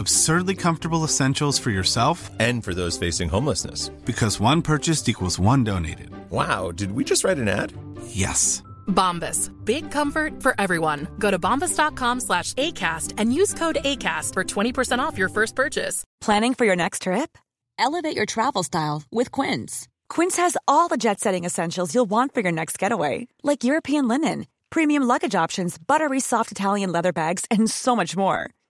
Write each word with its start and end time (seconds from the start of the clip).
Absurdly 0.00 0.54
comfortable 0.54 1.04
essentials 1.04 1.58
for 1.58 1.68
yourself 1.70 2.30
And 2.40 2.64
for 2.64 2.72
those 2.72 2.96
facing 2.96 3.28
homelessness. 3.28 3.90
because 4.06 4.40
one 4.40 4.62
purchased 4.62 5.08
equals 5.10 5.38
one 5.38 5.62
donated. 5.62 6.08
Wow, 6.30 6.72
did 6.72 6.92
we 6.92 7.04
just 7.04 7.22
write 7.24 7.38
an 7.38 7.48
ad? 7.48 7.72
Yes. 8.06 8.62
Bombas. 8.88 9.50
Big 9.64 9.90
comfort 9.90 10.42
for 10.42 10.54
everyone. 10.58 11.06
Go 11.18 11.30
to 11.30 11.38
bombas.com 11.38 12.20
slash 12.20 12.54
ACAST 12.54 13.12
and 13.18 13.34
use 13.34 13.52
code 13.52 13.76
ACAST 13.84 14.32
for 14.32 14.42
20% 14.42 14.98
off 15.00 15.18
your 15.18 15.28
first 15.28 15.54
purchase. 15.54 16.02
Planning 16.22 16.54
for 16.54 16.64
your 16.64 16.76
next 16.76 17.02
trip? 17.02 17.36
Elevate 17.78 18.16
your 18.16 18.26
travel 18.26 18.62
style 18.62 19.02
with 19.12 19.30
Quince. 19.30 19.86
Quince 20.08 20.36
has 20.38 20.56
all 20.66 20.88
the 20.88 20.96
jet 20.96 21.20
setting 21.20 21.44
essentials 21.44 21.94
you'll 21.94 22.06
want 22.10 22.32
for 22.34 22.40
your 22.40 22.52
next 22.52 22.78
getaway, 22.78 23.28
like 23.42 23.64
European 23.64 24.08
linen, 24.08 24.46
premium 24.70 25.02
luggage 25.02 25.34
options, 25.44 25.76
buttery 25.78 26.20
soft 26.20 26.50
Italian 26.52 26.90
leather 26.90 27.12
bags, 27.12 27.44
and 27.50 27.70
so 27.70 27.94
much 27.94 28.16
more. 28.16 28.50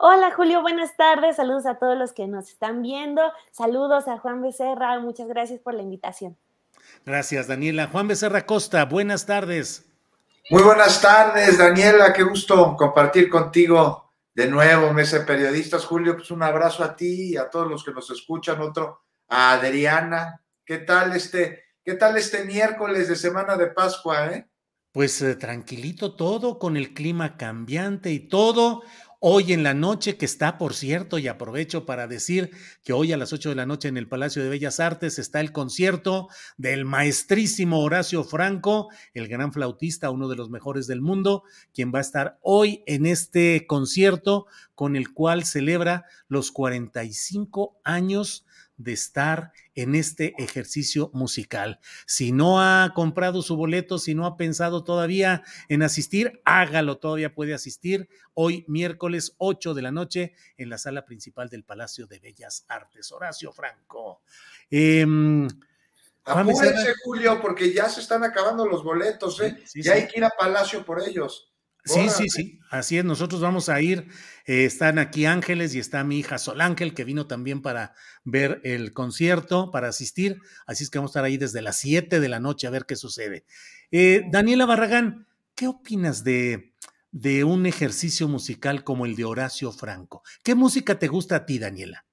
Hola 0.00 0.32
Julio, 0.32 0.62
buenas 0.62 0.96
tardes. 0.96 1.34
Saludos 1.34 1.66
a 1.66 1.74
todos 1.74 1.98
los 1.98 2.12
que 2.12 2.28
nos 2.28 2.50
están 2.50 2.82
viendo. 2.82 3.20
Saludos 3.50 4.06
a 4.06 4.16
Juan 4.18 4.40
Becerra. 4.40 5.00
Muchas 5.00 5.26
gracias 5.26 5.58
por 5.58 5.74
la 5.74 5.82
invitación. 5.82 6.36
Gracias, 7.04 7.48
Daniela. 7.48 7.88
Juan 7.88 8.06
Becerra 8.06 8.46
Costa, 8.46 8.84
buenas 8.84 9.26
tardes. 9.26 9.86
Muy 10.50 10.62
buenas 10.62 11.02
tardes, 11.02 11.58
Daniela. 11.58 12.12
Qué 12.12 12.22
gusto 12.22 12.76
compartir 12.76 13.28
contigo 13.28 14.12
de 14.32 14.46
nuevo, 14.46 14.92
Mesa 14.92 15.18
de 15.18 15.24
Periodistas. 15.24 15.84
Julio, 15.84 16.14
pues 16.14 16.30
un 16.30 16.44
abrazo 16.44 16.84
a 16.84 16.94
ti 16.94 17.32
y 17.32 17.36
a 17.36 17.50
todos 17.50 17.68
los 17.68 17.82
que 17.82 17.90
nos 17.90 18.08
escuchan. 18.08 18.60
Otro 18.60 19.02
a 19.26 19.54
Adriana. 19.54 20.40
¿Qué 20.64 20.78
tal 20.78 21.16
este, 21.16 21.64
qué 21.84 21.94
tal 21.94 22.16
este 22.16 22.44
miércoles 22.44 23.08
de 23.08 23.16
semana 23.16 23.56
de 23.56 23.66
Pascua, 23.66 24.28
eh? 24.28 24.48
Pues 24.92 25.20
eh, 25.22 25.36
tranquilito 25.36 26.14
todo, 26.14 26.58
con 26.58 26.76
el 26.76 26.94
clima 26.94 27.36
cambiante 27.36 28.10
y 28.10 28.20
todo. 28.20 28.82
Hoy 29.20 29.52
en 29.52 29.64
la 29.64 29.74
noche, 29.74 30.16
que 30.16 30.24
está, 30.24 30.58
por 30.58 30.74
cierto, 30.74 31.18
y 31.18 31.26
aprovecho 31.26 31.84
para 31.84 32.06
decir 32.06 32.52
que 32.84 32.92
hoy 32.92 33.12
a 33.12 33.16
las 33.16 33.32
8 33.32 33.48
de 33.48 33.56
la 33.56 33.66
noche 33.66 33.88
en 33.88 33.96
el 33.96 34.06
Palacio 34.06 34.44
de 34.44 34.48
Bellas 34.48 34.78
Artes 34.78 35.18
está 35.18 35.40
el 35.40 35.50
concierto 35.50 36.28
del 36.56 36.84
maestrísimo 36.84 37.80
Horacio 37.80 38.22
Franco, 38.22 38.90
el 39.14 39.26
gran 39.26 39.52
flautista, 39.52 40.10
uno 40.10 40.28
de 40.28 40.36
los 40.36 40.50
mejores 40.50 40.86
del 40.86 41.00
mundo, 41.00 41.42
quien 41.74 41.92
va 41.92 41.98
a 41.98 42.02
estar 42.02 42.38
hoy 42.42 42.84
en 42.86 43.06
este 43.06 43.66
concierto 43.66 44.46
con 44.76 44.94
el 44.94 45.12
cual 45.12 45.44
celebra 45.44 46.04
los 46.28 46.52
45 46.52 47.80
años 47.82 48.46
de 48.78 48.92
estar 48.92 49.52
en 49.74 49.94
este 49.94 50.34
ejercicio 50.38 51.10
musical. 51.12 51.80
Si 52.06 52.32
no 52.32 52.62
ha 52.62 52.92
comprado 52.94 53.42
su 53.42 53.56
boleto, 53.56 53.98
si 53.98 54.14
no 54.14 54.24
ha 54.24 54.36
pensado 54.36 54.84
todavía 54.84 55.42
en 55.68 55.82
asistir, 55.82 56.40
hágalo, 56.44 56.96
todavía 56.96 57.34
puede 57.34 57.52
asistir 57.52 58.08
hoy 58.34 58.64
miércoles 58.68 59.34
8 59.36 59.74
de 59.74 59.82
la 59.82 59.90
noche 59.90 60.32
en 60.56 60.70
la 60.70 60.78
sala 60.78 61.04
principal 61.04 61.50
del 61.50 61.64
Palacio 61.64 62.06
de 62.06 62.20
Bellas 62.20 62.64
Artes. 62.68 63.12
Horacio 63.12 63.52
Franco. 63.52 64.22
Eh, 64.70 65.04
Juan 66.32 66.50
Apúrense. 66.50 66.94
Julio, 67.04 67.40
porque 67.40 67.72
ya 67.72 67.88
se 67.88 68.00
están 68.00 68.22
acabando 68.22 68.66
los 68.66 68.84
boletos, 68.84 69.40
¿eh? 69.40 69.56
Sí, 69.60 69.66
sí, 69.66 69.82
ya 69.82 69.94
sí. 69.94 70.00
hay 70.00 70.08
que 70.08 70.18
ir 70.18 70.24
a 70.24 70.30
Palacio 70.30 70.84
por 70.84 71.02
ellos. 71.02 71.50
Sí, 71.88 72.08
sí, 72.10 72.28
sí, 72.28 72.60
así 72.70 72.98
es. 72.98 73.04
Nosotros 73.04 73.40
vamos 73.40 73.68
a 73.68 73.80
ir. 73.80 74.08
eh, 74.46 74.64
están 74.64 74.98
aquí 74.98 75.26
Ángeles 75.26 75.74
y 75.74 75.78
está 75.78 76.04
mi 76.04 76.18
hija 76.18 76.38
Sol 76.38 76.60
Ángel, 76.60 76.94
que 76.94 77.04
vino 77.04 77.26
también 77.26 77.62
para 77.62 77.94
ver 78.24 78.60
el 78.64 78.92
concierto, 78.92 79.70
para 79.70 79.88
asistir. 79.88 80.40
Así 80.66 80.84
es 80.84 80.90
que 80.90 80.98
vamos 80.98 81.10
a 81.10 81.12
estar 81.12 81.24
ahí 81.24 81.36
desde 81.36 81.62
las 81.62 81.76
7 81.78 82.20
de 82.20 82.28
la 82.28 82.40
noche 82.40 82.66
a 82.66 82.70
ver 82.70 82.84
qué 82.86 82.96
sucede. 82.96 83.44
Eh, 83.90 84.24
Daniela 84.30 84.66
Barragán, 84.66 85.26
¿qué 85.54 85.66
opinas 85.68 86.24
de, 86.24 86.74
de 87.10 87.44
un 87.44 87.66
ejercicio 87.66 88.28
musical 88.28 88.84
como 88.84 89.06
el 89.06 89.16
de 89.16 89.24
Horacio 89.24 89.72
Franco? 89.72 90.22
¿Qué 90.42 90.54
música 90.54 90.98
te 90.98 91.08
gusta 91.08 91.36
a 91.36 91.46
ti, 91.46 91.58
Daniela? 91.58 92.04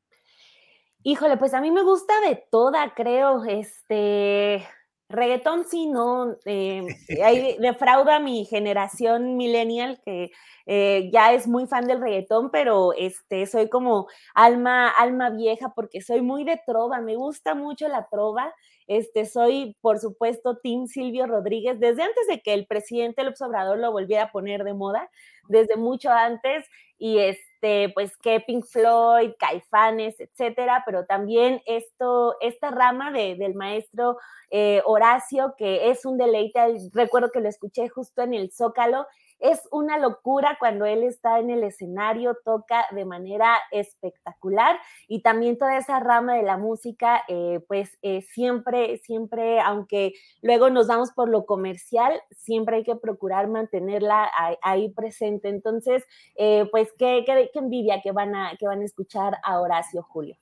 Híjole, 1.03 1.37
pues 1.37 1.53
a 1.53 1.61
mí 1.61 1.69
me 1.71 1.83
gusta 1.83 2.13
de 2.27 2.43
toda, 2.49 2.93
creo. 2.95 3.43
Este 3.45 4.67
reggaetón 5.09 5.65
sí, 5.65 5.87
no. 5.87 6.35
eh, 6.45 6.83
ahí 7.23 7.57
defrauda 7.59 8.19
mi 8.19 8.45
generación 8.45 9.37
millennial 9.37 9.99
que 10.03 10.31
eh, 10.65 11.09
ya 11.13 11.33
es 11.33 11.47
muy 11.47 11.67
fan 11.67 11.87
del 11.87 12.01
reggaetón, 12.01 12.49
pero 12.51 12.93
este 12.93 13.45
soy 13.47 13.69
como 13.69 14.07
alma, 14.33 14.89
alma 14.89 15.29
vieja 15.29 15.73
porque 15.75 16.01
soy 16.01 16.21
muy 16.21 16.43
de 16.43 16.59
trova. 16.65 17.01
Me 17.01 17.15
gusta 17.15 17.55
mucho 17.55 17.87
la 17.87 18.07
trova. 18.09 18.53
Este, 18.87 19.25
soy, 19.25 19.75
por 19.81 19.99
supuesto, 19.99 20.57
Team 20.57 20.87
Silvio 20.87 21.25
Rodríguez, 21.25 21.79
desde 21.79 22.03
antes 22.03 22.27
de 22.27 22.41
que 22.41 22.53
el 22.53 22.67
presidente 22.67 23.23
López 23.23 23.41
Obrador 23.41 23.79
lo 23.79 23.91
volviera 23.91 24.23
a 24.23 24.31
poner 24.31 24.63
de 24.63 24.73
moda, 24.73 25.09
desde 25.47 25.75
mucho 25.75 26.11
antes, 26.11 26.65
y 26.97 27.19
este, 27.19 27.89
pues 27.93 28.15
que 28.17 28.39
Pink 28.39 28.65
Floyd, 28.65 29.31
Caifanes, 29.37 30.19
etcétera, 30.19 30.83
pero 30.85 31.05
también 31.05 31.61
esto, 31.65 32.35
esta 32.41 32.71
rama 32.71 33.11
de, 33.11 33.35
del 33.35 33.55
maestro 33.55 34.17
eh, 34.51 34.81
Horacio, 34.85 35.55
que 35.57 35.89
es 35.89 36.05
un 36.05 36.17
deleite, 36.17 36.59
recuerdo 36.93 37.31
que 37.31 37.41
lo 37.41 37.49
escuché 37.49 37.89
justo 37.89 38.21
en 38.21 38.33
el 38.33 38.51
Zócalo, 38.51 39.07
es 39.39 39.61
una 39.71 39.97
locura 39.97 40.57
cuando 40.59 40.85
él 40.85 41.03
está 41.03 41.39
en 41.39 41.49
el 41.49 41.63
escenario, 41.63 42.37
toca 42.43 42.85
de 42.91 43.05
manera 43.05 43.57
espectacular 43.71 44.79
y 45.07 45.21
también 45.21 45.57
toda 45.57 45.77
esa 45.77 45.99
rama 45.99 46.35
de 46.35 46.43
la 46.43 46.57
música, 46.57 47.23
eh, 47.27 47.59
pues 47.67 47.97
eh, 48.01 48.21
siempre, 48.21 48.97
siempre, 48.99 49.59
aunque 49.59 50.13
luego 50.41 50.69
nos 50.69 50.87
vamos 50.87 51.11
por 51.11 51.29
lo 51.29 51.45
comercial, 51.45 52.21
siempre 52.31 52.77
hay 52.77 52.83
que 52.83 52.95
procurar 52.95 53.47
mantenerla 53.47 54.29
ahí, 54.37 54.55
ahí 54.61 54.89
presente. 54.89 55.49
Entonces, 55.49 56.03
eh, 56.35 56.67
pues 56.71 56.89
qué, 56.97 57.23
qué, 57.25 57.49
qué, 57.51 57.59
envidia 57.59 58.01
que 58.01 58.11
van, 58.11 58.35
a, 58.35 58.55
que 58.57 58.67
van 58.67 58.81
a 58.81 58.85
escuchar 58.85 59.37
a 59.43 59.59
Horacio 59.59 60.03
Julio. 60.03 60.37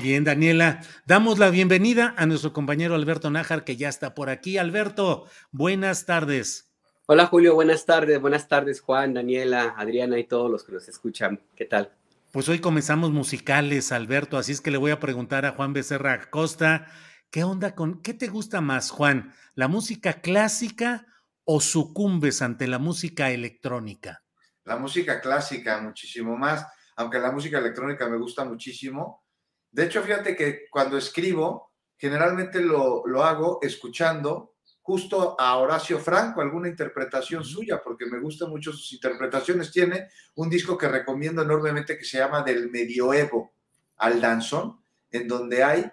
Bien, 0.00 0.22
Daniela, 0.22 0.80
damos 1.06 1.38
la 1.38 1.50
bienvenida 1.50 2.14
a 2.16 2.26
nuestro 2.26 2.52
compañero 2.52 2.94
Alberto 2.94 3.30
Nájar, 3.30 3.64
que 3.64 3.76
ya 3.76 3.88
está 3.88 4.14
por 4.14 4.30
aquí. 4.30 4.58
Alberto, 4.58 5.26
buenas 5.50 6.06
tardes. 6.06 6.71
Hola 7.14 7.26
Julio, 7.26 7.54
buenas 7.54 7.84
tardes, 7.84 8.18
buenas 8.18 8.48
tardes 8.48 8.80
Juan, 8.80 9.12
Daniela, 9.12 9.74
Adriana 9.76 10.18
y 10.18 10.24
todos 10.24 10.50
los 10.50 10.64
que 10.64 10.72
nos 10.72 10.88
escuchan. 10.88 11.42
¿Qué 11.54 11.66
tal? 11.66 11.92
Pues 12.30 12.48
hoy 12.48 12.58
comenzamos 12.58 13.10
musicales, 13.10 13.92
Alberto, 13.92 14.38
así 14.38 14.52
es 14.52 14.62
que 14.62 14.70
le 14.70 14.78
voy 14.78 14.92
a 14.92 14.98
preguntar 14.98 15.44
a 15.44 15.50
Juan 15.50 15.74
Becerra 15.74 16.14
Acosta, 16.14 16.86
¿qué 17.30 17.44
onda 17.44 17.74
con, 17.74 18.00
qué 18.00 18.14
te 18.14 18.28
gusta 18.28 18.62
más, 18.62 18.90
Juan? 18.90 19.34
¿La 19.54 19.68
música 19.68 20.22
clásica 20.22 21.06
o 21.44 21.60
sucumbes 21.60 22.40
ante 22.40 22.66
la 22.66 22.78
música 22.78 23.30
electrónica? 23.30 24.24
La 24.64 24.78
música 24.78 25.20
clásica, 25.20 25.82
muchísimo 25.82 26.38
más, 26.38 26.66
aunque 26.96 27.18
la 27.18 27.30
música 27.30 27.58
electrónica 27.58 28.08
me 28.08 28.16
gusta 28.16 28.46
muchísimo. 28.46 29.22
De 29.70 29.84
hecho, 29.84 30.02
fíjate 30.02 30.34
que 30.34 30.60
cuando 30.70 30.96
escribo, 30.96 31.74
generalmente 31.94 32.62
lo, 32.62 33.02
lo 33.06 33.22
hago 33.22 33.58
escuchando 33.60 34.51
justo 34.82 35.36
a 35.38 35.56
Horacio 35.56 35.98
Franco, 35.98 36.40
alguna 36.40 36.68
interpretación 36.68 37.44
suya, 37.44 37.80
porque 37.82 38.06
me 38.06 38.18
gustan 38.18 38.50
mucho 38.50 38.72
sus 38.72 38.92
interpretaciones. 38.92 39.70
Tiene 39.70 40.08
un 40.34 40.50
disco 40.50 40.76
que 40.76 40.88
recomiendo 40.88 41.42
enormemente 41.42 41.96
que 41.96 42.04
se 42.04 42.18
llama 42.18 42.42
Del 42.42 42.70
Medioevo 42.70 43.52
al 43.96 44.20
Danzón, 44.20 44.80
en 45.10 45.28
donde 45.28 45.62
hay 45.62 45.90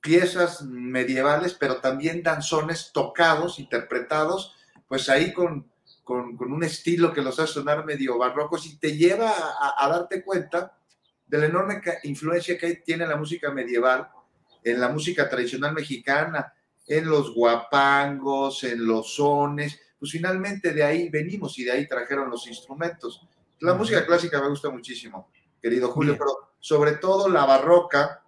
piezas 0.00 0.62
medievales, 0.62 1.54
pero 1.54 1.80
también 1.80 2.22
danzones 2.22 2.90
tocados, 2.92 3.58
interpretados, 3.58 4.54
pues 4.86 5.08
ahí 5.08 5.32
con, 5.32 5.70
con, 6.04 6.36
con 6.36 6.52
un 6.52 6.62
estilo 6.62 7.12
que 7.12 7.22
los 7.22 7.38
hace 7.38 7.54
sonar 7.54 7.84
medio 7.84 8.18
barrocos 8.18 8.66
y 8.66 8.76
te 8.78 8.96
lleva 8.96 9.30
a, 9.30 9.74
a 9.78 9.88
darte 9.88 10.22
cuenta 10.22 10.76
de 11.26 11.38
la 11.38 11.46
enorme 11.46 11.80
influencia 12.04 12.58
que 12.58 12.76
tiene 12.76 13.06
la 13.06 13.16
música 13.16 13.50
medieval 13.50 14.08
en 14.62 14.80
la 14.80 14.88
música 14.88 15.28
tradicional 15.28 15.72
mexicana, 15.72 16.52
en 16.86 17.08
los 17.08 17.34
guapangos, 17.34 18.64
en 18.64 18.86
los 18.86 19.14
sones, 19.14 19.80
pues 19.98 20.12
finalmente 20.12 20.72
de 20.72 20.82
ahí 20.82 21.08
venimos 21.08 21.58
y 21.58 21.64
de 21.64 21.72
ahí 21.72 21.88
trajeron 21.88 22.28
los 22.30 22.46
instrumentos. 22.46 23.26
La 23.60 23.74
música 23.74 24.04
clásica 24.04 24.40
me 24.40 24.48
gusta 24.48 24.70
muchísimo, 24.70 25.30
querido 25.60 25.90
Julio, 25.90 26.16
pero 26.18 26.54
sobre 26.58 26.92
todo 26.92 27.28
la 27.28 27.44
barroca, 27.44 28.24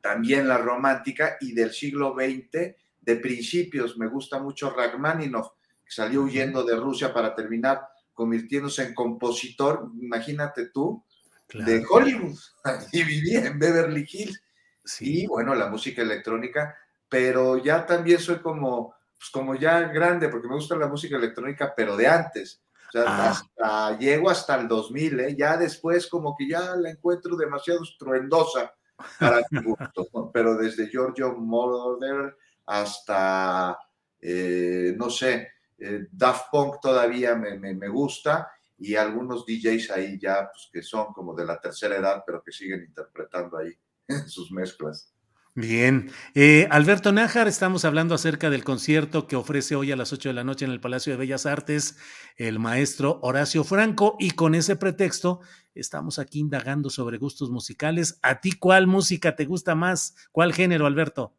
también 0.00 0.46
la 0.46 0.58
romántica 0.58 1.36
y 1.40 1.52
del 1.52 1.72
siglo 1.72 2.14
XX, 2.14 2.74
de 3.00 3.16
principios. 3.16 3.98
Me 3.98 4.06
gusta 4.06 4.38
mucho 4.38 4.70
Rachmaninoff, 4.70 5.48
que 5.84 5.90
salió 5.90 6.22
huyendo 6.22 6.62
de 6.62 6.76
Rusia 6.76 7.12
para 7.12 7.34
terminar 7.34 7.88
convirtiéndose 8.14 8.84
en 8.84 8.94
compositor, 8.94 9.90
imagínate 10.00 10.66
tú, 10.66 11.04
de 11.52 11.84
Hollywood 11.88 12.38
y 12.92 13.02
vivía 13.02 13.46
en 13.46 13.58
Beverly 13.58 14.06
Hills. 14.08 14.40
Sí. 14.84 15.22
Y 15.22 15.26
bueno, 15.26 15.54
la 15.54 15.68
música 15.68 16.02
electrónica, 16.02 16.76
pero 17.10 17.58
ya 17.58 17.84
también 17.84 18.20
soy 18.20 18.38
como, 18.38 18.94
pues 19.18 19.30
como 19.30 19.54
ya 19.56 19.80
grande, 19.88 20.28
porque 20.28 20.48
me 20.48 20.54
gusta 20.54 20.76
la 20.76 20.86
música 20.86 21.16
electrónica, 21.16 21.74
pero 21.76 21.96
de 21.96 22.06
antes. 22.06 22.62
O 22.88 22.92
sea, 22.92 23.04
ah. 23.06 23.30
hasta, 23.30 23.98
llego 23.98 24.30
hasta 24.30 24.58
el 24.58 24.66
2000, 24.66 25.20
¿eh? 25.20 25.36
ya 25.36 25.56
después 25.56 26.06
como 26.06 26.34
que 26.36 26.48
ya 26.48 26.74
la 26.76 26.90
encuentro 26.90 27.36
demasiado 27.36 27.82
estruendosa 27.82 28.72
para 29.18 29.42
mi 29.50 29.62
gusto, 29.62 30.30
pero 30.32 30.56
desde 30.56 30.88
Giorgio 30.88 31.34
Moroder 31.34 32.36
hasta, 32.66 33.78
eh, 34.20 34.94
no 34.96 35.10
sé, 35.10 35.48
eh, 35.78 36.06
Daft 36.12 36.50
Punk 36.50 36.80
todavía 36.80 37.34
me, 37.34 37.56
me, 37.58 37.88
gusta 37.88 38.50
y 38.78 38.94
algunos 38.94 39.44
DJs 39.46 39.90
ahí 39.90 40.18
ya 40.18 40.48
pues, 40.50 40.68
que 40.72 40.82
son 40.82 41.12
como 41.12 41.34
de 41.34 41.44
la 41.44 41.60
tercera 41.60 41.96
edad, 41.96 42.22
pero 42.24 42.42
que 42.42 42.52
siguen 42.52 42.84
interpretando 42.84 43.56
ahí 43.56 43.72
sus 44.26 44.52
mezclas. 44.52 45.12
Bien. 45.56 46.10
Eh, 46.36 46.68
Alberto 46.70 47.10
Nájar, 47.10 47.48
estamos 47.48 47.84
hablando 47.84 48.14
acerca 48.14 48.50
del 48.50 48.62
concierto 48.62 49.26
que 49.26 49.34
ofrece 49.34 49.74
hoy 49.74 49.90
a 49.90 49.96
las 49.96 50.12
8 50.12 50.28
de 50.28 50.34
la 50.34 50.44
noche 50.44 50.64
en 50.64 50.70
el 50.70 50.80
Palacio 50.80 51.12
de 51.12 51.18
Bellas 51.18 51.44
Artes 51.44 51.96
el 52.36 52.60
maestro 52.60 53.18
Horacio 53.22 53.64
Franco 53.64 54.16
y 54.20 54.30
con 54.30 54.54
ese 54.54 54.76
pretexto 54.76 55.40
estamos 55.74 56.20
aquí 56.20 56.38
indagando 56.38 56.88
sobre 56.88 57.18
gustos 57.18 57.50
musicales. 57.50 58.20
¿A 58.22 58.40
ti 58.40 58.52
cuál 58.52 58.86
música 58.86 59.34
te 59.34 59.44
gusta 59.44 59.74
más? 59.74 60.14
¿Cuál 60.30 60.54
género, 60.54 60.86
Alberto? 60.86 61.34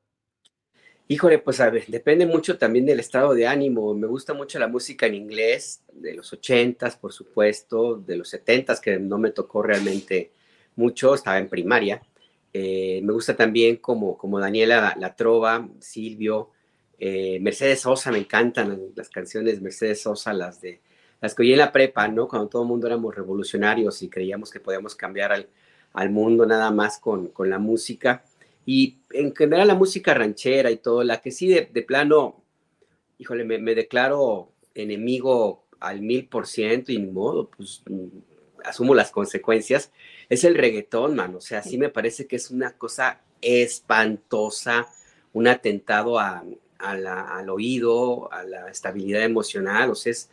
Híjole, 1.07 1.39
pues 1.39 1.61
a 1.61 1.69
ver, 1.69 1.85
depende 1.87 2.25
mucho 2.25 2.57
también 2.57 2.85
del 2.85 2.99
estado 2.99 3.33
de 3.33 3.47
ánimo. 3.47 3.93
Me 3.93 4.07
gusta 4.07 4.33
mucho 4.33 4.59
la 4.59 4.67
música 4.67 5.05
en 5.05 5.15
inglés, 5.15 5.83
de 5.93 6.13
los 6.15 6.33
ochentas, 6.33 6.97
por 6.97 7.13
supuesto, 7.13 7.95
de 7.95 8.17
los 8.17 8.27
setentas, 8.27 8.81
que 8.81 8.99
no 8.99 9.17
me 9.17 9.31
tocó 9.31 9.63
realmente 9.63 10.33
mucho, 10.75 11.15
estaba 11.15 11.37
en 11.37 11.47
primaria 11.47 12.01
eh, 12.53 13.01
me 13.03 13.13
gusta 13.13 13.35
también 13.35 13.77
como, 13.77 14.17
como 14.17 14.39
Daniela 14.39 14.95
La, 14.97 15.15
Trova, 15.15 15.69
Silvio, 15.79 16.49
eh, 16.99 17.39
Mercedes 17.39 17.81
Sosa, 17.81 18.11
me 18.11 18.19
encantan 18.19 18.91
las 18.95 19.09
canciones 19.09 19.61
Mercedes 19.61 20.01
Sosa, 20.01 20.33
las 20.33 20.61
de 20.61 20.81
las 21.21 21.35
que 21.35 21.43
oí 21.43 21.51
en 21.51 21.59
la 21.59 21.71
prepa, 21.71 22.07
¿no? 22.07 22.27
Cuando 22.27 22.49
todo 22.49 22.63
el 22.63 22.67
mundo 22.67 22.87
éramos 22.87 23.15
revolucionarios 23.15 24.01
y 24.01 24.09
creíamos 24.09 24.49
que 24.51 24.59
podíamos 24.59 24.95
cambiar 24.95 25.31
al, 25.31 25.47
al 25.93 26.09
mundo 26.09 26.45
nada 26.47 26.71
más 26.71 26.99
con, 26.99 27.27
con, 27.27 27.49
la 27.49 27.59
música. 27.59 28.23
Y 28.65 28.97
en 29.11 29.35
general 29.35 29.67
la 29.67 29.75
música 29.75 30.15
ranchera 30.15 30.71
y 30.71 30.77
todo, 30.77 31.03
la 31.03 31.21
que 31.21 31.31
sí 31.31 31.47
de, 31.47 31.69
de 31.71 31.83
plano, 31.83 32.43
híjole, 33.19 33.43
me, 33.43 33.59
me, 33.59 33.75
declaro 33.75 34.51
enemigo 34.73 35.63
al 35.79 36.01
mil 36.01 36.27
por 36.27 36.47
ciento 36.47 36.91
y 36.91 36.97
ni 36.97 37.11
modo, 37.11 37.49
pues 37.55 37.83
asumo 38.63 38.95
las 38.95 39.11
consecuencias, 39.11 39.91
es 40.31 40.45
el 40.45 40.55
reggaetón, 40.55 41.13
man. 41.13 41.35
O 41.35 41.41
sea, 41.41 41.61
sí 41.61 41.77
me 41.77 41.89
parece 41.89 42.25
que 42.25 42.37
es 42.37 42.51
una 42.51 42.71
cosa 42.71 43.19
espantosa, 43.41 44.87
un 45.33 45.45
atentado 45.45 46.17
a, 46.17 46.45
al 46.79 47.49
oído, 47.49 48.31
a 48.31 48.43
la 48.43 48.69
estabilidad 48.69 49.23
emocional. 49.23 49.91
O 49.91 49.95
sea, 49.95 50.13
es, 50.13 50.29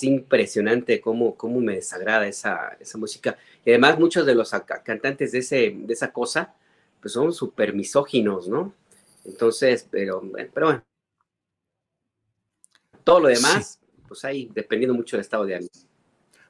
impresionante 0.00 1.02
cómo, 1.02 1.34
cómo 1.34 1.60
me 1.60 1.74
desagrada 1.74 2.26
esa, 2.26 2.78
esa 2.80 2.96
música. 2.96 3.36
Y 3.62 3.68
además, 3.68 3.98
muchos 3.98 4.24
de 4.24 4.34
los 4.34 4.52
cantantes 4.82 5.32
de, 5.32 5.40
ese, 5.40 5.76
de 5.76 5.92
esa 5.92 6.14
cosa, 6.14 6.54
pues 7.02 7.12
son 7.12 7.34
súper 7.34 7.74
misóginos, 7.74 8.48
¿no? 8.48 8.72
Entonces, 9.26 9.86
pero, 9.90 10.22
pero 10.54 10.66
bueno. 10.66 10.82
Todo 13.04 13.20
lo 13.20 13.28
demás, 13.28 13.78
pues 14.08 14.24
ahí, 14.24 14.48
dependiendo 14.54 14.94
mucho 14.94 15.16
del 15.16 15.20
estado 15.20 15.44
de 15.44 15.56
ánimo. 15.56 15.70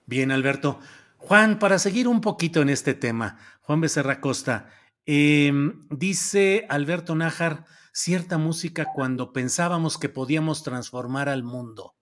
Bien, 0.07 0.31
Alberto. 0.31 0.79
Juan, 1.25 1.61
para 1.61 1.79
seguir 1.79 2.09
un 2.09 2.21
poquito 2.21 2.63
en 2.63 2.69
este 2.69 2.95
tema, 2.95 3.39
Juan 3.61 3.81
Becerra 3.81 4.21
Costa, 4.21 4.69
em, 5.07 5.87
dice 5.89 6.67
Alberto 6.69 7.15
Nájar, 7.15 7.65
cierta 7.93 8.39
música 8.39 8.87
cuando 8.93 9.33
pensábamos 9.33 9.99
que 9.99 10.09
podíamos 10.09 10.65
transformar 10.65 11.29
al 11.29 11.45
mundo. 11.45 11.95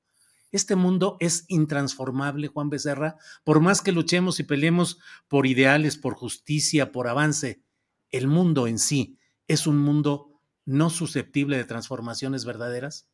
Este 0.53 0.75
mundo 0.75 1.19
es 1.21 1.45
intransformable, 1.49 2.49
Juan 2.49 2.71
Becerra, 2.71 3.19
por 3.45 3.61
más 3.61 3.83
que 3.83 3.93
luchemos 3.93 4.41
y 4.41 4.45
peleemos 4.45 4.99
por 5.29 5.47
ideales, 5.47 5.99
por 5.99 6.15
justicia, 6.15 6.91
por 6.91 7.07
avance. 7.07 7.63
El 8.11 8.27
mundo 8.27 8.67
en 8.67 8.79
sí 8.79 9.19
es 9.47 9.67
un 9.67 9.77
mundo 9.77 10.41
no 10.65 10.89
susceptible 10.89 11.59
de 11.59 11.65
transformaciones 11.65 12.47
verdaderas. 12.47 13.07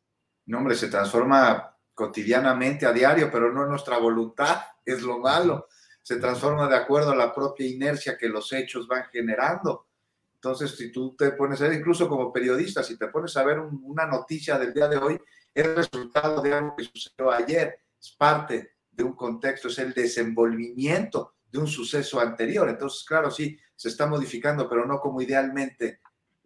No, 0.45 0.59
hombre, 0.59 0.75
se 0.75 0.87
transforma 0.87 1.77
cotidianamente 1.93 2.85
a 2.85 2.93
diario, 2.93 3.29
pero 3.29 3.51
no 3.51 3.65
nuestra 3.65 3.97
voluntad, 3.97 4.61
es 4.85 5.01
lo 5.01 5.19
malo 5.19 5.67
se 6.07 6.15
transforma 6.15 6.69
de 6.69 6.75
acuerdo 6.77 7.11
a 7.11 7.15
la 7.17 7.35
propia 7.35 7.67
inercia 7.67 8.17
que 8.17 8.29
los 8.29 8.53
hechos 8.53 8.87
van 8.87 9.03
generando. 9.11 9.87
Entonces, 10.35 10.71
si 10.71 10.89
tú 10.89 11.13
te 11.17 11.31
pones 11.31 11.59
a 11.59 11.67
ver, 11.67 11.79
incluso 11.79 12.07
como 12.07 12.31
periodista, 12.31 12.81
si 12.81 12.97
te 12.97 13.09
pones 13.09 13.35
a 13.35 13.43
ver 13.43 13.59
una 13.59 14.05
noticia 14.05 14.57
del 14.57 14.73
día 14.73 14.87
de 14.87 14.95
hoy, 14.95 15.19
es 15.53 15.67
resultado 15.75 16.41
de 16.41 16.53
algo 16.53 16.77
que 16.77 16.85
sucedió 16.85 17.29
ayer, 17.29 17.81
es 17.99 18.11
parte 18.11 18.75
de 18.89 19.03
un 19.03 19.17
contexto, 19.17 19.67
es 19.67 19.79
el 19.79 19.93
desenvolvimiento 19.93 21.33
de 21.51 21.59
un 21.59 21.67
suceso 21.67 22.21
anterior. 22.21 22.69
Entonces, 22.69 23.03
claro, 23.05 23.29
sí, 23.29 23.59
se 23.75 23.89
está 23.89 24.07
modificando, 24.07 24.69
pero 24.69 24.85
no 24.85 25.01
como 25.01 25.21
idealmente 25.21 25.99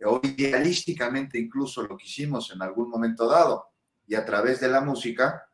o 0.03 0.19
idealísticamente 0.23 1.37
incluso 1.37 1.83
lo 1.83 1.95
que 1.95 2.05
hicimos 2.05 2.51
en 2.51 2.63
algún 2.63 2.89
momento 2.89 3.27
dado. 3.27 3.67
Y 4.07 4.15
a 4.15 4.25
través 4.25 4.59
de 4.59 4.69
la 4.69 4.81
música 4.81 5.47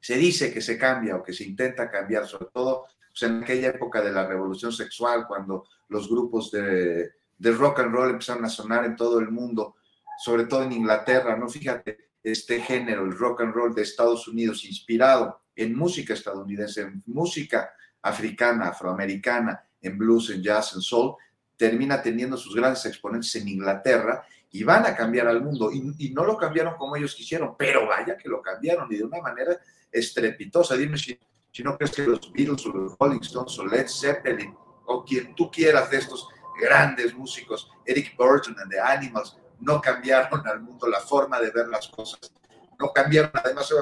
se 0.00 0.16
dice 0.16 0.52
que 0.52 0.60
se 0.60 0.76
cambia 0.76 1.14
o 1.14 1.22
que 1.22 1.32
se 1.32 1.44
intenta 1.44 1.88
cambiar, 1.88 2.26
sobre 2.26 2.48
todo 2.52 2.88
pues, 3.14 3.30
en 3.30 3.44
aquella 3.44 3.68
época 3.68 4.02
de 4.02 4.10
la 4.10 4.26
revolución 4.26 4.72
sexual, 4.72 5.26
cuando 5.28 5.66
los 5.88 6.08
grupos 6.08 6.50
de, 6.50 7.12
rock 7.38 7.80
and 7.80 7.94
roll 7.94 8.10
empezaron 8.10 8.44
a 8.44 8.48
sonar 8.48 8.84
en 8.84 8.96
todo 8.96 9.20
el 9.20 9.30
mundo, 9.30 9.76
sobre 10.18 10.46
todo 10.46 10.64
en 10.64 10.72
Inglaterra, 10.72 11.36
¿no? 11.36 11.48
Fíjate, 11.48 12.10
este 12.22 12.60
género, 12.60 13.04
el 13.04 13.16
rock 13.16 13.42
and 13.42 13.54
roll 13.54 13.74
de 13.74 13.82
Estados 13.82 14.26
Unidos, 14.26 14.64
inspirado 14.64 15.42
en 15.54 15.76
música 15.76 16.14
estadounidense, 16.14 16.80
en 16.80 17.02
música 17.06 17.70
africana, 18.02 18.68
afroamericana, 18.68 19.64
en 19.80 19.96
blues, 19.96 20.30
en 20.30 20.42
jazz, 20.42 20.74
en 20.74 20.80
soul, 20.80 21.14
termina 21.56 22.02
teniendo 22.02 22.36
sus 22.36 22.56
grandes 22.56 22.84
exponentes 22.86 23.34
en 23.36 23.46
Inglaterra 23.46 24.26
y 24.50 24.64
van 24.64 24.86
a 24.86 24.96
cambiar 24.96 25.28
al 25.28 25.40
mundo. 25.40 25.70
Y, 25.70 25.94
y, 25.98 26.10
no 26.10 26.24
lo 26.24 26.36
cambiaron 26.36 26.74
como 26.76 26.96
ellos 26.96 27.14
quisieron, 27.14 27.54
pero 27.56 27.86
vaya 27.86 28.16
que 28.16 28.28
lo 28.28 28.42
cambiaron 28.42 28.92
y 28.92 28.96
de 28.96 29.04
una 29.04 29.20
manera 29.20 29.56
estrepitosa. 29.92 30.76
Dime 30.76 30.98
si 30.98 31.16
si 31.54 31.62
no 31.62 31.76
crees 31.78 31.92
que 31.92 32.02
los 32.02 32.32
Beatles 32.32 32.66
o 32.66 32.70
los 32.70 32.98
Rolling 32.98 33.20
Stones 33.20 33.56
o 33.60 33.66
Led 33.66 33.86
Zeppelin 33.86 34.56
o 34.86 35.04
quien 35.04 35.36
tú 35.36 35.48
quieras 35.52 35.88
de 35.88 35.98
estos 35.98 36.28
grandes 36.60 37.14
músicos, 37.14 37.70
Eric 37.86 38.16
Burton 38.16 38.56
and 38.58 38.72
the 38.72 38.80
Animals, 38.80 39.36
no 39.60 39.80
cambiaron 39.80 40.44
al 40.48 40.60
mundo 40.60 40.88
la 40.88 40.98
forma 40.98 41.40
de 41.40 41.52
ver 41.52 41.68
las 41.68 41.86
cosas, 41.86 42.32
no 42.76 42.92
cambiaron 42.92 43.30
además 43.34 43.72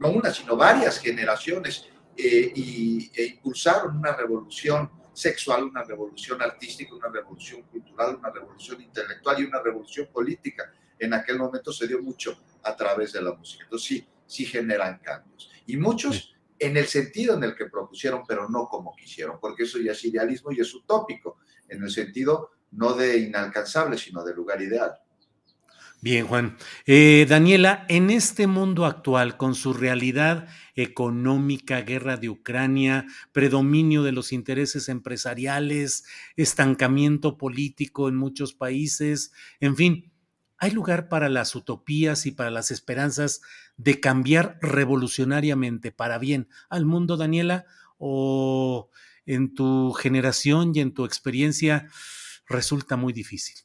no 0.00 0.08
una, 0.08 0.32
sino 0.32 0.56
varias 0.56 0.98
generaciones 0.98 1.86
eh, 2.16 2.50
y, 2.54 3.10
e 3.14 3.26
impulsaron 3.26 3.98
una 3.98 4.16
revolución 4.16 4.90
sexual, 5.12 5.64
una 5.64 5.84
revolución 5.84 6.40
artística, 6.40 6.94
una 6.94 7.10
revolución 7.10 7.60
cultural, 7.64 8.16
una 8.16 8.30
revolución 8.30 8.80
intelectual 8.80 9.38
y 9.38 9.44
una 9.44 9.60
revolución 9.60 10.08
política. 10.10 10.72
En 10.98 11.12
aquel 11.12 11.38
momento 11.38 11.74
se 11.74 11.86
dio 11.86 12.00
mucho 12.00 12.38
a 12.62 12.74
través 12.74 13.12
de 13.12 13.20
la 13.20 13.34
música. 13.34 13.64
Entonces 13.64 13.86
sí, 13.86 14.08
sí 14.26 14.46
generan 14.46 14.98
cambios. 15.00 15.50
Y 15.66 15.76
muchos 15.76 16.32
en 16.62 16.76
el 16.76 16.86
sentido 16.86 17.36
en 17.36 17.42
el 17.42 17.56
que 17.56 17.66
propusieron, 17.66 18.22
pero 18.26 18.48
no 18.48 18.68
como 18.68 18.94
quisieron, 18.94 19.38
porque 19.40 19.64
eso 19.64 19.78
ya 19.78 19.92
es 19.92 20.04
idealismo 20.04 20.52
y 20.52 20.60
es 20.60 20.72
utópico, 20.72 21.38
en 21.68 21.82
el 21.82 21.90
sentido 21.90 22.50
no 22.70 22.94
de 22.94 23.18
inalcanzable, 23.18 23.98
sino 23.98 24.24
de 24.24 24.34
lugar 24.34 24.62
ideal. 24.62 24.92
Bien, 26.00 26.26
Juan. 26.26 26.56
Eh, 26.86 27.26
Daniela, 27.28 27.84
en 27.88 28.10
este 28.10 28.46
mundo 28.46 28.86
actual, 28.86 29.36
con 29.36 29.54
su 29.54 29.72
realidad 29.72 30.48
económica, 30.74 31.80
guerra 31.82 32.16
de 32.16 32.28
Ucrania, 32.28 33.06
predominio 33.32 34.02
de 34.02 34.12
los 34.12 34.32
intereses 34.32 34.88
empresariales, 34.88 36.04
estancamiento 36.36 37.38
político 37.38 38.08
en 38.08 38.16
muchos 38.16 38.54
países, 38.54 39.32
en 39.60 39.76
fin, 39.76 40.12
¿Hay 40.62 40.70
lugar 40.70 41.08
para 41.08 41.28
las 41.28 41.56
utopías 41.56 42.24
y 42.24 42.30
para 42.30 42.48
las 42.48 42.70
esperanzas 42.70 43.40
de 43.76 44.00
cambiar 44.00 44.58
revolucionariamente 44.60 45.92
para 45.92 46.18
bien 46.18 46.48
al 46.68 46.84
mundo, 46.84 47.16
Daniela? 47.16 47.64
¿O 47.98 48.90
en 49.26 49.54
tu 49.54 49.92
generación 49.92 50.72
y 50.74 50.80
en 50.80 50.94
tu 50.94 51.04
experiencia 51.04 51.88
resulta 52.46 52.96
muy 52.96 53.12
difícil? 53.12 53.56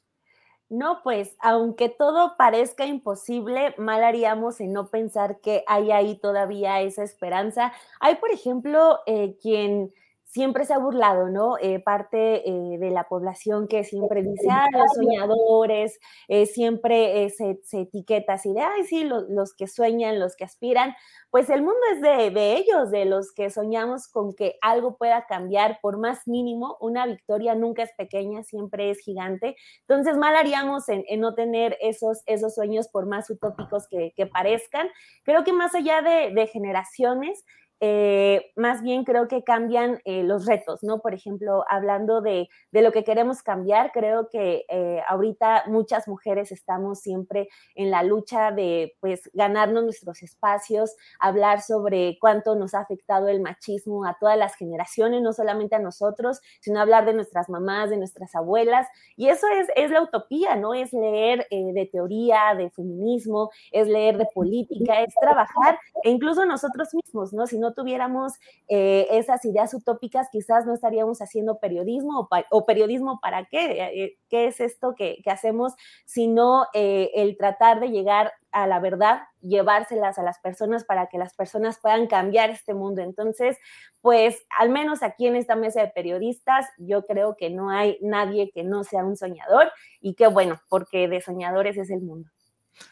No, 0.69 1.01
pues 1.01 1.35
aunque 1.39 1.87
todo 1.87 2.35
parezca 2.37 2.85
imposible, 2.85 3.73
mal 3.77 4.03
haríamos 4.03 4.59
en 4.59 4.73
no 4.73 4.89
pensar 4.89 5.39
que 5.39 5.63
hay 5.65 5.91
ahí 5.91 6.19
todavía 6.19 6.81
esa 6.81 7.03
esperanza. 7.03 7.71
Hay, 8.01 8.15
por 8.15 8.31
ejemplo, 8.31 8.99
eh, 9.05 9.37
quien 9.41 9.93
siempre 10.27 10.65
se 10.65 10.73
ha 10.73 10.77
burlado, 10.77 11.29
¿no? 11.29 11.57
Eh, 11.57 11.79
parte 11.79 12.47
eh, 12.47 12.77
de 12.77 12.91
la 12.91 13.05
población 13.05 13.67
que 13.67 13.83
siempre 13.83 14.21
dice, 14.21 14.47
ah, 14.51 14.67
los 14.71 14.93
soñadores, 14.93 15.99
eh, 16.27 16.45
siempre 16.45 17.29
se, 17.29 17.57
etiqueta 17.71 18.33
así 18.33 18.53
de, 18.53 18.61
ay, 18.61 18.83
sí, 18.83 19.05
los 19.05 19.53
que 19.55 19.67
sueñan, 19.67 20.19
los 20.19 20.35
que 20.35 20.43
aspiran, 20.43 20.93
pues 21.31 21.49
el 21.49 21.61
mundo 21.61 21.79
es 21.93 22.01
de, 22.01 22.57
ellos, 22.57 22.91
de 22.91 23.05
los 23.05 23.31
que 23.31 23.49
soñamos 23.49 24.09
con 24.09 24.33
que 24.33 24.57
algo 24.61 24.97
pueda 24.97 25.25
cambiar, 25.27 25.79
por 25.81 25.97
más 25.97 26.27
mínimo, 26.27 26.77
una 26.81 27.05
victoria 27.05 27.55
nunca 27.55 27.83
es 27.83 27.91
pequeña, 27.97 28.43
siempre 28.43 28.89
es 28.89 28.99
gigante. 28.99 29.55
Entonces, 29.81 30.17
mal 30.17 30.35
haríamos 30.35 30.89
en, 30.89 31.03
no 31.19 31.35
tener 31.35 31.77
esos, 31.79 32.21
esos 32.25 32.53
sueños, 32.53 32.89
por 32.89 33.05
más 33.05 33.29
utópicos 33.29 33.87
que, 33.87 34.13
parezcan. 34.31 34.89
Creo 35.23 35.43
que 35.45 35.53
más 35.53 35.73
allá 35.73 36.01
de, 36.01 36.33
de 36.33 36.47
generaciones, 36.47 37.45
eh, 37.79 38.51
más 38.55 38.81
bien 38.81 39.03
creo 39.03 39.27
que 39.27 39.43
cambian 39.43 39.99
eh, 40.03 40.23
los 40.23 40.45
retos, 40.45 40.81
¿no? 40.81 40.99
Por 40.99 41.13
ejemplo, 41.13 41.63
hablando 41.69 42.21
de, 42.21 42.49
lo 42.71 42.91
que 42.91 43.03
queremos 43.03 43.43
cambiar, 43.43 43.91
creo 43.91 44.29
que 44.29 44.65
eh, 44.69 45.01
ahorita 45.07 45.63
muchas 45.67 46.07
mujeres 46.07 46.51
estamos 46.51 46.99
siempre 46.99 47.49
en 47.75 47.91
la 47.91 48.03
lucha 48.03 48.51
de, 48.51 48.95
pues, 48.99 49.29
ganarnos 49.33 49.83
nuestros 49.83 50.21
espacios, 50.23 50.95
hablar 51.19 51.61
sobre 51.61 52.17
cuánto 52.19 52.55
nos 52.55 52.73
ha 52.73 52.81
afectado 52.81 53.27
el 53.27 53.41
machismo 53.41 54.05
a 54.05 54.17
todas 54.19 54.37
las 54.37 54.55
generaciones, 54.55 55.21
no 55.21 55.33
solamente 55.33 55.75
a 55.75 55.79
nosotros, 55.79 56.39
sino 56.61 56.79
hablar 56.79 57.05
de 57.05 57.13
nuestras 57.13 57.49
mamás, 57.49 57.89
de 57.89 57.97
nuestras 57.97 58.35
abuelas. 58.35 58.87
Y 59.15 59.29
eso 59.29 59.47
es, 59.49 59.67
es 59.75 59.91
la 59.91 60.01
utopía, 60.01 60.55
¿no? 60.55 60.73
Es 60.73 60.93
leer 60.93 61.47
de 61.49 61.89
teoría, 61.91 62.55
de 62.55 62.69
feminismo, 62.71 63.51
es 63.71 63.87
leer 63.87 64.17
de 64.17 64.27
política, 64.33 65.01
es 65.01 65.13
trabajar, 65.19 65.79
e 66.03 66.09
incluso 66.09 66.45
nosotros 66.45 66.93
mismos, 66.93 67.33
¿no? 67.33 67.47
Si 67.47 67.57
no 67.57 67.66
tuviéramos 67.73 68.33
eh, 68.67 69.07
esas 69.11 69.43
ideas 69.45 69.73
utópicas, 69.73 70.27
quizás 70.31 70.65
no 70.65 70.73
estaríamos 70.73 71.21
haciendo 71.21 71.59
periodismo 71.59 72.27
o, 72.51 72.65
periodismo 72.65 73.19
para 73.21 73.45
qué, 73.45 74.03
eh, 74.03 74.17
qué 74.29 74.47
es 74.47 74.59
esto 74.59 74.95
que, 74.95 75.21
hacemos, 75.27 75.73
sino 76.05 76.65
eh, 76.73 77.11
el 77.15 77.37
tratar 77.37 77.79
de 77.79 77.89
llegar 77.89 78.33
a 78.51 78.65
la 78.65 78.79
verdad, 78.79 79.21
llevárselas 79.41 80.17
a 80.17 80.23
las 80.23 80.39
personas 80.39 80.83
para 80.83 81.07
que 81.07 81.17
las 81.17 81.33
personas 81.33 81.79
puedan 81.79 82.07
cambiar 82.07 82.49
este 82.49 82.73
mundo. 82.73 83.01
Entonces, 83.01 83.57
pues 84.01 84.45
al 84.57 84.69
menos 84.69 85.03
aquí 85.03 85.27
en 85.27 85.35
esta 85.35 85.55
mesa 85.55 85.81
de 85.81 85.89
periodistas, 85.89 86.65
yo 86.77 87.05
creo 87.05 87.35
que 87.37 87.49
no 87.49 87.69
hay 87.69 87.97
nadie 88.01 88.51
que 88.51 88.63
no 88.63 88.83
sea 88.83 89.03
un 89.03 89.17
soñador 89.17 89.71
y 90.01 90.15
qué 90.15 90.27
bueno, 90.27 90.59
porque 90.69 91.07
de 91.07 91.21
soñadores 91.21 91.77
es 91.77 91.89
el 91.89 92.01
mundo. 92.01 92.29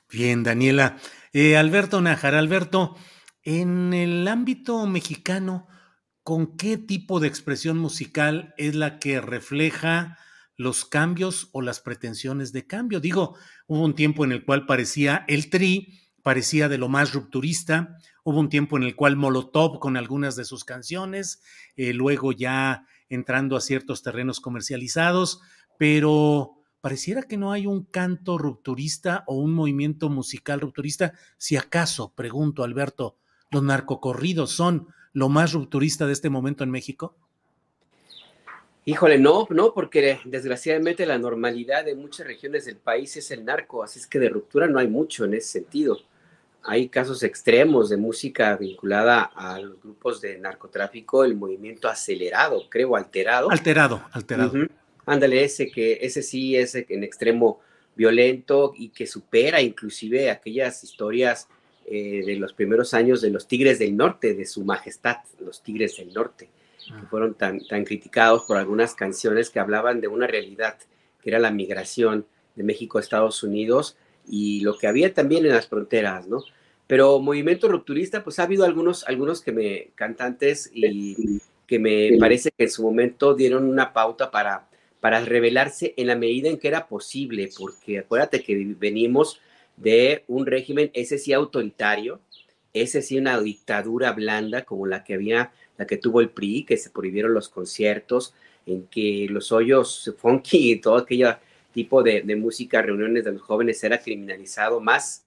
Bien, 0.10 0.44
Daniela. 0.44 0.98
Alberto 1.58 2.02
Najar, 2.02 2.36
Alberto, 2.36 2.96
en 3.46 3.94
el 3.94 4.28
ámbito 4.28 4.86
mexicano, 4.88 5.68
¿con 6.24 6.58
qué 6.58 6.78
tipo 6.78 7.20
de 7.20 7.28
expresión 7.28 7.78
musical 7.78 8.56
es 8.58 8.74
la 8.74 8.98
que 8.98 9.22
refleja 9.22 10.18
los 10.58 10.84
cambios 10.84 11.50
o 11.52 11.62
las 11.62 11.80
pretensiones 11.80 12.52
de 12.52 12.66
cambio? 12.66 13.00
Digo, 13.00 13.36
hubo 13.68 13.84
un 13.84 13.94
tiempo 13.94 14.26
en 14.26 14.32
el 14.32 14.44
cual 14.44 14.66
parecía 14.66 15.26
el 15.28 15.52
tri, 15.52 16.00
parecía 16.24 16.68
de 16.70 16.80
lo 16.80 16.90
más 16.90 17.14
rupturista, 17.14 17.98
hubo 18.24 18.40
un 18.40 18.50
tiempo 18.50 18.78
en 18.78 18.84
el 18.84 18.96
cual 18.96 19.16
Molotov 19.16 19.78
con 19.78 19.96
algunas 19.96 20.36
de 20.36 20.44
sus 20.44 20.64
canciones, 20.64 21.44
eh, 21.76 21.94
luego 21.94 22.32
ya 22.32 22.88
entrando 23.10 23.56
a 23.56 23.62
ciertos 23.62 24.02
terrenos 24.02 24.40
comercializados, 24.40 25.40
pero 25.78 26.64
pareciera 26.82 27.22
que 27.22 27.38
no 27.38 27.52
hay 27.52 27.68
un 27.68 27.84
canto 27.84 28.40
rupturista 28.40 29.24
o 29.28 29.36
un 29.36 29.54
movimiento 29.54 30.10
musical 30.10 30.62
rupturista. 30.62 31.14
Si 31.38 31.58
acaso, 31.58 32.16
pregunto, 32.16 32.64
Alberto, 32.64 33.20
los 33.52 33.64
narcocorridos 33.64 34.52
son 34.52 34.88
lo 35.14 35.30
más 35.30 35.54
rupturista 35.54 36.06
de 36.06 36.14
este 36.14 36.30
momento 36.30 36.64
en 36.64 36.72
México? 36.72 37.16
Híjole, 38.88 39.18
no, 39.18 39.48
no, 39.50 39.74
porque 39.74 40.20
desgraciadamente 40.26 41.08
la 41.08 41.18
normalidad 41.18 41.84
de 41.86 41.96
muchas 41.96 42.28
regiones 42.28 42.66
del 42.66 42.78
país 42.78 43.18
es 43.18 43.32
el 43.32 43.44
narco, 43.44 43.84
así 43.84 43.98
es 43.98 44.06
que 44.06 44.20
de 44.20 44.30
ruptura 44.30 44.68
no 44.68 44.78
hay 44.78 44.88
mucho 44.88 45.26
en 45.26 45.34
ese 45.34 45.48
sentido. 45.48 45.98
Hay 46.62 46.90
casos 46.90 47.24
extremos 47.24 47.90
de 47.90 47.98
música 47.98 48.56
vinculada 48.58 49.24
a 49.24 49.60
los 49.60 49.82
grupos 49.82 50.22
de 50.22 50.38
narcotráfico, 50.38 51.24
el 51.24 51.36
movimiento 51.36 51.88
acelerado, 51.88 52.70
creo, 52.70 52.96
alterado. 52.96 53.50
Alterado, 53.50 54.04
alterado. 54.12 54.54
Ándale, 55.06 55.44
ese 55.44 55.72
que 55.72 56.00
ese 56.02 56.22
sí 56.22 56.56
es 56.56 56.76
en 56.76 57.04
extremo 57.04 57.62
violento 57.96 58.74
y 58.76 58.90
que 58.90 59.08
supera 59.08 59.62
inclusive 59.62 60.30
aquellas 60.30 60.84
historias 60.84 61.48
eh, 61.86 62.24
de 62.26 62.36
los 62.38 62.54
primeros 62.54 62.94
años 62.94 63.22
de 63.22 63.30
los 63.30 63.48
Tigres 63.48 63.80
del 63.80 63.96
Norte, 63.96 64.34
de 64.34 64.46
su 64.46 64.64
majestad, 64.64 65.18
los 65.40 65.62
Tigres 65.62 65.98
del 65.98 66.14
Norte, 66.14 66.50
que 66.86 66.94
ah. 66.94 67.08
fueron 67.10 67.36
tan, 67.36 67.66
tan 67.68 67.86
criticados 67.86 68.44
por 68.44 68.58
algunas 68.58 68.96
canciones 68.96 69.50
que 69.50 69.60
hablaban 69.60 70.02
de 70.02 70.08
una 70.08 70.28
realidad, 70.28 70.78
que 71.22 71.30
era 71.30 71.40
la 71.40 71.52
migración 71.52 72.26
de 72.56 72.64
México 72.64 72.98
a 72.98 73.02
Estados 73.02 73.44
Unidos 73.44 73.98
y 74.28 74.62
lo 74.62 74.78
que 74.78 74.88
había 74.88 75.14
también 75.14 75.46
en 75.46 75.52
las 75.52 75.68
fronteras, 75.68 76.28
¿no? 76.28 76.44
Pero 76.88 77.20
movimiento 77.20 77.68
rupturista, 77.68 78.24
pues 78.24 78.40
ha 78.40 78.44
habido 78.44 78.66
algunos, 78.66 79.04
algunos 79.08 79.42
que 79.42 79.52
me, 79.52 79.88
cantantes 79.96 80.70
y 80.74 81.40
que 81.68 81.80
me 81.80 82.18
parece 82.20 82.52
que 82.52 82.66
en 82.66 82.70
su 82.70 82.84
momento 82.84 83.34
dieron 83.34 83.68
una 83.68 83.92
pauta 83.92 84.30
para, 84.30 84.68
para 85.00 85.20
revelarse 85.20 85.94
en 85.98 86.08
la 86.08 86.16
medida 86.16 86.50
en 86.50 86.58
que 86.58 86.68
era 86.68 86.88
posible, 86.88 87.50
porque 87.58 88.00
acuérdate 88.00 88.44
que 88.44 88.76
venimos 88.80 89.40
de 89.78 90.24
un 90.28 90.46
régimen, 90.46 90.92
ese 90.94 91.18
sí 91.18 91.34
autoritario, 91.34 92.20
ese 92.74 93.02
sí 93.02 93.18
una 93.18 93.40
dictadura 93.40 94.12
blanda 94.12 94.64
como 94.66 94.86
la 94.86 95.04
que 95.04 95.14
había, 95.14 95.52
la 95.78 95.88
que 95.88 95.98
tuvo 95.98 96.22
el 96.22 96.30
PRI, 96.30 96.64
que 96.64 96.78
se 96.78 96.90
prohibieron 96.90 97.34
los 97.34 97.50
conciertos, 97.50 98.34
en 98.66 98.88
que 98.88 99.28
los 99.30 99.52
hoyos 99.52 100.14
funky 100.18 100.72
y 100.74 100.82
todo 100.82 100.98
aquello 100.98 101.38
tipo 101.72 102.04
de, 102.04 102.24
música, 102.36 102.82
reuniones 102.82 103.26
de 103.26 103.34
los 103.34 103.42
jóvenes 103.42 103.84
era 103.84 104.00
criminalizado 104.00 104.80
más, 104.80 105.26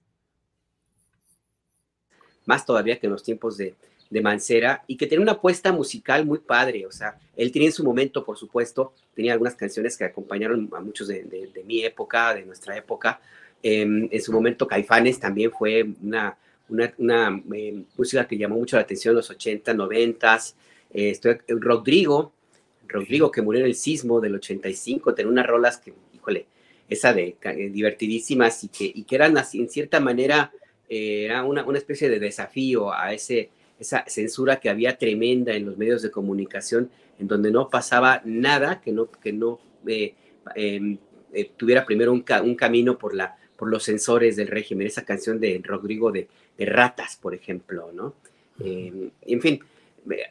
más 2.45 2.65
todavía 2.65 2.99
que 2.99 3.05
en 3.05 3.13
los 3.13 3.23
tiempos 3.23 3.55
de, 3.57 3.75
de 4.09 4.21
Mancera 4.21 4.83
y 4.87 4.97
que 4.97 5.05
tenía 5.05 5.21
una 5.21 5.33
apuesta 5.33 5.71
musical 5.71 6.25
muy 6.25 6.39
padre, 6.39 6.87
o 6.87 6.91
sea, 6.91 7.19
él 7.37 7.51
tenía 7.51 7.67
en 7.67 7.73
su 7.73 7.83
momento, 7.83 8.25
por 8.25 8.37
supuesto, 8.37 8.93
tenía 9.13 9.33
algunas 9.33 9.55
canciones 9.55 9.95
que 9.95 10.05
acompañaron 10.05 10.67
a 10.75 10.79
muchos 10.81 11.07
de 11.07 11.63
mi 11.65 11.83
época, 11.83 12.33
de 12.33 12.45
nuestra 12.45 12.75
época, 12.75 13.21
Em, 13.61 14.07
en 14.11 14.21
su 14.21 14.31
momento 14.31 14.67
Caifanes 14.67 15.19
también 15.19 15.51
fue 15.51 15.85
una, 16.01 16.37
una, 16.69 17.41
em, 17.53 17.85
música 17.97 18.27
que 18.27 18.37
llamó 18.37 18.55
mucho 18.55 18.77
la 18.77 18.83
atención 18.83 19.11
en 19.11 19.17
los 19.17 19.29
80, 19.29 19.73
90. 19.73 20.39
Eh, 20.93 21.09
estoy, 21.09 21.37
Rodrigo, 21.47 22.33
Rodrigo 22.87 23.31
que 23.31 23.41
murió 23.41 23.61
en 23.61 23.67
el 23.67 23.75
sismo 23.75 24.21
del 24.21 24.35
85, 24.35 25.13
tenía 25.13 25.31
unas 25.31 25.45
rolas 25.45 25.77
que, 25.77 25.93
híjole, 26.13 26.45
esa 26.87 27.13
de 27.13 27.35
eh, 27.41 27.69
divertidísimas 27.69 28.63
y 28.63 28.69
que, 28.69 28.91
y 28.93 29.03
que 29.03 29.15
eran 29.15 29.37
así, 29.37 29.59
en 29.59 29.69
cierta 29.69 29.99
manera, 29.99 30.51
eh, 30.87 31.25
era 31.25 31.43
una, 31.43 31.63
una, 31.65 31.77
especie 31.77 32.09
de 32.09 32.19
desafío 32.19 32.91
a 32.93 33.13
ese, 33.13 33.49
esa 33.79 34.05
censura 34.07 34.59
que 34.59 34.69
había 34.69 34.97
tremenda 34.97 35.53
en 35.53 35.65
los 35.65 35.77
medios 35.77 36.01
de 36.01 36.09
comunicación, 36.09 36.89
en 37.19 37.27
donde 37.27 37.51
no 37.51 37.69
pasaba 37.69 38.21
nada 38.25 38.81
que 38.81 38.91
no, 38.91 39.11
que 39.11 39.33
no 39.33 39.59
em, 40.55 40.97
tuviera 41.57 41.85
primero 41.85 42.11
un, 42.11 42.23
un 42.43 42.55
camino 42.55 42.97
por 42.97 43.13
la 43.13 43.37
por 43.59 43.69
los 43.69 43.83
sensores 43.83 44.37
del 44.37 44.47
régimen, 44.47 44.87
esa 44.87 45.03
canción 45.03 45.37
de 45.37 45.59
Rodrigo 45.61 46.13
de, 46.13 46.29
Ratas, 46.59 47.17
por 47.17 47.35
ejemplo, 47.35 47.91
¿no? 47.93 48.15
Eh, 48.63 49.09
en 49.21 49.41
fin, 49.41 49.59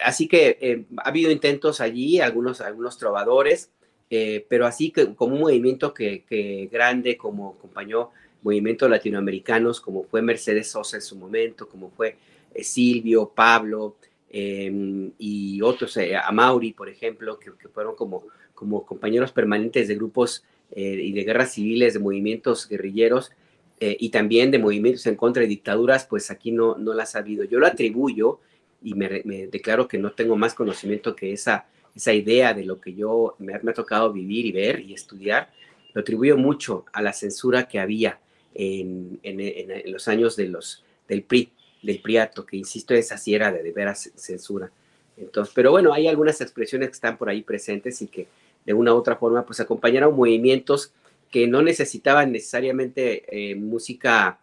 así 0.00 0.26
que 0.26 0.58
eh, 0.60 0.84
ha 0.96 1.10
habido 1.10 1.30
intentos 1.30 1.82
allí, 1.82 2.20
algunos, 2.20 2.62
algunos 2.62 2.96
trovadores, 2.96 3.70
eh, 4.08 4.46
pero 4.48 4.66
así 4.66 4.90
que 4.90 5.14
como 5.14 5.34
un 5.34 5.42
movimiento 5.42 5.92
que, 5.92 6.68
grande, 6.72 7.18
como 7.18 7.56
acompañó 7.58 8.10
movimientos 8.42 8.88
latinoamericanos, 8.88 9.80
como 9.82 10.04
fue 10.04 10.22
Mercedes 10.22 10.70
Sosa 10.70 10.96
en 10.96 11.02
su 11.02 11.16
momento, 11.16 11.68
como 11.68 11.90
fue 11.90 12.16
Silvio, 12.62 13.30
Pablo 13.34 13.96
y 14.30 15.60
otros, 15.62 15.98
a 15.98 16.32
Mauri, 16.32 16.72
por 16.72 16.88
ejemplo, 16.88 17.38
que, 17.38 17.52
que, 17.58 17.68
fueron 17.68 17.94
como, 17.94 18.24
como 18.54 18.86
compañeros 18.86 19.32
permanentes 19.32 19.88
de 19.88 19.94
grupos 19.96 20.44
eh, 20.72 21.00
y 21.02 21.12
de 21.12 21.24
guerras 21.24 21.52
civiles, 21.52 21.94
de 21.94 22.00
movimientos 22.00 22.68
guerrilleros 22.68 23.32
eh, 23.80 23.96
y 23.98 24.10
también 24.10 24.50
de 24.50 24.58
movimientos 24.58 25.06
en 25.06 25.14
contra 25.14 25.42
de 25.42 25.48
dictaduras, 25.48 26.04
pues 26.04 26.30
aquí 26.30 26.50
no, 26.50 26.76
no 26.76 26.94
las 26.94 27.14
ha 27.14 27.20
habido. 27.20 27.44
Yo 27.44 27.58
lo 27.58 27.66
atribuyo 27.66 28.40
y 28.82 28.94
me, 28.94 29.08
declaro 29.48 29.88
que 29.88 29.98
no 29.98 30.12
tengo 30.12 30.36
más 30.36 30.54
conocimiento 30.54 31.14
que 31.14 31.32
esa, 31.32 31.66
esa 31.94 32.12
idea 32.12 32.54
de 32.54 32.64
lo 32.64 32.80
que 32.80 32.94
yo 32.94 33.34
me, 33.38 33.54
ha 33.54 33.74
tocado 33.74 34.12
vivir 34.12 34.46
y 34.46 34.52
ver 34.52 34.80
y 34.80 34.94
estudiar, 34.94 35.50
lo 35.94 36.00
atribuyo 36.00 36.36
mucho 36.36 36.84
a 36.92 37.02
la 37.02 37.12
censura 37.12 37.66
que 37.66 37.78
había 37.78 38.18
en, 38.54 39.20
en, 39.22 39.92
los 39.92 40.08
años 40.08 40.36
de 40.36 40.48
los, 40.48 40.84
del 41.08 41.22
PRI, 41.22 41.50
del 41.82 42.00
PRIATO, 42.00 42.44
que 42.44 42.56
insisto, 42.56 42.94
esa 42.94 43.16
sí 43.16 43.34
era 43.34 43.52
de, 43.52 43.62
de 43.62 43.72
veras 43.72 44.10
censura. 44.16 44.70
Entonces, 45.16 45.52
pero 45.54 45.70
bueno, 45.70 45.92
hay 45.92 46.06
algunas 46.06 46.40
expresiones 46.40 46.88
que 46.88 46.94
están 46.94 47.16
por 47.16 47.28
ahí 47.28 47.42
presentes 47.42 48.00
y 48.02 48.06
que 48.06 48.28
de 48.68 48.74
una 48.74 48.92
u 48.92 48.98
otra 48.98 49.16
forma, 49.16 49.46
pues 49.46 49.60
acompañaron 49.60 50.14
movimientos 50.14 50.92
que 51.30 51.46
no 51.46 51.62
necesitaban 51.62 52.32
necesariamente 52.32 53.24
eh, 53.30 53.54
música 53.54 54.40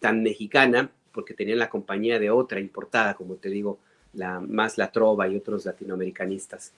tan 0.00 0.24
mexicana, 0.24 0.90
porque 1.12 1.32
tenían 1.32 1.60
la 1.60 1.70
compañía 1.70 2.18
de 2.18 2.28
otra 2.28 2.58
importada, 2.58 3.14
como 3.14 3.36
te 3.36 3.50
digo, 3.50 3.78
la, 4.14 4.40
más 4.40 4.78
la 4.78 4.90
trova 4.90 5.28
y 5.28 5.36
otros 5.36 5.64
latinoamericanistas. 5.64 6.72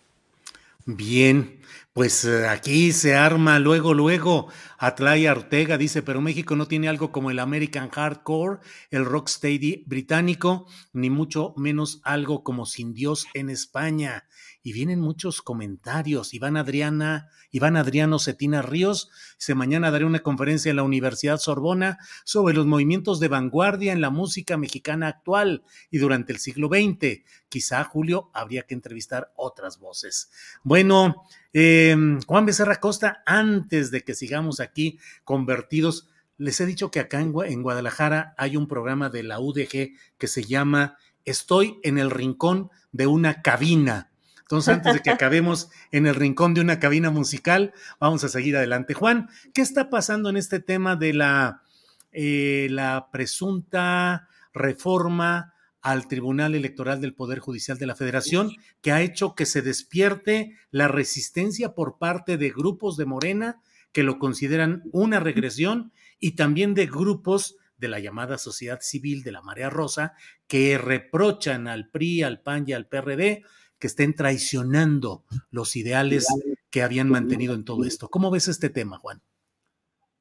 Bien, 0.85 1.61
pues 1.95 2.27
eh, 2.27 2.47
aquí 2.47 2.93
se 2.93 3.15
arma 3.15 3.59
luego, 3.59 3.95
luego. 3.95 4.49
Atlaya 4.77 5.33
Ortega 5.33 5.79
dice, 5.79 6.03
pero 6.03 6.21
México 6.21 6.55
no 6.55 6.69
tiene 6.69 6.91
algo 6.91 7.13
como 7.13 7.31
el 7.31 7.39
American 7.39 7.89
Hardcore, 7.89 8.59
el 8.91 9.07
Rocksteady 9.07 9.85
británico, 9.87 10.67
ni 10.93 11.09
mucho 11.09 11.55
menos 11.57 12.03
algo 12.05 12.45
como 12.45 12.67
Sin 12.67 12.93
Dios 12.93 13.27
en 13.33 13.49
España 13.49 14.25
y 14.63 14.73
vienen 14.73 15.01
muchos 15.01 15.43
comentarios. 15.43 16.35
Iván 16.35 16.57
Adriana, 16.57 17.29
Iván 17.51 17.77
Adriano 17.77 18.19
Cetina 18.19 18.63
Ríos, 18.63 19.11
dice 19.39 19.55
mañana 19.55 19.91
daré 19.91 20.05
una 20.05 20.21
conferencia 20.21 20.71
en 20.71 20.77
la 20.77 20.83
Universidad 20.83 21.39
Sorbona 21.39 21.99
sobre 22.25 22.55
los 22.55 22.67
movimientos 22.67 23.21
de 23.21 23.29
vanguardia 23.29 23.93
en 23.93 24.01
la 24.01 24.11
música 24.11 24.57
mexicana 24.57 25.09
actual 25.09 25.63
y 25.91 25.99
durante 25.99 26.33
el 26.33 26.39
siglo 26.39 26.69
XX. 26.69 27.23
Quizá, 27.49 27.83
Julio, 27.85 28.31
habría 28.35 28.63
que 28.63 28.75
entrevistar 28.75 29.33
otras 29.37 29.79
voces. 29.79 30.31
Bueno, 30.63 31.25
em, 31.53 32.21
Juan 32.23 32.47
Becerra 32.47 32.81
Costa, 32.81 33.23
antes 33.27 33.91
de 33.91 34.03
que 34.03 34.15
sigamos 34.15 34.61
aquí 34.61 34.99
convertidos, 35.25 36.09
les 36.37 36.61
he 36.61 36.67
dicho 36.67 36.91
que 36.91 37.01
acá 37.01 37.21
en 37.21 37.63
Guadalajara 37.63 38.35
hay 38.39 38.57
un 38.57 38.67
programa 38.67 39.11
de 39.11 39.23
la 39.23 39.41
UDG 39.41 39.93
que 40.17 40.27
se 40.27 40.45
llama 40.45 40.97
Estoy 41.27 41.79
en 41.83 41.99
el 41.99 42.11
rincón 42.11 42.71
de 42.93 43.07
una 43.07 43.43
cabina 43.43 44.10
entonces, 44.51 44.75
antes 44.75 44.95
de 44.95 45.01
que 45.01 45.11
acabemos 45.11 45.69
en 45.93 46.09
el 46.09 46.17
rincón 46.17 46.55
de 46.55 46.61
una 46.61 46.81
cabina 46.81 47.11
musical, 47.11 47.73
vamos 48.01 48.25
a 48.25 48.29
seguir 48.29 48.57
adelante. 48.57 48.95
Juan, 48.95 49.29
¿qué 49.55 49.61
está 49.61 49.91
pasando 49.91 50.29
en 50.29 50.37
este 50.37 50.59
tema 50.59 50.97
de 50.97 51.15
la, 51.15 51.63
eh, 52.11 52.67
la 52.69 53.11
presunta 53.13 54.27
reforma 54.53 55.55
al 55.83 56.09
Tribunal 56.09 56.57
Electoral 56.57 57.01
del 57.01 57.15
Poder 57.15 57.39
Judicial 57.39 57.79
de 57.79 57.87
la 57.87 57.95
Federación, 57.95 58.51
que 58.83 58.91
ha 58.91 59.03
hecho 59.03 59.37
que 59.37 59.47
se 59.47 59.63
despierte 59.63 60.57
la 60.73 60.89
resistencia 60.89 61.77
por 61.77 61.99
parte 61.99 62.37
de 62.37 62.51
grupos 62.51 62.97
de 62.97 63.07
Morena 63.07 63.61
que 63.93 64.03
lo 64.03 64.19
consideran 64.19 64.83
una 64.91 65.21
regresión 65.21 65.93
y 66.19 66.33
también 66.33 66.75
de 66.75 66.87
grupos 66.87 67.55
de 67.79 67.87
la 67.87 68.01
llamada 68.01 68.37
sociedad 68.37 68.81
civil 68.83 69.23
de 69.23 69.31
la 69.31 69.43
Marea 69.43 69.71
Rosa 69.71 70.15
que 70.49 70.77
reprochan 70.77 71.69
al 71.69 71.89
PRI, 71.89 72.25
al 72.25 72.41
PAN 72.41 72.65
y 72.67 72.73
al 72.73 72.89
PRD 72.89 73.45
que 73.81 73.89
estén 73.89 74.15
traicionando 74.15 75.25
los 75.51 75.75
ideales 75.75 76.27
que 76.71 76.83
habían 76.83 77.09
mantenido 77.09 77.55
en 77.55 77.65
todo 77.65 77.85
esto. 77.85 78.09
¿Cómo 78.09 78.31
ves 78.31 78.47
este 78.47 78.69
tema, 78.69 78.99
Juan? 78.99 79.21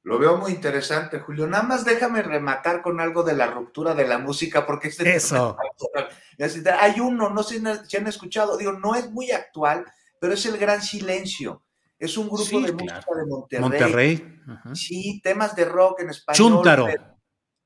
Lo 0.02 0.18
veo 0.18 0.38
muy 0.38 0.54
interesante, 0.54 1.20
Julio. 1.20 1.46
Nada 1.46 1.64
más 1.64 1.86
déjame 1.86 2.24
rematar 2.24 2.82
con 2.82 3.02
algo 3.02 3.22
de 3.22 3.36
la 3.36 3.48
ruptura 3.48 3.94
de 3.94 4.08
la 4.08 4.18
música, 4.18 4.66
porque 4.66 4.88
este 4.88 5.16
Eso. 5.16 5.58
hay 6.80 7.00
uno, 7.00 7.30
no 7.30 7.44
sé 7.44 7.62
si 7.88 7.98
han 7.98 8.08
escuchado, 8.08 8.58
digo, 8.58 8.72
no 8.72 8.96
es 8.96 9.12
muy 9.12 9.30
actual, 9.32 9.86
pero 10.20 10.34
es 10.34 10.46
el 10.46 10.58
Gran 10.58 10.82
Silencio. 10.82 11.64
Es 12.00 12.18
un 12.18 12.30
grupo 12.30 12.62
de 12.62 12.72
música 12.72 13.04
de 13.14 13.26
Monterrey. 13.28 13.62
Monterrey. 13.62 14.40
Sí, 14.74 15.20
temas 15.22 15.54
de 15.54 15.66
rock 15.66 16.00
en 16.00 16.12
español. 16.12 16.38
Chúntaro. 16.38 16.88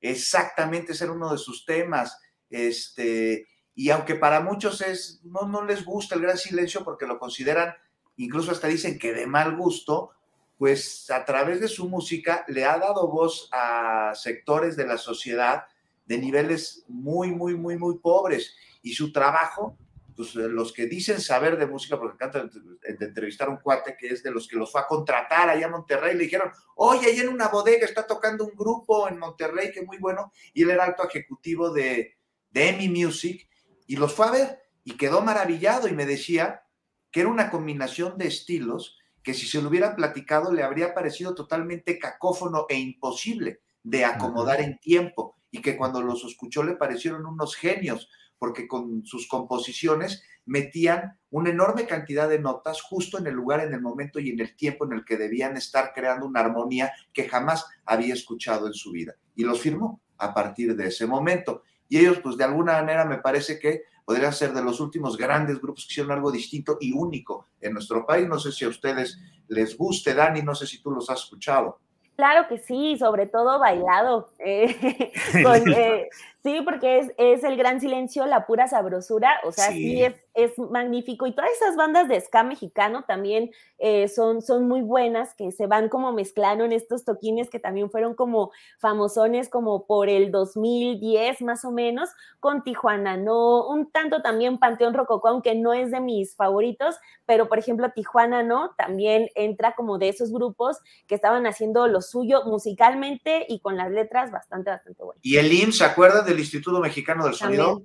Exactamente, 0.01 0.93
ese 0.93 1.03
era 1.03 1.13
uno 1.13 1.31
de 1.31 1.37
sus 1.37 1.63
temas. 1.65 2.17
Este, 2.49 3.47
y 3.75 3.89
aunque 3.89 4.15
para 4.15 4.41
muchos 4.41 4.81
es, 4.81 5.21
no, 5.23 5.47
no 5.47 5.65
les 5.65 5.83
gusta 5.83 6.15
el 6.15 6.21
gran 6.21 6.37
silencio 6.37 6.83
porque 6.83 7.07
lo 7.07 7.19
consideran, 7.19 7.73
incluso 8.17 8.51
hasta 8.51 8.67
dicen 8.67 8.99
que 8.99 9.13
de 9.13 9.25
mal 9.25 9.55
gusto, 9.55 10.11
pues 10.57 11.09
a 11.09 11.25
través 11.25 11.59
de 11.59 11.67
su 11.67 11.89
música 11.89 12.45
le 12.47 12.65
ha 12.65 12.77
dado 12.77 13.07
voz 13.07 13.49
a 13.51 14.13
sectores 14.15 14.75
de 14.75 14.85
la 14.85 14.97
sociedad 14.97 15.65
de 16.05 16.17
niveles 16.17 16.85
muy, 16.87 17.31
muy, 17.31 17.55
muy, 17.55 17.77
muy 17.77 17.97
pobres. 17.97 18.55
Y 18.81 18.93
su 18.93 19.11
trabajo, 19.11 19.77
pues 20.15 20.35
los 20.35 20.71
que 20.71 20.85
dicen 20.85 21.19
saber 21.19 21.57
de 21.57 21.65
música, 21.65 21.97
porque 21.97 22.15
encanta 22.15 22.43
de 22.43 23.05
entrevistar 23.05 23.47
a 23.47 23.51
un 23.51 23.57
cuate 23.57 23.97
que 23.97 24.07
es 24.07 24.21
de 24.21 24.31
los 24.31 24.47
que 24.47 24.57
los 24.57 24.71
fue 24.71 24.81
a 24.81 24.87
contratar 24.87 25.49
allá 25.49 25.65
en 25.65 25.71
Monterrey, 25.71 26.15
le 26.15 26.25
dijeron, 26.25 26.51
oye, 26.75 27.07
ahí 27.07 27.19
en 27.19 27.29
una 27.29 27.47
bodega 27.47 27.85
está 27.85 28.05
tocando 28.05 28.45
un 28.45 28.55
grupo 28.55 29.07
en 29.07 29.17
Monterrey 29.17 29.71
que 29.71 29.79
es 29.79 29.85
muy 29.85 29.97
bueno, 29.97 30.31
y 30.53 30.63
él 30.63 30.71
era 30.71 30.85
alto 30.85 31.07
ejecutivo 31.07 31.71
de, 31.71 32.15
de 32.51 32.69
EMI 32.69 32.89
Music, 32.89 33.47
y 33.93 33.95
los 33.95 34.11
fue 34.11 34.25
a 34.25 34.31
ver 34.31 34.59
y 34.83 34.97
quedó 34.97 35.21
maravillado 35.21 35.87
y 35.87 35.91
me 35.91 36.07
decía 36.07 36.63
que 37.11 37.19
era 37.19 37.29
una 37.29 37.51
combinación 37.51 38.17
de 38.17 38.25
estilos 38.25 38.97
que 39.21 39.35
si 39.35 39.45
se 39.45 39.61
lo 39.61 39.69
hubiera 39.69 39.95
platicado 39.95 40.51
le 40.51 40.63
habría 40.63 40.95
parecido 40.95 41.35
totalmente 41.35 41.99
cacófono 41.99 42.65
e 42.69 42.79
imposible 42.79 43.61
de 43.83 44.03
acomodar 44.03 44.61
en 44.61 44.79
tiempo 44.79 45.35
y 45.51 45.61
que 45.61 45.77
cuando 45.77 46.01
los 46.01 46.25
escuchó 46.25 46.63
le 46.63 46.75
parecieron 46.75 47.27
unos 47.27 47.55
genios 47.55 48.09
porque 48.39 48.67
con 48.67 49.05
sus 49.05 49.27
composiciones 49.27 50.23
metían 50.43 51.19
una 51.29 51.51
enorme 51.51 51.85
cantidad 51.85 52.27
de 52.27 52.39
notas 52.39 52.81
justo 52.81 53.19
en 53.19 53.27
el 53.27 53.35
lugar, 53.35 53.59
en 53.59 53.75
el 53.75 53.81
momento 53.81 54.19
y 54.19 54.31
en 54.31 54.39
el 54.39 54.55
tiempo 54.55 54.85
en 54.85 54.93
el 54.93 55.05
que 55.05 55.17
debían 55.17 55.55
estar 55.55 55.91
creando 55.93 56.25
una 56.25 56.39
armonía 56.39 56.91
que 57.13 57.29
jamás 57.29 57.67
había 57.85 58.15
escuchado 58.15 58.65
en 58.65 58.73
su 58.73 58.89
vida. 58.89 59.13
Y 59.35 59.43
los 59.43 59.61
firmó 59.61 60.01
a 60.17 60.33
partir 60.33 60.75
de 60.75 60.87
ese 60.87 61.05
momento 61.05 61.61
y 61.93 61.99
ellos 61.99 62.17
pues 62.23 62.37
de 62.37 62.43
alguna 62.43 62.73
manera 62.73 63.05
me 63.05 63.19
parece 63.19 63.59
que 63.59 63.83
podrían 64.03 64.33
ser 64.33 64.51
de 64.51 64.63
los 64.63 64.79
últimos 64.79 65.15
grandes 65.15 65.61
grupos 65.61 65.85
que 65.85 65.91
hicieron 65.91 66.11
algo 66.11 66.31
distinto 66.31 66.79
y 66.81 66.91
único 66.91 67.49
en 67.61 67.73
nuestro 67.73 68.03
país. 68.03 68.27
No 68.27 68.39
sé 68.39 68.51
si 68.51 68.65
a 68.65 68.69
ustedes 68.69 69.19
les 69.47 69.77
guste, 69.77 70.15
Dani, 70.15 70.41
no 70.41 70.55
sé 70.55 70.65
si 70.65 70.81
tú 70.81 70.89
los 70.89 71.07
has 71.11 71.19
escuchado. 71.19 71.77
Claro 72.15 72.47
que 72.47 72.57
sí, 72.57 72.97
sobre 72.97 73.27
todo 73.27 73.59
bailado. 73.59 74.31
Eh, 74.39 74.75
eh, 75.35 76.09
sí, 76.43 76.61
porque 76.63 76.99
es, 76.99 77.11
es, 77.17 77.43
el 77.43 77.57
gran 77.57 77.79
silencio, 77.79 78.25
la 78.25 78.45
pura 78.45 78.67
sabrosura, 78.67 79.39
o 79.45 79.51
sea, 79.51 79.71
sí, 79.71 80.03
es, 80.03 80.13
es, 80.33 80.57
magnífico. 80.59 81.25
Y 81.25 81.33
todas 81.33 81.51
esas 81.51 81.75
bandas 81.75 82.07
de 82.09 82.19
ska 82.19 82.43
mexicano 82.43 83.05
también 83.07 83.51
eh, 83.79 84.07
son, 84.07 84.41
son 84.41 84.67
muy 84.67 84.81
buenas, 84.81 85.33
que 85.35 85.51
se 85.51 85.67
van 85.67 85.89
como 85.89 86.11
mezclando 86.11 86.65
en 86.65 86.73
estos 86.73 87.05
toquines 87.05 87.49
que 87.49 87.59
también 87.59 87.89
fueron 87.89 88.13
como 88.13 88.51
famosones 88.79 89.49
como 89.49 89.85
por 89.85 90.09
el 90.09 90.31
2010 90.31 91.41
más 91.41 91.65
o 91.65 91.71
menos, 91.71 92.09
con 92.39 92.63
Tijuana, 92.63 93.15
no, 93.15 93.67
un 93.67 93.89
tanto 93.91 94.21
también 94.21 94.57
Panteón 94.57 94.93
Rococó, 94.93 95.29
aunque 95.29 95.55
no 95.55 95.73
es 95.73 95.91
de 95.91 96.01
mis 96.01 96.35
favoritos, 96.35 96.95
pero 97.25 97.47
por 97.47 97.59
ejemplo 97.59 97.91
Tijuana, 97.93 98.43
¿no? 98.43 98.71
También 98.77 99.29
entra 99.35 99.75
como 99.75 99.97
de 99.97 100.09
esos 100.09 100.31
grupos 100.31 100.79
que 101.07 101.15
estaban 101.15 101.45
haciendo 101.45 101.87
lo 101.87 102.01
suyo 102.01 102.43
musicalmente 102.45 103.45
y 103.47 103.59
con 103.59 103.77
las 103.77 103.91
letras 103.91 104.31
bastante, 104.31 104.71
bastante 104.71 105.03
buenas. 105.03 105.23
Y 105.25 105.37
el 105.37 105.51
IMSS, 105.51 105.77
¿se 105.77 105.85
acuerdan 105.85 106.25
del 106.33 106.41
Instituto 106.41 106.79
Mexicano 106.79 107.25
del 107.25 107.35
Sonido? 107.35 107.83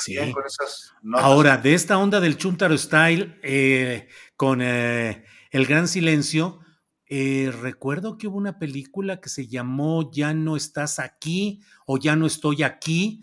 sí. 0.00 0.16
con 0.32 0.46
esas 0.46 0.94
Ahora, 1.14 1.56
de 1.56 1.74
esta 1.74 1.98
onda 1.98 2.20
del 2.20 2.36
Chuntaro 2.36 2.76
Style, 2.76 3.38
eh, 3.42 4.08
con 4.36 4.60
eh, 4.62 5.24
El 5.50 5.66
Gran 5.66 5.88
Silencio, 5.88 6.60
eh, 7.06 7.52
recuerdo 7.60 8.16
que 8.16 8.28
hubo 8.28 8.36
una 8.36 8.58
película 8.58 9.20
que 9.20 9.28
se 9.28 9.48
llamó 9.48 10.10
Ya 10.12 10.32
no 10.32 10.56
estás 10.56 10.98
aquí 10.98 11.60
o 11.86 11.98
Ya 11.98 12.16
no 12.16 12.26
estoy 12.26 12.62
aquí, 12.62 13.22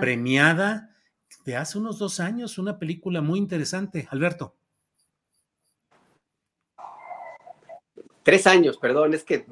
premiada 0.00 0.90
de 1.44 1.56
hace 1.56 1.78
unos 1.78 1.98
dos 1.98 2.20
años, 2.20 2.58
una 2.58 2.78
película 2.78 3.20
muy 3.20 3.38
interesante. 3.38 4.06
Alberto. 4.10 4.56
Tres 8.22 8.46
años, 8.46 8.78
perdón, 8.78 9.14
es 9.14 9.24
que 9.24 9.46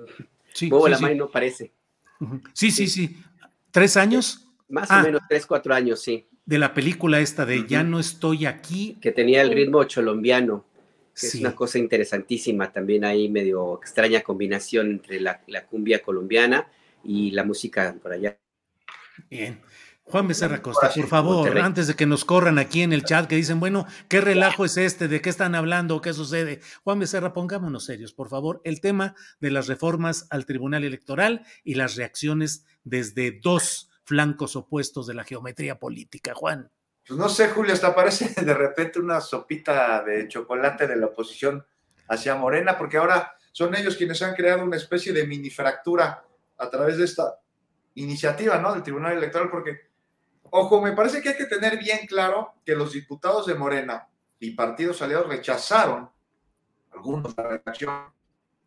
sí, 0.52 0.70
la 0.70 0.98
mano 0.98 1.14
no 1.14 1.30
parece. 1.30 1.72
Sí, 2.52 2.70
sí, 2.70 2.86
sí. 2.86 3.16
¿Tres 3.70 3.96
años? 3.96 4.48
Más 4.68 4.90
o 4.90 4.94
ah. 4.94 5.02
menos, 5.02 5.22
tres, 5.28 5.46
cuatro 5.46 5.74
años, 5.74 6.00
sí. 6.02 6.26
De 6.44 6.58
la 6.58 6.74
película 6.74 7.20
esta 7.20 7.46
de 7.46 7.66
Ya 7.66 7.82
no 7.82 8.00
estoy 8.00 8.46
aquí. 8.46 8.98
Que 9.00 9.12
tenía 9.12 9.42
el 9.42 9.50
ritmo 9.52 9.84
cholombiano, 9.84 10.64
que 11.18 11.26
es 11.26 11.34
una 11.36 11.54
cosa 11.54 11.78
interesantísima, 11.78 12.72
también 12.72 13.04
ahí 13.04 13.28
medio 13.28 13.78
extraña 13.78 14.22
combinación 14.22 14.90
entre 14.90 15.20
la, 15.20 15.42
la 15.46 15.66
cumbia 15.66 16.02
colombiana 16.02 16.66
y 17.04 17.30
la 17.30 17.44
música 17.44 17.94
por 18.02 18.12
allá. 18.12 18.36
Bien. 19.28 19.60
Juan 20.10 20.26
Becerra 20.26 20.60
Costa, 20.60 20.90
por 20.94 21.06
favor, 21.06 21.58
antes 21.58 21.86
de 21.86 21.94
que 21.94 22.04
nos 22.04 22.24
corran 22.24 22.58
aquí 22.58 22.82
en 22.82 22.92
el 22.92 23.04
chat 23.04 23.28
que 23.28 23.36
dicen, 23.36 23.60
bueno, 23.60 23.86
¿qué 24.08 24.20
relajo 24.20 24.64
es 24.64 24.76
este? 24.76 25.06
¿De 25.06 25.20
qué 25.20 25.30
están 25.30 25.54
hablando? 25.54 26.00
¿Qué 26.00 26.12
sucede? 26.12 26.60
Juan 26.82 26.98
Becerra, 26.98 27.32
pongámonos 27.32 27.84
serios, 27.84 28.12
por 28.12 28.28
favor. 28.28 28.60
El 28.64 28.80
tema 28.80 29.14
de 29.38 29.52
las 29.52 29.68
reformas 29.68 30.26
al 30.30 30.46
Tribunal 30.46 30.82
Electoral 30.84 31.46
y 31.62 31.74
las 31.74 31.94
reacciones 31.94 32.64
desde 32.82 33.38
dos 33.40 33.88
flancos 34.02 34.56
opuestos 34.56 35.06
de 35.06 35.14
la 35.14 35.22
geometría 35.22 35.78
política. 35.78 36.34
Juan. 36.34 36.70
Pues 37.06 37.18
no 37.18 37.28
sé, 37.28 37.48
Julio, 37.48 37.72
hasta 37.72 37.94
parece 37.94 38.34
de 38.44 38.54
repente 38.54 38.98
una 38.98 39.20
sopita 39.20 40.02
de 40.02 40.26
chocolate 40.26 40.88
de 40.88 40.96
la 40.96 41.06
oposición 41.06 41.64
hacia 42.08 42.34
Morena, 42.34 42.76
porque 42.76 42.96
ahora 42.96 43.36
son 43.52 43.76
ellos 43.76 43.96
quienes 43.96 44.20
han 44.22 44.34
creado 44.34 44.64
una 44.64 44.76
especie 44.76 45.12
de 45.12 45.26
mini 45.26 45.50
fractura 45.50 46.24
a 46.58 46.68
través 46.68 46.98
de 46.98 47.04
esta 47.04 47.38
iniciativa, 47.94 48.58
¿no? 48.58 48.72
Del 48.72 48.82
Tribunal 48.82 49.16
Electoral, 49.16 49.48
porque 49.50 49.90
Ojo, 50.52 50.80
me 50.80 50.92
parece 50.92 51.22
que 51.22 51.30
hay 51.30 51.36
que 51.36 51.46
tener 51.46 51.78
bien 51.78 52.06
claro 52.06 52.54
que 52.64 52.74
los 52.74 52.92
diputados 52.92 53.46
de 53.46 53.54
Morena 53.54 54.08
y 54.38 54.52
partidos 54.52 55.00
aliados 55.02 55.28
rechazaron 55.28 56.10
algunos 56.92 57.36
la 57.36 57.44
redacción 57.44 58.12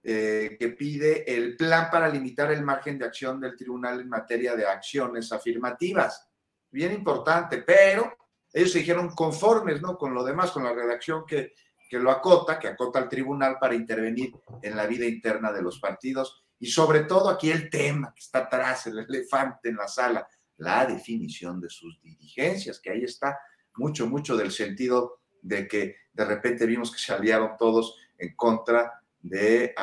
eh, 0.04 0.56
que 0.60 0.70
pide 0.70 1.36
el 1.36 1.56
plan 1.56 1.90
para 1.92 2.10
limitar 2.10 2.52
el 2.52 2.64
margen 2.64 2.98
de 2.98 3.06
acción 3.06 3.40
del 3.40 3.56
tribunal 3.56 4.00
en 4.00 4.10
materia 4.10 4.56
de 4.56 4.66
acciones 4.66 5.32
afirmativas. 5.32 6.28
Bien 6.72 6.94
importante, 6.94 7.60
pero 7.60 8.18
ellos 8.52 8.72
se 8.72 8.80
dijeron 8.80 9.10
conformes, 9.10 9.82
¿no? 9.82 9.98
Con 9.98 10.14
lo 10.14 10.24
demás, 10.24 10.52
con 10.52 10.64
la 10.64 10.74
redacción 10.74 11.26
que, 11.26 11.54
que 11.90 12.00
lo 12.00 12.12
acota, 12.12 12.60
que 12.60 12.68
acota 12.70 13.00
al 13.00 13.10
tribunal 13.10 13.58
para 13.60 13.76
intervenir 13.76 14.34
en 14.62 14.76
la 14.76 14.88
vida 14.88 15.06
interna 15.06 15.52
de 15.52 15.62
los 15.62 15.80
partidos 15.80 16.44
y 16.60 16.68
sobre 16.68 17.02
todo 17.02 17.30
aquí 17.30 17.52
el 17.52 17.70
tema 17.70 18.14
que 18.16 18.22
está 18.22 18.40
atrás, 18.40 18.88
el 18.88 19.00
elefante 19.00 19.70
en 19.70 19.76
la 19.76 19.88
sala, 19.88 20.28
la 20.58 20.86
definición 20.86 21.60
de 21.60 21.70
sus 21.70 22.02
dirigencias, 22.02 22.80
que 22.80 22.92
ahí 22.92 23.04
está 23.04 23.40
mucho, 23.76 24.08
mucho 24.08 24.38
del 24.38 24.52
sentido 24.52 25.20
de 25.42 25.68
que 25.68 25.96
de 26.14 26.26
repente 26.26 26.66
vimos 26.66 26.92
que 26.92 27.00
se 27.00 27.14
aliaron 27.14 27.52
todos 27.58 27.98
en 28.18 28.36
contra 28.36 29.02
de 29.22 29.74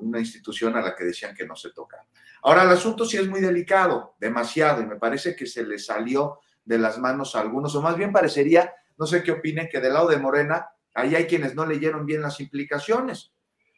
una 0.00 0.18
institución 0.18 0.76
a 0.76 0.80
la 0.80 0.94
que 0.94 1.04
decían 1.04 1.34
que 1.34 1.46
no 1.46 1.54
se 1.54 1.70
toca. 1.70 2.04
Ahora, 2.42 2.62
el 2.64 2.70
asunto 2.70 3.04
sí 3.04 3.16
es 3.16 3.28
muy 3.28 3.40
delicado, 3.40 4.16
demasiado, 4.18 4.82
y 4.82 4.86
me 4.86 4.96
parece 4.96 5.36
que 5.36 5.46
se 5.46 5.64
le 5.64 5.78
salió 5.78 6.40
de 6.64 6.78
las 6.78 6.98
manos 6.98 7.36
a 7.36 7.40
algunos, 7.40 7.74
o 7.74 7.82
más 7.82 7.96
bien 7.96 8.12
parecería, 8.12 8.72
no 8.98 9.06
sé 9.06 9.22
qué 9.22 9.32
opinen, 9.32 9.68
que 9.70 9.80
del 9.80 9.94
lado 9.94 10.08
de 10.08 10.18
Morena, 10.18 10.68
ahí 10.94 11.14
hay 11.14 11.26
quienes 11.26 11.54
no 11.54 11.66
leyeron 11.66 12.06
bien 12.06 12.22
las 12.22 12.40
implicaciones 12.40 13.32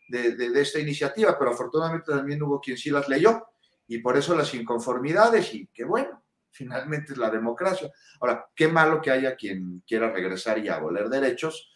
de, 0.08 0.60
esta 0.60 0.78
iniciativa, 0.78 1.36
pero 1.38 1.50
afortunadamente 1.50 2.12
también 2.12 2.42
hubo 2.42 2.60
quien 2.60 2.76
sí 2.76 2.90
las 2.90 3.08
leyó 3.08 3.44
y 3.86 3.98
por 3.98 4.16
eso 4.16 4.34
las 4.36 4.52
inconformidades 4.54 5.54
y 5.54 5.68
qué 5.72 5.84
bueno, 5.84 6.22
finalmente 6.50 7.12
es 7.12 7.18
la 7.18 7.30
democracia. 7.30 7.90
Ahora, 8.20 8.48
qué 8.54 8.68
malo 8.68 9.00
que 9.00 9.10
haya 9.10 9.36
quien 9.36 9.82
quiera 9.86 10.10
regresar 10.10 10.58
y 10.58 10.68
aboler 10.68 11.08
derechos, 11.08 11.72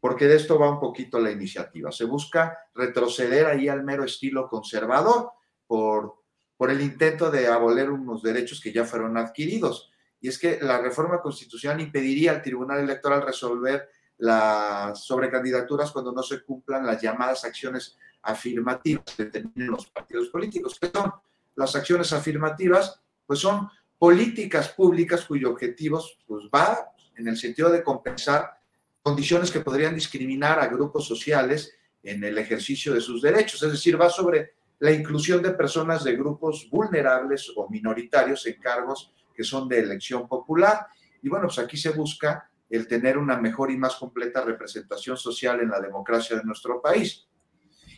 porque 0.00 0.26
de 0.26 0.36
esto 0.36 0.58
va 0.58 0.70
un 0.70 0.80
poquito 0.80 1.18
la 1.18 1.30
iniciativa. 1.30 1.92
Se 1.92 2.04
busca 2.04 2.58
retroceder 2.74 3.46
ahí 3.46 3.68
al 3.68 3.84
mero 3.84 4.04
estilo 4.04 4.48
conservador 4.48 5.30
por, 5.66 6.22
por 6.56 6.70
el 6.70 6.80
intento 6.80 7.30
de 7.30 7.46
aboler 7.46 7.90
unos 7.90 8.22
derechos 8.22 8.60
que 8.60 8.72
ya 8.72 8.84
fueron 8.84 9.16
adquiridos. 9.16 9.90
Y 10.20 10.28
es 10.28 10.38
que 10.38 10.58
la 10.60 10.78
reforma 10.78 11.20
constitucional 11.20 11.80
impediría 11.80 12.32
al 12.32 12.42
Tribunal 12.42 12.80
Electoral 12.80 13.22
resolver 13.22 13.88
las 14.18 15.04
sobrecandidaturas 15.04 15.90
cuando 15.90 16.12
no 16.12 16.22
se 16.22 16.42
cumplan 16.42 16.86
las 16.86 17.00
llamadas 17.00 17.44
acciones 17.44 17.96
afirmativas 18.22 19.04
que 19.16 19.24
determinan 19.24 19.70
los 19.70 19.86
partidos 19.86 20.28
políticos. 20.28 20.78
¿Qué 20.80 20.90
son 20.92 21.12
las 21.56 21.74
acciones 21.76 22.12
afirmativas? 22.12 23.00
Pues 23.26 23.40
son 23.40 23.68
políticas 23.98 24.68
públicas 24.70 25.24
cuyo 25.24 25.50
objetivo 25.50 26.02
pues, 26.26 26.44
va 26.54 26.90
en 27.16 27.28
el 27.28 27.36
sentido 27.36 27.70
de 27.70 27.82
compensar 27.82 28.58
condiciones 29.02 29.50
que 29.50 29.60
podrían 29.60 29.94
discriminar 29.94 30.58
a 30.58 30.66
grupos 30.66 31.06
sociales 31.06 31.72
en 32.02 32.22
el 32.24 32.36
ejercicio 32.38 32.92
de 32.92 33.00
sus 33.00 33.22
derechos. 33.22 33.62
Es 33.62 33.72
decir, 33.72 34.00
va 34.00 34.10
sobre 34.10 34.54
la 34.78 34.92
inclusión 34.92 35.42
de 35.42 35.52
personas 35.52 36.04
de 36.04 36.16
grupos 36.16 36.68
vulnerables 36.70 37.52
o 37.56 37.68
minoritarios 37.68 38.46
en 38.46 38.60
cargos 38.60 39.12
que 39.34 39.44
son 39.44 39.68
de 39.68 39.80
elección 39.80 40.28
popular. 40.28 40.86
Y 41.22 41.28
bueno, 41.28 41.46
pues 41.46 41.58
aquí 41.58 41.76
se 41.76 41.90
busca 41.90 42.50
el 42.68 42.86
tener 42.86 43.18
una 43.18 43.36
mejor 43.36 43.70
y 43.70 43.76
más 43.76 43.96
completa 43.96 44.42
representación 44.42 45.16
social 45.16 45.60
en 45.60 45.70
la 45.70 45.80
democracia 45.80 46.36
de 46.36 46.44
nuestro 46.44 46.80
país. 46.80 47.26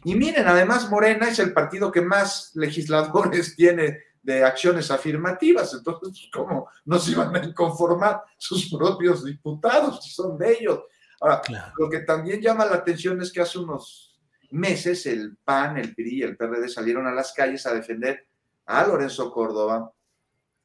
Y 0.06 0.14
miren, 0.14 0.46
además 0.46 0.88
Morena 0.88 1.26
es 1.26 1.40
el 1.40 1.52
partido 1.52 1.90
que 1.90 2.00
más 2.00 2.52
legisladores 2.54 3.56
tiene 3.56 4.04
de 4.22 4.44
acciones 4.44 4.88
afirmativas, 4.92 5.74
entonces, 5.74 6.28
pues, 6.30 6.30
¿cómo 6.32 6.68
no 6.84 6.96
se 7.00 7.10
iban 7.10 7.34
a 7.34 7.52
conformar 7.52 8.22
sus 8.36 8.70
propios 8.70 9.24
diputados 9.24 10.04
si 10.04 10.10
son 10.10 10.38
de 10.38 10.52
ellos? 10.52 10.84
Ahora, 11.20 11.42
lo 11.76 11.90
que 11.90 12.00
también 12.00 12.40
llama 12.40 12.66
la 12.66 12.76
atención 12.76 13.20
es 13.20 13.32
que 13.32 13.40
hace 13.40 13.58
unos 13.58 14.16
meses 14.52 15.06
el 15.06 15.38
PAN, 15.38 15.76
el 15.78 15.92
PRI 15.92 16.18
y 16.18 16.22
el 16.22 16.36
PRD 16.36 16.68
salieron 16.68 17.08
a 17.08 17.12
las 17.12 17.32
calles 17.32 17.66
a 17.66 17.74
defender 17.74 18.28
a 18.66 18.86
Lorenzo 18.86 19.32
Córdoba 19.32 19.92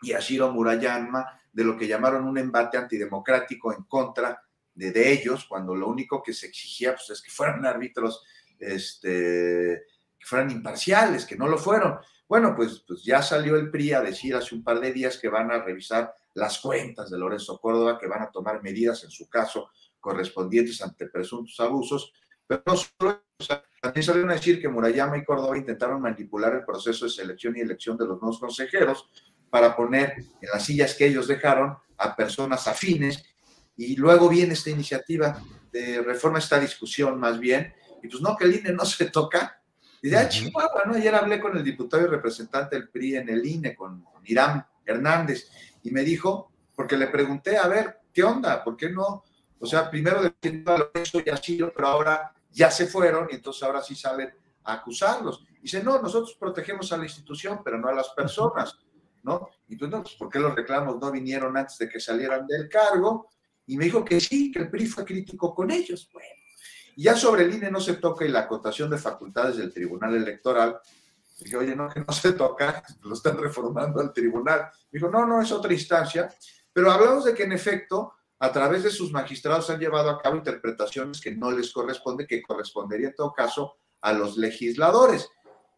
y 0.04 0.13
a 0.13 0.21
Ciro 0.21 0.51
Murayama 0.51 1.41
de 1.51 1.63
lo 1.63 1.75
que 1.75 1.88
llamaron 1.88 2.27
un 2.27 2.38
embate 2.38 2.77
antidemocrático 2.77 3.73
en 3.73 3.86
contra 3.86 4.39
de, 4.75 5.12
ellos, 5.12 5.45
cuando 5.45 5.75
lo 5.75 5.88
único 5.88 6.21
que 6.21 6.34
se 6.34 6.45
exigía 6.45 6.93
pues, 6.93 7.10
es 7.10 7.21
que 7.23 7.32
fueran 7.32 7.65
árbitros, 7.65 8.23
este, 8.62 9.84
que 10.19 10.26
fueran 10.26 10.52
imparciales, 10.52 11.26
que 11.26 11.36
no 11.36 11.47
lo 11.47 11.58
fueron. 11.58 11.97
Bueno, 12.28 12.56
pues, 12.56 12.84
pues 12.88 13.04
ya 13.04 13.21
salió 13.21 13.58
el 13.58 13.69
PRI 13.69 13.93
a 13.93 14.02
decir 14.02 14.36
hace 14.36 14.56
un 14.56 14.63
par 14.63 14.80
de 14.80 14.93
días 14.93 15.17
que 15.17 15.28
van 15.28 15.52
a 15.52 15.62
revisar 15.62 16.13
las 16.36 16.60
cuentas 16.60 17.10
de 17.10 17.17
Lorenzo 17.17 17.60
Córdoba, 17.60 18.00
que 18.00 18.08
van 18.08 18.21
a 18.21 18.32
tomar 18.32 18.63
medidas 18.63 19.04
en 19.04 19.12
su 19.12 19.28
caso 19.30 19.69
correspondientes 20.00 20.82
ante 20.82 21.08
presuntos 21.08 21.60
abusos, 21.60 22.13
pero 22.47 22.63
no 22.65 22.76
solo 22.76 23.21
también 23.82 24.04
salieron 24.04 24.30
a 24.30 24.36
decir 24.36 24.62
que 24.62 24.69
Murayama 24.69 25.17
y 25.17 25.26
Córdoba 25.26 25.58
intentaron 25.58 26.02
manipular 26.02 26.54
el 26.54 26.63
proceso 26.63 27.06
de 27.06 27.12
selección 27.12 27.58
y 27.58 27.62
elección 27.62 27.97
de 27.97 28.06
los 28.06 28.21
nuevos 28.21 28.39
consejeros, 28.39 29.10
para 29.52 29.76
poner 29.76 30.15
en 30.17 30.50
las 30.52 30.65
sillas 30.65 30.95
que 30.95 31.06
ellos 31.06 31.28
dejaron 31.28 31.78
a 31.97 32.15
personas 32.15 32.67
afines. 32.67 33.24
Y 33.78 33.95
luego 33.97 34.30
viene 34.30 34.54
esta 34.54 34.69
iniciativa 34.71 35.39
de 35.71 36.02
reforma, 36.02 36.39
esta 36.39 36.60
discusión 36.60 37.19
más 37.19 37.39
bien, 37.39 37.74
y 38.01 38.07
pues 38.07 38.21
no, 38.21 38.35
que 38.35 38.45
el 38.45 38.55
INE 38.55 38.73
no 38.73 38.85
se 38.85 39.05
toca. 39.05 39.61
Y 40.01 40.09
de 40.09 40.17
ah, 40.17 40.27
Chihuahua, 40.27 40.83
¿no? 40.85 40.95
Ayer 40.95 41.13
hablé 41.13 41.39
con 41.39 41.55
el 41.55 41.63
diputado 41.63 42.03
y 42.03 42.07
representante 42.07 42.75
del 42.75 42.89
PRI 42.89 43.17
en 43.17 43.29
el 43.29 43.45
INE, 43.45 43.75
con, 43.75 44.03
Irán 44.25 44.65
Hernández, 44.85 45.49
y 45.83 45.91
me 45.91 46.01
dijo, 46.01 46.51
porque 46.75 46.97
le 46.97 47.07
pregunté, 47.07 47.57
a 47.57 47.67
ver, 47.67 47.99
¿qué 48.13 48.23
onda? 48.23 48.63
¿Por 48.63 48.77
qué 48.77 48.89
no? 48.89 49.23
O 49.59 49.65
sea, 49.65 49.89
primero 49.89 50.21
defiendo 50.21 50.91
eso 50.93 51.21
y 51.23 51.29
así, 51.29 51.59
pero 51.75 51.87
ahora 51.87 52.33
ya 52.51 52.71
se 52.71 52.87
fueron 52.87 53.27
y 53.31 53.35
entonces 53.35 53.63
ahora 53.63 53.81
sí 53.81 53.95
salen 53.95 54.31
a 54.63 54.73
acusarlos. 54.73 55.43
Dice, 55.61 55.83
no, 55.83 56.01
nosotros 56.01 56.35
protegemos 56.39 56.91
a 56.91 56.97
la 56.97 57.03
institución, 57.03 57.61
pero 57.63 57.77
no 57.77 57.87
a 57.87 57.93
las 57.93 58.09
personas. 58.09 58.77
¿no? 59.23 59.49
Y 59.67 59.77
tú, 59.77 59.87
no, 59.87 60.01
pues, 60.01 60.15
¿por 60.15 60.29
qué 60.29 60.39
los 60.39 60.55
reclamos 60.55 60.99
no 60.99 61.11
vinieron 61.11 61.55
antes 61.55 61.77
de 61.77 61.89
que 61.89 61.99
salieran 61.99 62.47
del 62.47 62.67
cargo? 62.69 63.29
Y 63.67 63.77
me 63.77 63.85
dijo 63.85 64.03
que 64.03 64.19
sí, 64.19 64.51
que 64.51 64.59
el 64.59 64.69
PRI 64.69 64.87
fue 64.87 65.05
crítico 65.05 65.53
con 65.53 65.71
ellos. 65.71 66.09
Bueno, 66.11 66.27
y 66.27 66.40
ya 66.95 67.15
sobre 67.15 67.43
el 67.43 67.54
INE 67.54 67.71
no 67.71 67.80
se 67.80 67.93
toca 67.93 68.25
y 68.25 68.30
la 68.30 68.41
acotación 68.41 68.89
de 68.89 68.97
facultades 68.97 69.58
del 69.58 69.73
Tribunal 69.73 70.15
Electoral. 70.15 70.80
Dije, 71.39 71.58
oye, 71.58 71.75
no, 71.75 71.89
que 71.89 72.01
no 72.01 72.13
se 72.13 72.34
toca, 72.34 72.84
lo 73.04 73.13
están 73.13 73.38
reformando 73.38 73.99
al 73.99 74.13
tribunal. 74.13 74.69
Dijo, 74.91 75.10
no, 75.10 75.25
no, 75.25 75.41
es 75.41 75.51
otra 75.51 75.73
instancia. 75.73 76.30
Pero 76.71 76.91
hablamos 76.91 77.25
de 77.25 77.34
que 77.34 77.43
en 77.43 77.51
efecto, 77.51 78.13
a 78.39 78.51
través 78.51 78.84
de 78.84 78.91
sus 78.91 79.12
magistrados 79.12 79.69
han 79.69 79.80
llevado 79.80 80.10
a 80.10 80.19
cabo 80.19 80.36
interpretaciones 80.36 81.19
que 81.19 81.36
no 81.36 81.51
les 81.51 81.71
corresponde, 81.71 82.27
que 82.27 82.41
correspondería 82.41 83.10
en 83.10 83.15
todo 83.15 83.34
caso 83.34 83.75
a 84.01 84.13
los 84.13 84.38
legisladores. 84.38 85.30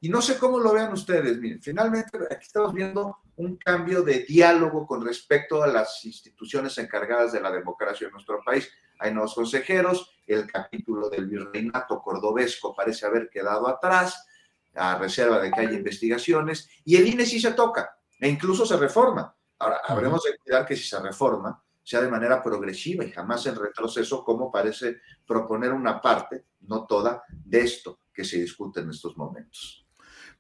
Y 0.04 0.10
no 0.10 0.22
sé 0.22 0.38
cómo 0.38 0.60
lo 0.60 0.74
vean 0.74 0.92
ustedes, 0.92 1.40
miren, 1.40 1.62
finalmente 1.62 2.18
aquí 2.30 2.48
estamos 2.48 2.74
viendo 2.74 3.20
un 3.38 3.56
cambio 3.56 4.02
de 4.02 4.26
diálogo 4.26 4.86
con 4.86 5.06
respecto 5.06 5.64
a 5.64 5.68
las 5.68 6.04
instituciones 6.04 6.78
encargadas 6.78 7.32
de 7.32 7.40
la 7.40 7.50
democracia 7.50 8.08
en 8.08 8.12
nuestro 8.12 8.44
país. 8.44 8.70
Hay 9.00 9.14
nuevos 9.14 9.34
consejeros, 9.34 10.12
el 10.28 10.46
capítulo 10.46 11.10
del 11.10 11.28
virreinato 11.28 12.02
cordobesco 12.02 12.76
parece 12.76 13.06
haber 13.06 13.30
quedado 13.30 13.66
atrás, 13.66 14.28
a 14.76 14.98
reserva 14.98 15.40
de 15.40 15.50
que 15.50 15.62
haya 15.62 15.72
investigaciones, 15.72 16.68
y 16.84 16.98
el 16.98 17.08
INE 17.08 17.26
sí 17.26 17.40
se 17.40 17.54
toca, 17.54 17.98
e 18.20 18.28
incluso 18.28 18.66
se 18.66 18.76
reforma. 18.76 19.34
Ahora, 19.60 19.80
habremos 19.86 20.22
de 20.24 20.36
cuidar 20.36 20.66
que 20.66 20.76
si 20.76 20.84
se 20.84 21.00
reforma, 21.00 21.64
sea 21.82 22.02
de 22.02 22.12
manera 22.12 22.44
progresiva 22.44 23.06
y 23.06 23.12
jamás 23.12 23.46
en 23.46 23.56
retroceso, 23.56 24.22
como 24.26 24.52
parece 24.52 24.98
proponer 25.26 25.72
una 25.72 26.02
parte, 26.02 26.44
no 26.68 26.86
toda, 26.86 27.24
de 27.30 27.62
esto 27.62 28.00
que 28.14 28.26
se 28.26 28.42
discute 28.42 28.82
en 28.82 28.90
estos 28.90 29.16
momentos. 29.16 29.83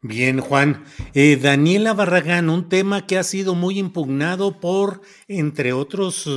Bien, 0.06 0.42
Juan. 0.42 0.84
Eh, 1.14 1.38
Daniela 1.38 1.94
Barragán, 1.94 2.50
un 2.50 2.68
tema 2.68 3.08
que 3.08 3.18
ha 3.18 3.24
sido 3.24 3.56
muy 3.56 3.80
impugnado 3.80 4.60
por, 4.60 5.00
entre 5.30 5.72
otros 5.72 6.30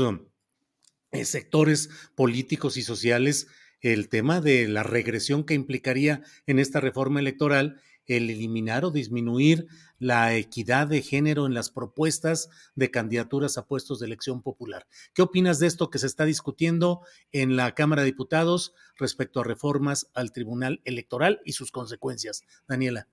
eh, 1.10 1.24
sectores 1.24 1.90
políticos 2.14 2.76
y 2.76 2.82
sociales, 2.82 3.48
el 3.80 4.08
tema 4.08 4.40
de 4.40 4.68
la 4.68 4.84
regresión 4.84 5.42
que 5.42 5.54
implicaría 5.54 6.22
en 6.46 6.60
esta 6.60 6.78
reforma 6.78 7.18
electoral 7.18 7.80
el 8.06 8.30
eliminar 8.30 8.84
o 8.84 8.92
disminuir 8.92 9.66
la 9.98 10.36
equidad 10.36 10.86
de 10.86 11.02
género 11.02 11.44
en 11.44 11.52
las 11.52 11.70
propuestas 11.70 12.48
de 12.76 12.92
candidaturas 12.92 13.58
a 13.58 13.66
puestos 13.66 13.98
de 13.98 14.06
elección 14.06 14.42
popular. 14.42 14.86
¿Qué 15.12 15.22
opinas 15.22 15.58
de 15.58 15.66
esto 15.66 15.90
que 15.90 15.98
se 15.98 16.06
está 16.06 16.24
discutiendo 16.24 17.00
en 17.32 17.56
la 17.56 17.74
Cámara 17.74 18.02
de 18.02 18.12
Diputados 18.12 18.74
respecto 18.94 19.40
a 19.40 19.44
reformas 19.44 20.08
al 20.14 20.30
Tribunal 20.30 20.82
Electoral 20.84 21.40
y 21.44 21.54
sus 21.54 21.72
consecuencias? 21.72 22.44
Daniela. 22.68 23.08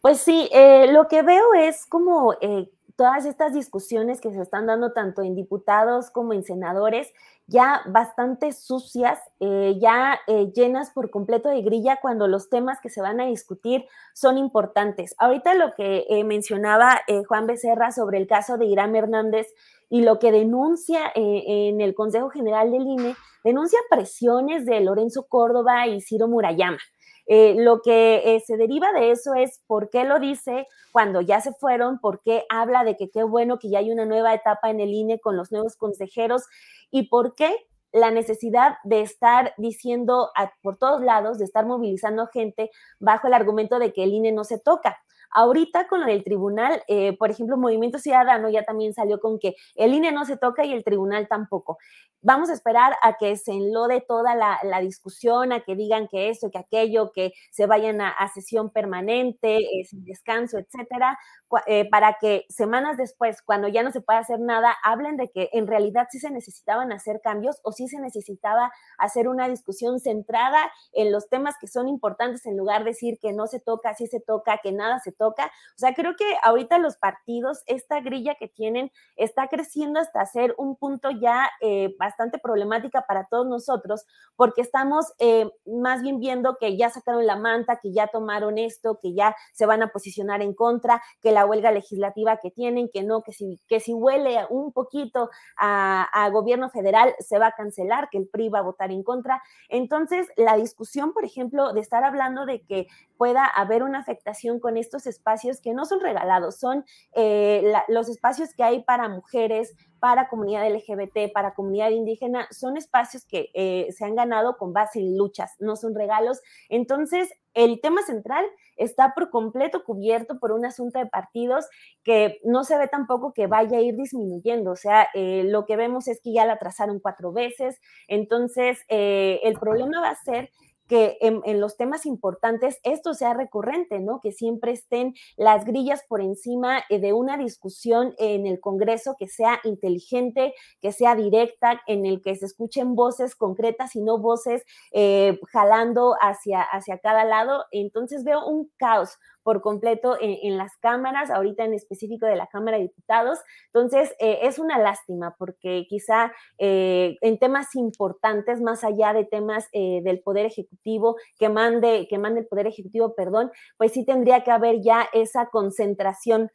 Pues 0.00 0.18
sí, 0.20 0.48
eh, 0.52 0.92
lo 0.92 1.08
que 1.08 1.22
veo 1.22 1.54
es 1.54 1.86
como 1.86 2.34
eh, 2.40 2.70
todas 2.96 3.26
estas 3.26 3.52
discusiones 3.52 4.20
que 4.20 4.30
se 4.32 4.42
están 4.42 4.66
dando 4.66 4.92
tanto 4.92 5.22
en 5.22 5.34
diputados 5.34 6.10
como 6.10 6.32
en 6.32 6.44
senadores, 6.44 7.12
ya 7.46 7.82
bastante 7.86 8.52
sucias, 8.52 9.18
eh, 9.40 9.76
ya 9.80 10.20
llenas 10.54 10.90
por 10.90 11.10
completo 11.10 11.48
de 11.48 11.62
grilla 11.62 11.98
cuando 12.00 12.28
los 12.28 12.48
temas 12.48 12.80
que 12.80 12.88
se 12.88 13.02
van 13.02 13.20
a 13.20 13.26
discutir 13.26 13.86
son 14.14 14.38
importantes. 14.38 15.14
Ahorita 15.18 15.54
lo 15.54 15.74
que 15.74 16.06
mencionaba 16.24 17.02
Juan 17.28 17.46
Becerra 17.46 17.90
sobre 17.90 18.16
el 18.18 18.26
caso 18.26 18.56
de 18.56 18.66
Irán 18.66 18.96
Hernández 18.96 19.48
y 19.90 20.02
lo 20.02 20.18
que 20.18 20.32
denuncia 20.32 21.12
en 21.14 21.82
el 21.82 21.94
Consejo 21.94 22.30
General 22.30 22.70
del 22.70 22.86
INE, 22.86 23.14
denuncia 23.42 23.78
presiones 23.90 24.64
de 24.64 24.80
Lorenzo 24.80 25.26
Córdoba 25.28 25.86
y 25.86 26.00
Ciro 26.00 26.28
Murayama. 26.28 26.78
Eh, 27.26 27.54
lo 27.56 27.80
que 27.80 28.36
eh, 28.36 28.40
se 28.46 28.56
deriva 28.56 28.92
de 28.92 29.10
eso 29.10 29.34
es 29.34 29.62
por 29.66 29.88
qué 29.88 30.04
lo 30.04 30.18
dice 30.18 30.66
cuando 30.92 31.22
ya 31.22 31.40
se 31.40 31.52
fueron, 31.52 31.98
por 31.98 32.20
qué 32.22 32.44
habla 32.50 32.84
de 32.84 32.96
que 32.96 33.10
qué 33.10 33.22
bueno 33.22 33.58
que 33.58 33.70
ya 33.70 33.78
hay 33.78 33.90
una 33.90 34.04
nueva 34.04 34.34
etapa 34.34 34.70
en 34.70 34.80
el 34.80 34.90
INE 34.92 35.20
con 35.20 35.36
los 35.36 35.50
nuevos 35.50 35.76
consejeros 35.76 36.42
y 36.90 37.08
por 37.08 37.34
qué 37.34 37.56
la 37.92 38.10
necesidad 38.10 38.74
de 38.84 39.00
estar 39.00 39.54
diciendo 39.56 40.30
por 40.62 40.76
todos 40.78 41.00
lados, 41.00 41.38
de 41.38 41.44
estar 41.44 41.64
movilizando 41.64 42.26
gente 42.26 42.70
bajo 42.98 43.28
el 43.28 43.34
argumento 43.34 43.78
de 43.78 43.92
que 43.92 44.02
el 44.02 44.12
INE 44.12 44.32
no 44.32 44.44
se 44.44 44.58
toca. 44.58 44.98
Ahorita 45.30 45.86
con 45.88 46.08
el 46.08 46.24
tribunal, 46.24 46.82
eh, 46.88 47.16
por 47.16 47.30
ejemplo, 47.30 47.56
Movimiento 47.56 47.98
Ciudadano 47.98 48.48
ya 48.48 48.62
también 48.62 48.94
salió 48.94 49.20
con 49.20 49.38
que 49.38 49.54
el 49.74 49.94
INE 49.94 50.12
no 50.12 50.24
se 50.24 50.36
toca 50.36 50.64
y 50.64 50.72
el 50.72 50.84
tribunal 50.84 51.28
tampoco. 51.28 51.78
Vamos 52.26 52.48
a 52.48 52.54
esperar 52.54 52.94
a 53.02 53.18
que 53.18 53.36
se 53.36 53.52
enlode 53.52 54.00
toda 54.00 54.34
la, 54.34 54.80
discusión, 54.80 55.52
a 55.52 55.60
que 55.60 55.76
digan 55.76 56.08
que 56.08 56.30
eso, 56.30 56.50
que 56.50 56.56
aquello, 56.56 57.12
que 57.12 57.34
se 57.50 57.66
vayan 57.66 58.00
a, 58.00 58.14
sesión 58.32 58.70
permanente, 58.70 59.58
eh, 59.58 59.84
sin 59.84 60.06
descanso, 60.06 60.56
etcétera, 60.56 61.18
eh, 61.66 61.86
para 61.90 62.16
que 62.18 62.46
semanas 62.48 62.96
después, 62.96 63.42
cuando 63.42 63.68
ya 63.68 63.82
no 63.82 63.90
se 63.90 64.00
pueda 64.00 64.20
hacer 64.20 64.40
nada, 64.40 64.74
hablen 64.82 65.18
de 65.18 65.28
que 65.28 65.50
en 65.52 65.66
realidad 65.66 66.06
sí 66.10 66.18
se 66.18 66.30
necesitaban 66.30 66.92
hacer 66.92 67.20
cambios 67.22 67.60
o 67.62 67.72
sí 67.72 67.88
se 67.88 68.00
necesitaba 68.00 68.72
hacer 68.96 69.28
una 69.28 69.46
discusión 69.46 70.00
centrada 70.00 70.72
en 70.94 71.12
los 71.12 71.28
temas 71.28 71.56
que 71.60 71.66
son 71.66 71.88
importantes 71.88 72.46
en 72.46 72.56
lugar 72.56 72.84
de 72.84 72.92
decir 72.92 73.18
que 73.20 73.34
no 73.34 73.46
se 73.46 73.60
toca, 73.60 73.92
sí 73.92 74.06
se 74.06 74.20
toca, 74.20 74.60
que 74.62 74.72
nada 74.72 74.98
se 74.98 75.12
toca. 75.14 75.46
O 75.46 75.78
sea, 75.78 75.94
creo 75.94 76.14
que 76.16 76.24
ahorita 76.42 76.78
los 76.78 76.96
partidos, 76.96 77.62
esta 77.66 78.00
grilla 78.00 78.34
que 78.34 78.48
tienen 78.48 78.90
está 79.16 79.48
creciendo 79.48 80.00
hasta 80.00 80.24
ser 80.26 80.54
un 80.58 80.76
punto 80.76 81.10
ya 81.10 81.50
eh, 81.60 81.94
bastante 81.98 82.38
problemática 82.38 83.04
para 83.06 83.26
todos 83.26 83.46
nosotros, 83.46 84.06
porque 84.36 84.60
estamos 84.60 85.12
eh, 85.18 85.50
más 85.66 86.02
bien 86.02 86.20
viendo 86.20 86.56
que 86.58 86.76
ya 86.76 86.90
sacaron 86.90 87.26
la 87.26 87.36
manta, 87.36 87.80
que 87.82 87.92
ya 87.92 88.08
tomaron 88.08 88.58
esto, 88.58 88.98
que 89.00 89.14
ya 89.14 89.34
se 89.52 89.66
van 89.66 89.82
a 89.82 89.88
posicionar 89.88 90.42
en 90.42 90.54
contra, 90.54 91.02
que 91.20 91.32
la 91.32 91.46
huelga 91.46 91.70
legislativa 91.70 92.38
que 92.38 92.50
tienen, 92.50 92.88
que 92.92 93.02
no, 93.02 93.22
que 93.22 93.32
si, 93.32 93.60
que 93.68 93.80
si 93.80 93.92
huele 93.92 94.46
un 94.50 94.72
poquito 94.72 95.30
a, 95.56 96.02
a 96.12 96.28
gobierno 96.30 96.70
federal 96.70 97.14
se 97.18 97.38
va 97.38 97.48
a 97.48 97.52
cancelar, 97.52 98.08
que 98.10 98.18
el 98.18 98.28
PRI 98.28 98.48
va 98.48 98.58
a 98.60 98.62
votar 98.62 98.90
en 98.90 99.02
contra. 99.02 99.42
Entonces, 99.68 100.26
la 100.36 100.56
discusión, 100.56 101.12
por 101.12 101.24
ejemplo, 101.24 101.72
de 101.72 101.80
estar 101.80 102.04
hablando 102.04 102.46
de 102.46 102.62
que 102.62 102.86
pueda 103.16 103.44
haber 103.44 103.82
una 103.82 104.00
afectación 104.00 104.60
con 104.60 104.76
estos 104.76 105.03
espacios 105.06 105.60
que 105.60 105.74
no 105.74 105.84
son 105.84 106.00
regalados, 106.00 106.58
son 106.58 106.84
eh, 107.14 107.72
los 107.88 108.08
espacios 108.08 108.54
que 108.54 108.62
hay 108.62 108.82
para 108.82 109.08
mujeres, 109.08 109.74
para 109.98 110.28
comunidad 110.28 110.70
LGBT, 110.70 111.32
para 111.32 111.54
comunidad 111.54 111.90
indígena, 111.90 112.46
son 112.50 112.76
espacios 112.76 113.24
que 113.24 113.50
eh, 113.54 113.88
se 113.90 114.04
han 114.04 114.14
ganado 114.14 114.56
con 114.58 114.72
base 114.72 114.98
en 114.98 115.16
luchas, 115.16 115.54
no 115.58 115.76
son 115.76 115.94
regalos. 115.94 116.42
Entonces, 116.68 117.32
el 117.54 117.80
tema 117.80 118.02
central 118.02 118.44
está 118.76 119.14
por 119.14 119.30
completo 119.30 119.84
cubierto 119.84 120.38
por 120.38 120.52
un 120.52 120.66
asunto 120.66 120.98
de 120.98 121.06
partidos 121.06 121.66
que 122.02 122.40
no 122.44 122.64
se 122.64 122.76
ve 122.76 122.88
tampoco 122.88 123.32
que 123.32 123.46
vaya 123.46 123.78
a 123.78 123.80
ir 123.80 123.96
disminuyendo. 123.96 124.72
O 124.72 124.76
sea, 124.76 125.08
eh, 125.14 125.44
lo 125.44 125.64
que 125.64 125.76
vemos 125.76 126.08
es 126.08 126.20
que 126.20 126.32
ya 126.32 126.44
la 126.44 126.58
trazaron 126.58 127.00
cuatro 127.00 127.32
veces. 127.32 127.80
Entonces, 128.08 128.80
el 128.88 129.54
problema 129.54 130.00
va 130.00 130.10
a 130.10 130.22
ser 130.22 130.50
que 130.88 131.16
en, 131.20 131.60
los 131.60 131.76
temas 131.76 132.04
importantes 132.06 132.78
esto 132.82 133.14
sea 133.14 133.34
recurrente, 133.34 134.00
¿no? 134.00 134.20
Que 134.20 134.32
siempre 134.32 134.72
estén 134.72 135.14
las 135.36 135.64
grillas 135.64 136.04
por 136.08 136.20
encima 136.20 136.82
eh, 136.90 136.98
de 136.98 137.12
una 137.12 137.36
discusión 137.36 138.14
en 138.18 138.46
el 138.46 138.60
Congreso 138.60 139.16
que 139.18 139.28
sea 139.28 139.60
inteligente, 139.64 140.54
que 140.80 140.92
sea 140.92 141.14
directa, 141.14 141.80
en 141.86 142.04
el 142.04 142.20
que 142.20 142.36
se 142.36 142.46
escuchen 142.46 142.94
voces 142.94 143.34
concretas 143.34 143.96
y 143.96 144.02
no 144.02 144.18
voces 144.18 144.64
eh, 144.92 145.38
jalando 145.52 146.16
hacia, 146.20 146.62
hacia 146.62 146.98
cada 146.98 147.24
lado. 147.24 147.64
Entonces 147.70 148.24
veo 148.24 148.46
un 148.46 148.70
caos, 148.76 149.18
por 149.44 149.60
completo 149.60 150.16
en, 150.20 150.56
las 150.56 150.76
cámaras, 150.78 151.30
ahorita 151.30 151.64
en 151.64 151.74
específico 151.74 152.26
de 152.26 152.34
la 152.34 152.46
Cámara 152.46 152.78
de 152.78 152.84
Diputados. 152.84 153.38
Entonces, 153.66 154.14
eh, 154.18 154.40
es 154.42 154.58
una 154.58 154.78
lástima 154.78 155.36
porque 155.38 155.86
quizá 155.88 156.32
eh, 156.58 157.16
en 157.20 157.38
temas 157.38 157.74
importantes, 157.76 158.60
más 158.62 158.82
allá 158.82 159.12
de 159.12 159.24
temas 159.24 159.68
eh, 159.72 160.00
del 160.02 160.20
Poder 160.20 160.46
Ejecutivo, 160.46 161.16
que 161.38 161.50
mande, 161.50 162.06
que 162.08 162.18
mande 162.18 162.40
el 162.40 162.46
Poder 162.46 162.66
Ejecutivo, 162.66 163.14
perdón, 163.14 163.52
pues 163.76 163.92
sí 163.92 164.04
tendría 164.04 164.42
que 164.42 164.50
haber 164.50 164.80
ya 164.80 165.06
esa 165.12 165.46
concentración 165.46 166.50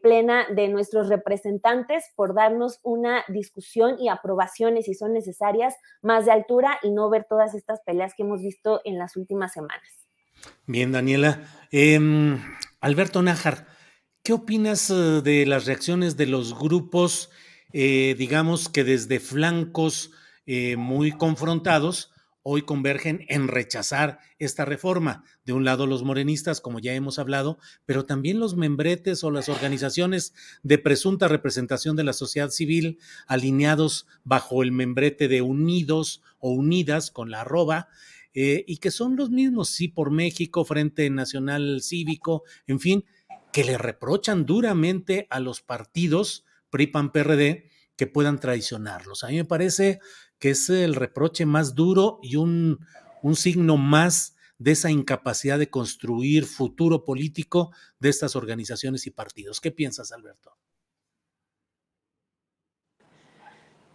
plena 0.00 0.46
de 0.48 0.68
nuestros 0.68 1.08
representantes 1.08 2.12
por 2.14 2.34
darnos 2.34 2.78
una 2.84 3.24
discusión 3.26 3.98
y 3.98 4.08
aprobaciones, 4.08 4.84
si 4.84 4.94
son 4.94 5.12
necesarias, 5.12 5.74
más 6.02 6.24
de 6.24 6.30
altura 6.30 6.78
y 6.82 6.92
no 6.92 7.10
ver 7.10 7.26
todas 7.28 7.54
estas 7.54 7.80
peleas 7.82 8.14
que 8.14 8.22
hemos 8.22 8.42
visto 8.42 8.80
en 8.84 8.96
las 8.96 9.16
últimas 9.16 9.52
semanas. 9.52 10.11
Bien, 10.66 10.92
Daniela. 10.92 11.42
Em, 11.70 12.38
Alberto 12.80 13.22
Nájar, 13.22 13.66
¿qué 14.22 14.32
opinas 14.32 14.90
eh, 14.90 15.20
de 15.22 15.46
las 15.46 15.66
reacciones 15.66 16.16
de 16.16 16.26
los 16.26 16.58
grupos, 16.58 17.30
eh, 17.72 18.14
digamos 18.16 18.68
que 18.68 18.84
desde 18.84 19.20
flancos 19.20 20.10
eh, 20.46 20.76
muy 20.76 21.12
confrontados, 21.12 22.10
hoy 22.44 22.62
convergen 22.62 23.24
en 23.28 23.48
rechazar 23.48 24.18
esta 24.38 24.64
reforma? 24.64 25.24
De 25.44 25.52
un 25.52 25.64
lado 25.64 25.86
los 25.86 26.04
morenistas, 26.04 26.60
como 26.60 26.78
ya 26.78 26.94
hemos 26.94 27.18
hablado, 27.18 27.58
pero 27.86 28.04
también 28.04 28.38
los 28.38 28.56
membretes 28.56 29.24
o 29.24 29.30
las 29.30 29.48
organizaciones 29.48 30.34
de 30.62 30.78
presunta 30.78 31.28
representación 31.28 31.96
de 31.96 32.04
la 32.04 32.12
sociedad 32.12 32.50
civil 32.50 32.98
alineados 33.26 34.06
bajo 34.24 34.62
el 34.62 34.72
membrete 34.72 35.28
de 35.28 35.42
Unidos 35.42 36.22
o 36.38 36.50
Unidas 36.50 37.10
con 37.10 37.30
la 37.30 37.40
arroba 37.42 37.88
eh, 38.34 38.64
y 38.66 38.78
que 38.78 38.90
son 38.90 39.16
los 39.16 39.30
mismos, 39.30 39.68
sí, 39.68 39.88
por 39.88 40.10
México, 40.10 40.64
Frente 40.64 41.08
Nacional 41.10 41.80
Cívico, 41.82 42.44
en 42.66 42.80
fin, 42.80 43.04
que 43.52 43.64
le 43.64 43.78
reprochan 43.78 44.46
duramente 44.46 45.26
a 45.30 45.40
los 45.40 45.60
partidos 45.60 46.44
PRI, 46.70 46.86
PAN, 46.86 47.12
PRD 47.12 47.70
que 47.96 48.06
puedan 48.06 48.40
traicionarlos. 48.40 49.24
A 49.24 49.28
mí 49.28 49.36
me 49.36 49.44
parece 49.44 50.00
que 50.38 50.50
es 50.50 50.70
el 50.70 50.94
reproche 50.94 51.44
más 51.46 51.74
duro 51.74 52.18
y 52.22 52.36
un, 52.36 52.78
un 53.22 53.36
signo 53.36 53.76
más 53.76 54.34
de 54.58 54.72
esa 54.72 54.90
incapacidad 54.90 55.58
de 55.58 55.68
construir 55.68 56.46
futuro 56.46 57.04
político 57.04 57.72
de 57.98 58.08
estas 58.08 58.36
organizaciones 58.36 59.06
y 59.06 59.10
partidos. 59.10 59.60
¿Qué 59.60 59.70
piensas, 59.70 60.12
Alberto? 60.12 60.56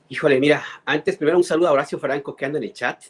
Híjole, 0.10 0.39
mira, 0.39 0.63
antes 0.86 1.17
primero 1.17 1.38
un 1.38 1.43
saludo 1.43 1.67
a 1.67 1.71
Horacio 1.71 2.00
Franco 2.00 2.36
que 2.36 2.45
anda 2.45 2.60
en 2.60 2.65
el 2.65 2.73
chat. 2.73 3.04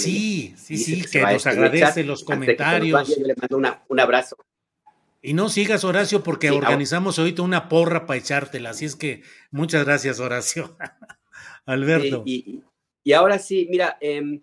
Sí, 0.00 0.54
sí, 0.56 0.76
sí, 0.76 1.04
que, 1.10 1.22
nos 1.22 1.46
agradece 1.46 2.04
los 2.04 2.24
comentarios. 2.24 3.08
le 3.18 3.34
mando 3.36 3.80
un 3.88 4.00
abrazo. 4.00 4.36
Y 5.22 5.32
no 5.32 5.48
sigas, 5.48 5.82
Horacio, 5.82 6.22
porque 6.22 6.50
organizamos 6.50 7.18
ahorita 7.18 7.42
una 7.42 7.68
porra 7.68 8.06
para 8.06 8.20
echártela. 8.20 8.70
Así 8.70 8.84
es 8.84 8.94
que 8.94 9.22
muchas 9.50 9.84
gracias, 9.84 10.20
Horacio. 10.20 10.76
Alberto. 11.66 12.22
Y, 12.24 12.62
ahora 13.12 13.38
sí, 13.38 13.66
mira, 13.68 13.96
em, 14.00 14.40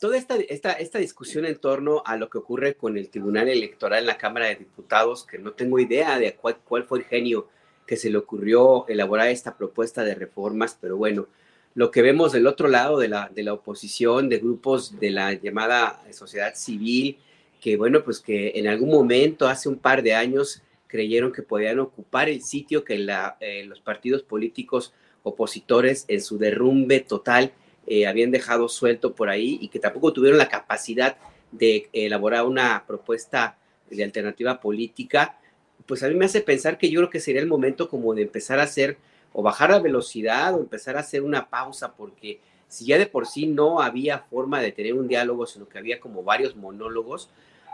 toda 0.00 0.18
esta, 0.18 0.36
esta, 0.36 0.72
esta, 0.72 0.98
discusión 0.98 1.46
en 1.46 1.56
torno 1.56 2.02
a 2.04 2.16
lo 2.16 2.28
que 2.28 2.38
ocurre 2.38 2.74
con 2.76 2.98
el 2.98 3.08
Tribunal 3.08 3.48
Electoral 3.48 4.00
en 4.00 4.06
la 4.06 4.18
Cámara 4.18 4.46
de 4.46 4.56
Diputados, 4.56 5.26
que 5.26 5.38
no 5.38 5.52
tengo 5.52 5.78
idea 5.78 6.18
de 6.18 6.34
cuál, 6.34 6.58
cuál 6.58 6.84
fue 6.84 6.98
el 6.98 7.04
genio 7.06 7.48
que 7.86 7.96
se 7.96 8.10
le 8.10 8.18
ocurrió 8.18 8.86
elaborar 8.88 9.28
esta 9.28 9.56
propuesta 9.56 10.04
de 10.04 10.14
reformas, 10.14 10.76
pero 10.78 10.96
bueno, 10.96 11.28
lo 11.74 11.90
que 11.90 12.02
vemos 12.02 12.32
del 12.32 12.46
otro 12.46 12.68
lado 12.68 12.98
de 12.98 13.08
la, 13.08 13.30
de 13.34 13.42
la 13.42 13.54
oposición, 13.54 14.28
de 14.28 14.38
grupos 14.38 14.98
de 14.98 15.10
la 15.10 15.32
llamada 15.32 16.02
sociedad 16.12 16.54
civil, 16.54 17.18
que 17.60 17.76
bueno, 17.76 18.02
pues 18.02 18.20
que 18.20 18.52
en 18.56 18.66
algún 18.66 18.90
momento, 18.90 19.48
hace 19.48 19.68
un 19.68 19.78
par 19.78 20.02
de 20.02 20.14
años, 20.14 20.62
creyeron 20.86 21.32
que 21.32 21.42
podían 21.42 21.78
ocupar 21.78 22.28
el 22.28 22.42
sitio 22.42 22.84
que 22.84 23.06
eh, 23.40 23.64
los 23.64 23.80
partidos 23.80 24.22
políticos 24.22 24.92
opositores 25.22 26.04
en 26.08 26.20
su 26.20 26.36
derrumbe 26.36 27.00
total 27.00 27.52
eh, 27.86 28.06
habían 28.06 28.30
dejado 28.30 28.68
suelto 28.68 29.14
por 29.14 29.30
ahí 29.30 29.58
y 29.60 29.68
que 29.68 29.78
tampoco 29.78 30.12
tuvieron 30.12 30.38
la 30.38 30.48
capacidad 30.48 31.16
de 31.50 31.88
elaborar 31.92 32.44
una 32.44 32.84
propuesta 32.86 33.56
de 33.90 34.04
alternativa 34.04 34.60
política, 34.60 35.38
pues 35.86 36.02
a 36.02 36.08
mí 36.08 36.14
me 36.14 36.24
hace 36.24 36.40
pensar 36.40 36.78
que 36.78 36.90
yo 36.90 37.00
creo 37.00 37.10
que 37.10 37.20
sería 37.20 37.40
el 37.40 37.46
momento 37.46 37.88
como 37.88 38.14
de 38.14 38.22
empezar 38.22 38.58
a 38.58 38.64
hacer 38.64 38.96
o 39.32 39.42
bajar 39.42 39.70
la 39.70 39.80
velocidad 39.80 40.54
o 40.54 40.60
empezar 40.60 40.96
a 40.96 41.00
hacer 41.00 41.22
una 41.22 41.48
pausa, 41.48 41.94
porque 41.94 42.40
si 42.68 42.86
ya 42.86 42.98
de 42.98 43.06
por 43.06 43.26
sí 43.26 43.46
no 43.46 43.80
había 43.80 44.20
forma 44.20 44.60
de 44.60 44.72
tener 44.72 44.94
un 44.94 45.08
diálogo, 45.08 45.46
sino 45.46 45.68
que 45.68 45.78
había 45.78 46.00
como 46.00 46.22
varios 46.22 46.56
monólogos, 46.56 47.28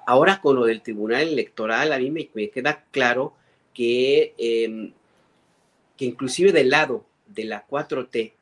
ahora 0.07 0.41
con 0.41 0.57
lo 0.57 0.65
del 0.65 0.83
Tribunal 0.83 1.29
Electoral 1.29 1.93
a 1.93 1.99
mí 1.99 2.11
me, 2.11 2.29
queda 2.29 2.85
claro 2.91 3.35
que, 3.75 4.35
em, 4.39 4.93
que 5.97 6.05
inclusive 6.05 6.53
del 6.53 6.71
lado 6.71 7.05
de 7.27 7.45
la 7.45 7.67
4T, 7.67 8.35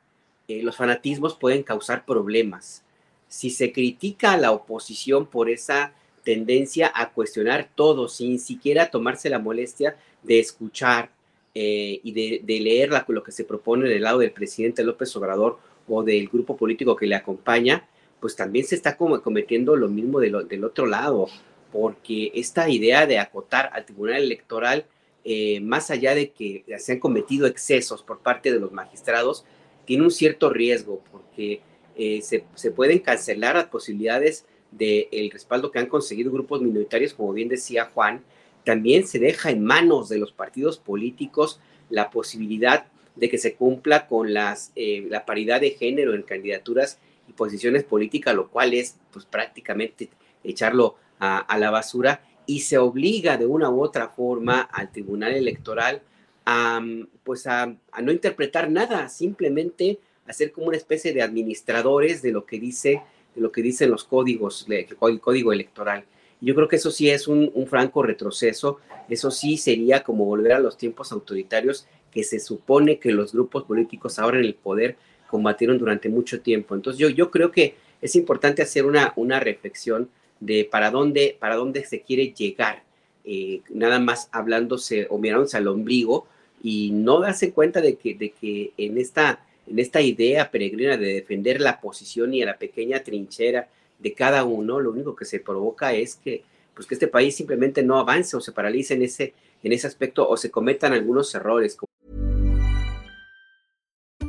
eh, 0.47 0.63
los 0.63 0.77
fanatismos 0.77 1.35
pueden 1.35 1.63
causar 1.63 2.05
problemas. 2.05 2.83
Si 3.27 3.49
se 3.49 3.73
critica 3.73 4.31
a 4.31 4.37
la 4.37 4.51
oposición 4.51 5.27
por 5.27 5.49
esa 5.49 5.93
tendencia 6.23 6.91
a 6.93 7.11
cuestionar 7.11 7.69
todo 7.75 8.07
sin 8.07 8.39
siquiera 8.39 8.89
tomarse 8.89 9.29
la 9.29 9.39
molestia 9.39 9.97
de 10.23 10.39
escuchar, 10.39 11.09
eh, 11.59 12.01
y 12.03 12.11
de, 12.11 12.59
leer 12.59 12.91
lo 13.07 13.23
que 13.23 13.31
se 13.31 13.43
propone 13.43 13.89
del 13.89 14.03
lado 14.03 14.19
del 14.19 14.29
presidente 14.29 14.83
López 14.83 15.15
Obrador 15.15 15.57
o 15.87 16.03
del 16.03 16.27
grupo 16.27 16.55
político 16.55 16.95
que 16.95 17.07
le 17.07 17.15
acompaña, 17.15 17.87
pues 18.19 18.35
también 18.35 18.63
se 18.63 18.75
está 18.75 18.95
como 18.95 19.19
cometiendo 19.23 19.75
lo 19.75 19.87
mismo 19.87 20.19
del 20.19 20.63
otro 20.63 20.85
lado, 20.85 21.25
porque 21.71 22.31
esta 22.35 22.69
idea 22.69 23.07
de 23.07 23.17
acotar 23.17 23.71
al 23.73 23.85
Tribunal 23.85 24.21
Electoral, 24.21 24.85
eh, 25.25 25.59
más 25.61 25.89
allá 25.89 26.13
de 26.13 26.29
que 26.29 26.63
se 26.77 26.91
han 26.91 26.99
cometido 26.99 27.47
excesos 27.47 28.03
por 28.03 28.19
parte 28.19 28.53
de 28.53 28.59
los 28.59 28.71
magistrados, 28.71 29.43
tiene 29.85 30.03
un 30.03 30.11
cierto 30.11 30.51
riesgo, 30.51 31.01
porque 31.11 31.61
eh, 31.95 32.21
se, 32.21 32.43
se, 32.53 32.69
pueden 32.69 32.99
cancelar 32.99 33.55
las 33.55 33.65
posibilidades 33.65 34.45
del 34.69 35.31
respaldo 35.31 35.71
que 35.71 35.79
han 35.79 35.87
conseguido 35.87 36.31
grupos 36.31 36.61
minoritarios, 36.61 37.15
como 37.15 37.33
bien 37.33 37.49
decía 37.49 37.85
Juan, 37.95 38.23
también 38.67 39.07
se 39.07 39.17
deja 39.17 39.49
en 39.49 39.63
manos 39.63 40.09
de 40.09 40.17
los 40.17 40.33
partidos 40.33 40.77
políticos 40.77 41.61
la 41.89 42.09
posibilidad 42.09 42.87
de 43.15 43.29
que 43.29 43.37
se 43.37 43.55
cumpla 43.55 44.07
con 44.07 44.33
las, 44.33 44.73
eh, 44.75 45.07
la 45.09 45.25
paridad 45.25 45.61
de 45.61 45.69
género 45.69 46.13
en 46.13 46.21
candidaturas 46.21 46.99
y 47.29 47.31
posiciones 47.31 47.85
políticas, 47.85 48.35
lo 48.35 48.49
cual 48.49 48.73
es 48.73 48.97
pues, 49.13 49.23
prácticamente 49.23 50.09
echarlo 50.43 50.97
a, 51.17 51.57
la 51.57 51.71
basura 51.71 52.19
y 52.45 52.59
se 52.59 52.77
obliga 52.77 53.37
de 53.37 53.45
una 53.45 53.69
u 53.69 53.81
otra 53.81 54.09
forma 54.09 54.63
al 54.63 54.91
Tribunal 54.91 55.33
Electoral 55.33 56.01
a, 56.45 56.81
pues 57.23 57.47
a, 57.47 57.73
no 58.03 58.11
interpretar 58.11 58.69
nada, 58.69 59.07
simplemente 59.07 59.97
a 60.25 60.33
ser 60.33 60.51
como 60.51 60.67
una 60.67 60.77
especie 60.77 61.13
de 61.13 61.21
administradores 61.21 62.21
de 62.21 62.33
lo 62.33 62.45
que 62.45 62.59
dice 62.59 63.01
de 63.33 63.41
lo 63.41 63.49
que 63.49 63.61
dicen 63.61 63.91
los 63.91 64.03
códigos, 64.03 64.67
el 64.67 65.21
código 65.21 65.53
electoral. 65.53 66.03
Yo 66.39 66.53
creo 66.53 66.67
que 66.67 66.75
eso 66.75 66.91
sí 66.91 67.09
es 67.09 67.27
un, 67.27 67.51
un, 67.53 67.67
franco 67.67 68.03
retroceso, 68.03 68.79
eso 69.09 69.31
sí 69.31 69.57
sería 69.57 70.03
como 70.03 70.25
volver 70.25 70.53
a 70.53 70.59
los 70.59 70.77
tiempos 70.77 71.11
autoritarios 71.11 71.87
que 72.11 72.23
se 72.23 72.39
supone 72.39 72.99
que 72.99 73.11
los 73.11 73.33
grupos 73.33 73.63
políticos 73.63 74.19
ahora 74.19 74.37
en 74.37 74.45
el 74.45 74.53
poder 74.53 74.97
combatieron 75.27 75.77
durante 75.77 76.09
mucho 76.09 76.41
tiempo. 76.41 76.75
Entonces 76.75 76.99
yo, 76.99 77.09
yo 77.09 77.31
creo 77.31 77.51
que 77.51 77.75
es 78.01 78.15
importante 78.15 78.61
hacer 78.61 78.85
una, 78.85 79.13
una 79.15 79.39
reflexión 79.39 80.09
de 80.39 80.65
para 80.65 80.91
dónde, 80.91 81.35
para 81.39 81.55
dónde 81.55 81.83
se 81.85 82.01
quiere 82.01 82.33
llegar, 82.33 82.83
eh, 83.25 83.61
nada 83.69 83.99
más 83.99 84.29
hablándose 84.31 85.07
o 85.09 85.17
mirándose 85.17 85.57
al 85.57 85.67
ombligo 85.67 86.27
y 86.63 86.91
no 86.91 87.19
darse 87.19 87.51
cuenta 87.51 87.81
de 87.81 87.95
que, 87.95 88.15
de 88.15 88.31
que 88.31 88.71
en, 88.77 88.97
esta, 88.97 89.45
en 89.67 89.79
esta 89.79 90.01
idea 90.01 90.49
peregrina 90.49 90.97
de 90.97 91.13
defender 91.13 91.59
la 91.59 91.81
posición 91.81 92.33
y 92.33 92.41
a 92.41 92.45
la 92.45 92.57
pequeña 92.57 93.03
trinchera 93.03 93.67
de 93.99 94.13
cada 94.13 94.43
uno, 94.43 94.79
lo 94.79 94.91
único 94.91 95.15
que 95.15 95.25
se 95.25 95.39
provoca 95.39 95.93
es 95.93 96.15
que, 96.15 96.43
pues 96.73 96.87
que 96.87 96.95
este 96.95 97.07
país 97.07 97.35
simplemente 97.35 97.83
no 97.83 97.97
avance 97.97 98.35
o 98.37 98.41
se 98.41 98.51
paralice 98.51 98.93
en 98.93 99.01
ese, 99.03 99.33
en 99.63 99.73
ese 99.73 99.87
aspecto 99.87 100.27
o 100.27 100.37
se 100.37 100.51
cometan 100.51 100.93
algunos 100.93 101.33
errores. 101.35 101.77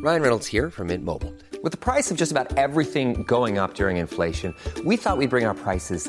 Ryan 0.00 0.22
Reynolds 0.22 0.46
here 0.46 0.70
from 0.70 0.88
Mint 0.88 1.04
Mobile. 1.04 1.34
With 1.62 1.72
the 1.72 1.76
price 1.76 2.10
of 2.12 2.16
just 2.16 2.30
about 2.30 2.56
everything 2.56 3.24
going 3.24 3.58
up 3.58 3.74
during 3.74 3.96
inflation, 3.96 4.54
we 4.84 4.96
thought 4.96 5.18
we'd 5.18 5.28
bring 5.28 5.44
our 5.44 5.54
prices 5.54 6.08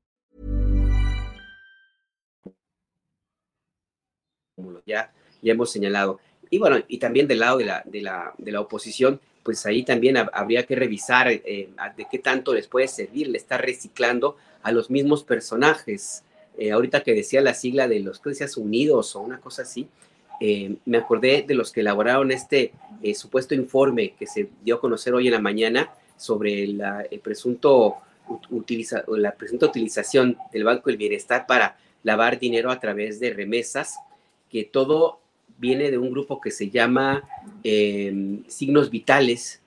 Ya, 4.85 5.11
ya 5.41 5.51
hemos 5.51 5.71
señalado. 5.71 6.19
Y 6.49 6.57
bueno, 6.57 6.77
y 6.87 6.97
también 6.97 7.27
del 7.27 7.39
lado 7.39 7.57
de 7.57 7.65
la, 7.65 7.83
de 7.85 8.01
la, 8.01 8.33
de 8.37 8.51
la 8.51 8.61
oposición, 8.61 9.19
pues 9.43 9.65
ahí 9.65 9.83
también 9.83 10.17
habría 10.17 10.65
que 10.65 10.75
revisar 10.75 11.29
eh, 11.29 11.69
de 11.97 12.07
qué 12.11 12.19
tanto 12.19 12.53
les 12.53 12.67
puede 12.67 12.87
servir, 12.87 13.27
le 13.27 13.37
está 13.37 13.57
reciclando 13.57 14.37
a 14.61 14.71
los 14.71 14.89
mismos 14.89 15.23
personajes. 15.23 16.23
Eh, 16.57 16.71
ahorita 16.71 17.01
que 17.01 17.13
decía 17.13 17.41
la 17.41 17.53
sigla 17.53 17.87
de 17.87 18.01
los 18.01 18.19
Crecias 18.19 18.57
Unidos 18.57 19.15
o 19.15 19.21
una 19.21 19.39
cosa 19.39 19.63
así, 19.63 19.87
eh, 20.43 20.75
me 20.85 20.97
acordé 20.97 21.43
de 21.47 21.53
los 21.53 21.71
que 21.71 21.81
elaboraron 21.81 22.31
este 22.31 22.71
eh, 23.03 23.13
supuesto 23.13 23.53
informe 23.53 24.15
que 24.17 24.25
se 24.25 24.49
dio 24.63 24.75
a 24.75 24.81
conocer 24.81 25.13
hoy 25.13 25.27
en 25.27 25.33
la 25.33 25.39
mañana 25.39 25.91
sobre 26.17 26.65
la, 26.67 27.03
el 27.09 27.19
presunto 27.19 27.97
utiliza, 28.49 29.03
la 29.07 29.33
presunta 29.33 29.67
utilización 29.67 30.37
del 30.51 30.63
Banco 30.63 30.89
del 30.89 30.97
Bienestar 30.97 31.45
para 31.45 31.77
lavar 32.01 32.39
dinero 32.39 32.71
a 32.71 32.79
través 32.79 33.19
de 33.19 33.31
remesas, 33.31 33.97
que 34.51 34.63
todo 34.63 35.19
viene 35.57 35.91
de 35.91 35.97
un 35.97 36.11
grupo 36.11 36.41
que 36.41 36.51
se 36.51 36.69
llama 36.69 37.23
em, 37.63 38.43
Signos 38.47 38.89
Vitales, 38.89 39.61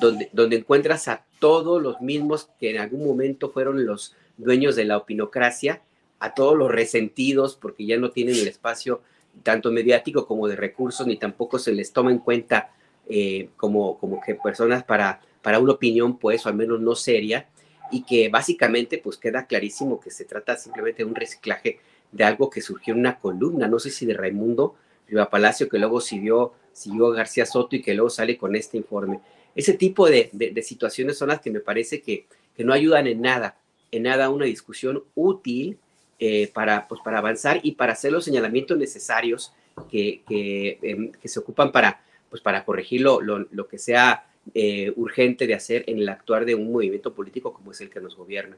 donde, 0.00 0.28
donde 0.32 0.56
encuentras 0.56 1.06
a 1.08 1.24
todos 1.38 1.80
los 1.80 2.00
mismos 2.00 2.48
que 2.58 2.70
en 2.70 2.78
algún 2.78 3.06
momento 3.06 3.50
fueron 3.50 3.86
los 3.86 4.14
dueños 4.36 4.74
de 4.76 4.84
la 4.84 4.96
opinocracia, 4.96 5.82
a 6.18 6.34
todos 6.34 6.56
los 6.56 6.70
resentidos 6.70 7.56
porque 7.60 7.84
ya 7.84 7.98
no 7.98 8.10
tienen 8.10 8.36
el 8.36 8.46
espacio 8.46 9.02
tanto 9.42 9.72
mediático 9.72 10.26
como 10.26 10.46
de 10.46 10.56
recursos, 10.56 11.06
ni 11.06 11.16
tampoco 11.16 11.58
se 11.58 11.72
les 11.72 11.92
toma 11.92 12.10
en 12.10 12.18
cuenta 12.18 12.70
eh, 13.08 13.48
como, 13.56 13.98
como 13.98 14.20
que 14.20 14.34
personas 14.36 14.84
para, 14.84 15.20
para 15.42 15.58
una 15.58 15.72
opinión, 15.72 16.18
pues, 16.18 16.46
o 16.46 16.48
al 16.48 16.54
menos 16.54 16.80
no 16.80 16.94
seria, 16.94 17.48
y 17.90 18.04
que 18.04 18.28
básicamente, 18.28 18.98
pues, 18.98 19.16
queda 19.16 19.46
clarísimo 19.46 20.00
que 20.00 20.10
se 20.10 20.24
trata 20.24 20.56
simplemente 20.56 21.02
de 21.02 21.08
un 21.08 21.14
reciclaje 21.14 21.80
de 22.12 22.24
algo 22.24 22.50
que 22.50 22.60
surgió 22.60 22.94
en 22.94 23.00
una 23.00 23.18
columna, 23.18 23.66
no 23.66 23.78
sé 23.78 23.90
si 23.90 24.06
de 24.06 24.14
Raimundo 24.14 24.76
Riva 25.08 25.28
Palacio, 25.28 25.68
que 25.68 25.78
luego 25.78 26.00
siguió, 26.00 26.52
siguió 26.72 27.10
García 27.10 27.46
Soto 27.46 27.76
y 27.76 27.82
que 27.82 27.94
luego 27.94 28.10
sale 28.10 28.36
con 28.36 28.54
este 28.54 28.76
informe. 28.76 29.20
Ese 29.54 29.74
tipo 29.74 30.08
de, 30.08 30.30
de, 30.32 30.62
situaciones 30.62 31.18
son 31.18 31.28
las 31.28 31.40
que 31.40 31.50
me 31.50 31.60
parece 31.60 32.00
que, 32.00 32.26
que 32.56 32.64
no 32.64 32.72
ayudan 32.72 33.06
en 33.06 33.20
nada, 33.20 33.56
en 33.90 34.04
nada 34.04 34.26
a 34.26 34.30
una 34.30 34.46
discusión 34.46 35.02
útil 35.14 35.78
eh, 36.18 36.50
para, 36.54 36.88
pues, 36.88 37.00
para 37.04 37.18
avanzar 37.18 37.60
y 37.62 37.72
para 37.72 37.92
hacer 37.92 38.12
los 38.12 38.24
señalamientos 38.24 38.78
necesarios 38.78 39.52
que, 39.90 40.22
que, 40.26 40.78
em, 40.82 41.12
que 41.12 41.28
se 41.28 41.40
ocupan 41.40 41.72
para, 41.72 42.00
pues, 42.30 42.40
para 42.40 42.64
corregir 42.64 43.02
lo, 43.02 43.20
lo, 43.20 43.68
que 43.68 43.76
sea 43.76 44.26
eh, 44.54 44.92
urgente 44.96 45.46
de 45.46 45.54
hacer 45.54 45.84
en 45.86 45.98
el 45.98 46.08
actuar 46.08 46.44
de 46.44 46.54
un 46.54 46.72
movimiento 46.72 47.12
político 47.12 47.52
como 47.52 47.72
es 47.72 47.80
el 47.80 47.90
que 47.90 48.00
nos 48.00 48.16
gobierna. 48.16 48.56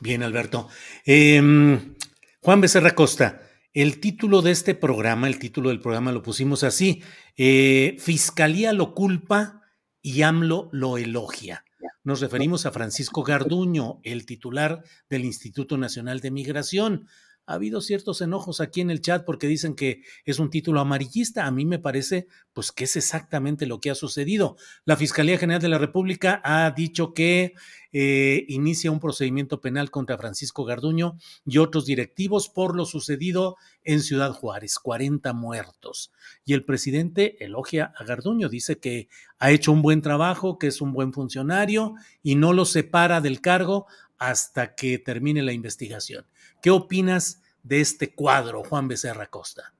Bien, 0.00 0.22
Alberto. 0.22 0.68
Em, 1.06 1.94
Juan 2.40 2.60
Becerra 2.60 2.94
Costa, 2.94 3.42
el 3.74 3.98
título 3.98 4.42
de 4.42 4.52
este 4.52 4.76
programa, 4.76 5.26
el 5.26 5.40
título 5.40 5.70
del 5.70 5.80
programa 5.80 6.12
lo 6.12 6.22
pusimos 6.22 6.62
así, 6.62 7.02
eh, 7.36 7.96
Fiscalía 7.98 8.72
lo 8.72 8.94
culpa 8.94 9.62
y 10.00 10.22
AMLO 10.22 10.68
lo 10.70 10.98
elogia. 10.98 11.64
Nos 12.04 12.20
referimos 12.20 12.64
a 12.64 12.70
Francisco 12.70 13.24
Garduño, 13.24 14.00
el 14.04 14.24
titular 14.24 14.84
del 15.10 15.24
Instituto 15.24 15.76
Nacional 15.78 16.20
de 16.20 16.30
Migración. 16.30 17.08
Ha 17.48 17.54
habido 17.54 17.80
ciertos 17.80 18.20
enojos 18.20 18.60
aquí 18.60 18.82
en 18.82 18.90
el 18.90 19.00
chat 19.00 19.24
porque 19.24 19.46
dicen 19.46 19.74
que 19.74 20.02
es 20.26 20.38
un 20.38 20.50
título 20.50 20.80
amarillista. 20.80 21.46
A 21.46 21.50
mí 21.50 21.64
me 21.64 21.78
parece, 21.78 22.28
pues, 22.52 22.72
que 22.72 22.84
es 22.84 22.94
exactamente 22.94 23.64
lo 23.64 23.80
que 23.80 23.90
ha 23.90 23.94
sucedido. 23.94 24.56
La 24.84 24.96
Fiscalía 24.96 25.38
General 25.38 25.62
de 25.62 25.70
la 25.70 25.78
República 25.78 26.42
ha 26.44 26.70
dicho 26.72 27.14
que 27.14 27.54
eh, 27.90 28.44
inicia 28.48 28.90
un 28.90 29.00
procedimiento 29.00 29.62
penal 29.62 29.90
contra 29.90 30.18
Francisco 30.18 30.66
Garduño 30.66 31.16
y 31.46 31.56
otros 31.56 31.86
directivos 31.86 32.50
por 32.50 32.76
lo 32.76 32.84
sucedido 32.84 33.56
en 33.82 34.02
Ciudad 34.02 34.32
Juárez, 34.32 34.78
40 34.78 35.32
muertos. 35.32 36.12
Y 36.44 36.52
el 36.52 36.66
presidente 36.66 37.42
elogia 37.42 37.94
a 37.96 38.04
Garduño, 38.04 38.50
dice 38.50 38.78
que 38.78 39.08
ha 39.38 39.52
hecho 39.52 39.72
un 39.72 39.80
buen 39.80 40.02
trabajo, 40.02 40.58
que 40.58 40.66
es 40.66 40.82
un 40.82 40.92
buen 40.92 41.14
funcionario 41.14 41.94
y 42.22 42.34
no 42.34 42.52
lo 42.52 42.66
separa 42.66 43.22
del 43.22 43.40
cargo 43.40 43.86
hasta 44.18 44.74
que 44.74 44.98
termine 44.98 45.42
la 45.42 45.52
investigación. 45.52 46.26
¿Qué 46.60 46.70
opinas 46.70 47.42
de 47.62 47.80
este 47.80 48.14
cuadro, 48.14 48.64
Juan 48.64 48.88
Becerra 48.88 49.26
Costa? 49.26 49.72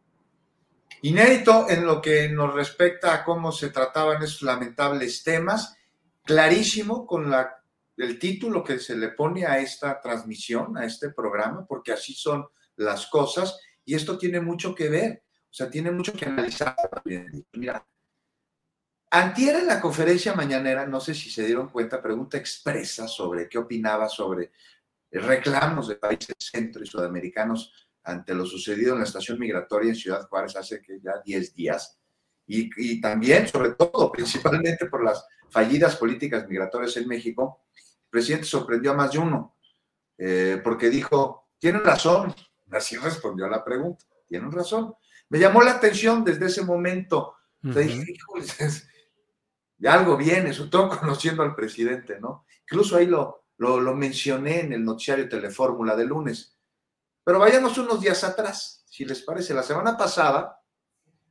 Inédito 1.03 1.69
en 1.69 1.87
lo 1.87 2.01
que 2.01 2.29
nos 2.29 2.55
respecta 2.55 3.15
a 3.15 3.25
cómo 3.25 3.53
se 3.53 3.71
trataban 3.71 4.23
esos 4.23 4.43
lamentables 4.43 5.23
temas, 5.23 5.77
clarísimo 6.25 7.07
con 7.07 7.33
el 7.97 8.19
título 8.19 8.65
que 8.65 8.79
se 8.79 8.97
le 8.97 9.09
pone 9.09 9.47
a 9.47 9.59
esta 9.59 10.01
transmisión, 10.01 10.77
a 10.77 10.85
este 10.85 11.11
programa, 11.11 11.65
porque 11.67 11.93
así 11.93 12.15
son 12.15 12.47
las 12.77 13.07
cosas 13.07 13.59
y 13.85 13.95
esto 13.95 14.19
tiene 14.19 14.41
mucho 14.41 14.75
que 14.75 14.89
ver, 14.89 15.23
o 15.51 15.55
sea, 15.55 15.71
tiene 15.71 15.91
mucho 15.91 16.13
que 16.13 16.27
analizar. 16.27 16.77
Mira, 17.53 17.87
antier 19.11 19.57
en 19.57 19.67
la 19.67 19.81
conferencia 19.81 20.35
mañanera, 20.35 20.87
no 20.87 21.01
sé 21.01 21.15
si 21.15 21.31
se 21.31 21.47
dieron 21.47 21.69
cuenta, 21.69 22.03
pregunta 22.03 22.37
expresa 22.37 23.09
sobre 23.09 23.49
qué 23.49 23.59
opinaba 23.59 24.09
sobre 24.09 24.53
reclamos 25.11 25.89
de 25.89 25.97
países 25.97 26.35
centro 26.39 26.83
y 26.83 26.87
sudamericanos 26.87 27.73
ante 28.05 28.35
lo 28.35 28.47
sucedido 28.47 28.93
en 28.95 29.01
la 29.01 29.05
estación 29.05 29.39
migratoria 29.39 29.91
en 29.91 29.97
Ciudad 29.97 30.27
Juárez 30.29 30.57
hace 30.57 30.81
que 30.81 31.01
ya 31.01 31.21
10 31.25 31.55
días. 31.55 31.99
Y, 32.47 32.71
y, 32.77 33.01
también, 33.01 33.47
sobre 33.47 33.73
todo, 33.73 34.11
principalmente 34.11 34.87
por 34.87 35.05
las 35.05 35.27
fallidas 35.51 35.97
políticas 35.97 36.49
migratorias 36.49 36.97
en 36.97 37.07
México, 37.07 37.65
el 37.77 38.11
presidente 38.11 38.47
sorprendió 38.47 38.93
a 38.93 38.95
más 38.95 39.13
de 39.13 39.19
uno, 39.19 39.57
eh, 40.17 40.61
porque 40.65 40.89
dijo, 40.89 41.49
tienen 41.59 41.85
razón, 41.85 42.35
así 42.71 42.97
respondió 42.97 43.45
a 43.45 43.51
la 43.51 43.65
pregunta, 43.65 44.07
tienen 44.27 44.51
razón. 44.51 44.95
Me 45.29 45.39
llamó 45.39 45.63
la 45.63 45.73
atención 45.73 46.25
desde 46.25 46.47
ese 46.47 46.63
momento, 46.63 47.35
uh 47.63 47.69
-huh. 47.69 47.75
dije, 47.75 48.15
de 49.79 49.89
algo 49.89 50.17
viene, 50.17 50.55
sobre 50.55 50.71
todo 50.71 50.99
conociendo 50.99 51.43
al 51.43 51.55
presidente, 51.55 52.19
¿no? 52.19 52.47
Incluso 52.63 52.97
ahí 52.97 53.07
lo, 53.07 53.45
lo, 53.59 53.81
lo 53.81 53.95
mencioné 53.95 54.61
en 54.61 54.73
el 54.73 54.85
noticiario 54.85 55.29
Telefórmula 55.29 55.95
de 55.95 56.05
lunes. 56.05 56.57
Pero 57.23 57.39
vayamos 57.39 57.77
unos 57.77 58.01
días 58.01 58.25
atrás, 58.25 58.85
si 58.87 59.05
les 59.05 59.23
parece. 59.23 59.53
La 59.53 59.63
semana 59.63 59.97
pasada 59.97 60.63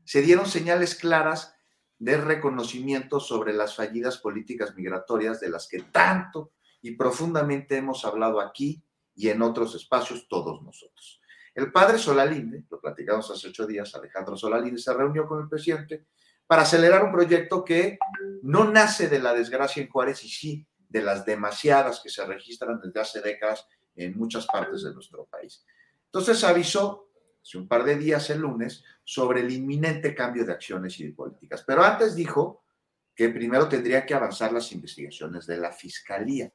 se 0.03 0.21
dieron 0.21 0.45
señales 0.45 0.95
claras 0.95 1.55
de 1.99 2.17
reconocimiento 2.17 3.19
sobre 3.19 3.53
las 3.53 3.75
fallidas 3.75 4.17
políticas 4.17 4.75
migratorias 4.75 5.39
de 5.39 5.49
las 5.49 5.67
que 5.67 5.81
tanto 5.81 6.51
y 6.81 6.91
profundamente 6.91 7.77
hemos 7.77 8.05
hablado 8.05 8.39
aquí 8.39 8.83
y 9.15 9.29
en 9.29 9.41
otros 9.41 9.73
espacios 9.75 10.27
todos 10.27 10.61
nosotros. 10.61 11.19
El 11.55 11.71
padre 11.71 11.97
Solalinde, 11.97 12.65
lo 12.69 12.79
platicamos 12.79 13.31
hace 13.31 13.47
ocho 13.47 13.65
días, 13.65 13.95
Alejandro 13.95 14.37
Solalinde 14.37 14.77
se 14.77 14.93
reunió 14.93 15.27
con 15.27 15.41
el 15.41 15.49
presidente 15.49 16.05
para 16.45 16.61
acelerar 16.61 17.03
un 17.03 17.11
proyecto 17.11 17.65
que 17.65 17.97
no 18.43 18.71
nace 18.71 19.09
de 19.09 19.19
la 19.19 19.33
desgracia 19.33 19.81
en 19.81 19.89
Juárez 19.89 20.23
y 20.23 20.29
sí 20.29 20.67
de 20.89 21.01
las 21.01 21.25
demasiadas 21.25 21.99
que 22.01 22.09
se 22.09 22.25
registran 22.25 22.79
desde 22.81 22.99
hace 22.99 23.21
décadas 23.21 23.67
en 23.95 24.17
muchas 24.17 24.45
partes 24.45 24.83
de 24.83 24.93
nuestro 24.93 25.25
país. 25.25 25.65
Entonces 26.05 26.43
avisó 26.43 27.09
hace 27.41 27.57
un 27.57 27.67
par 27.67 27.83
de 27.83 27.95
días, 27.95 28.29
el 28.29 28.39
lunes, 28.39 28.83
sobre 29.03 29.41
el 29.41 29.51
inminente 29.51 30.13
cambio 30.13 30.45
de 30.45 30.51
acciones 30.51 30.99
y 30.99 31.05
de 31.05 31.13
políticas. 31.13 31.63
Pero 31.65 31.83
antes 31.83 32.15
dijo 32.15 32.63
que 33.15 33.29
primero 33.29 33.67
tendría 33.67 34.05
que 34.05 34.13
avanzar 34.13 34.51
las 34.51 34.71
investigaciones 34.71 35.47
de 35.47 35.57
la 35.57 35.71
Fiscalía 35.71 36.51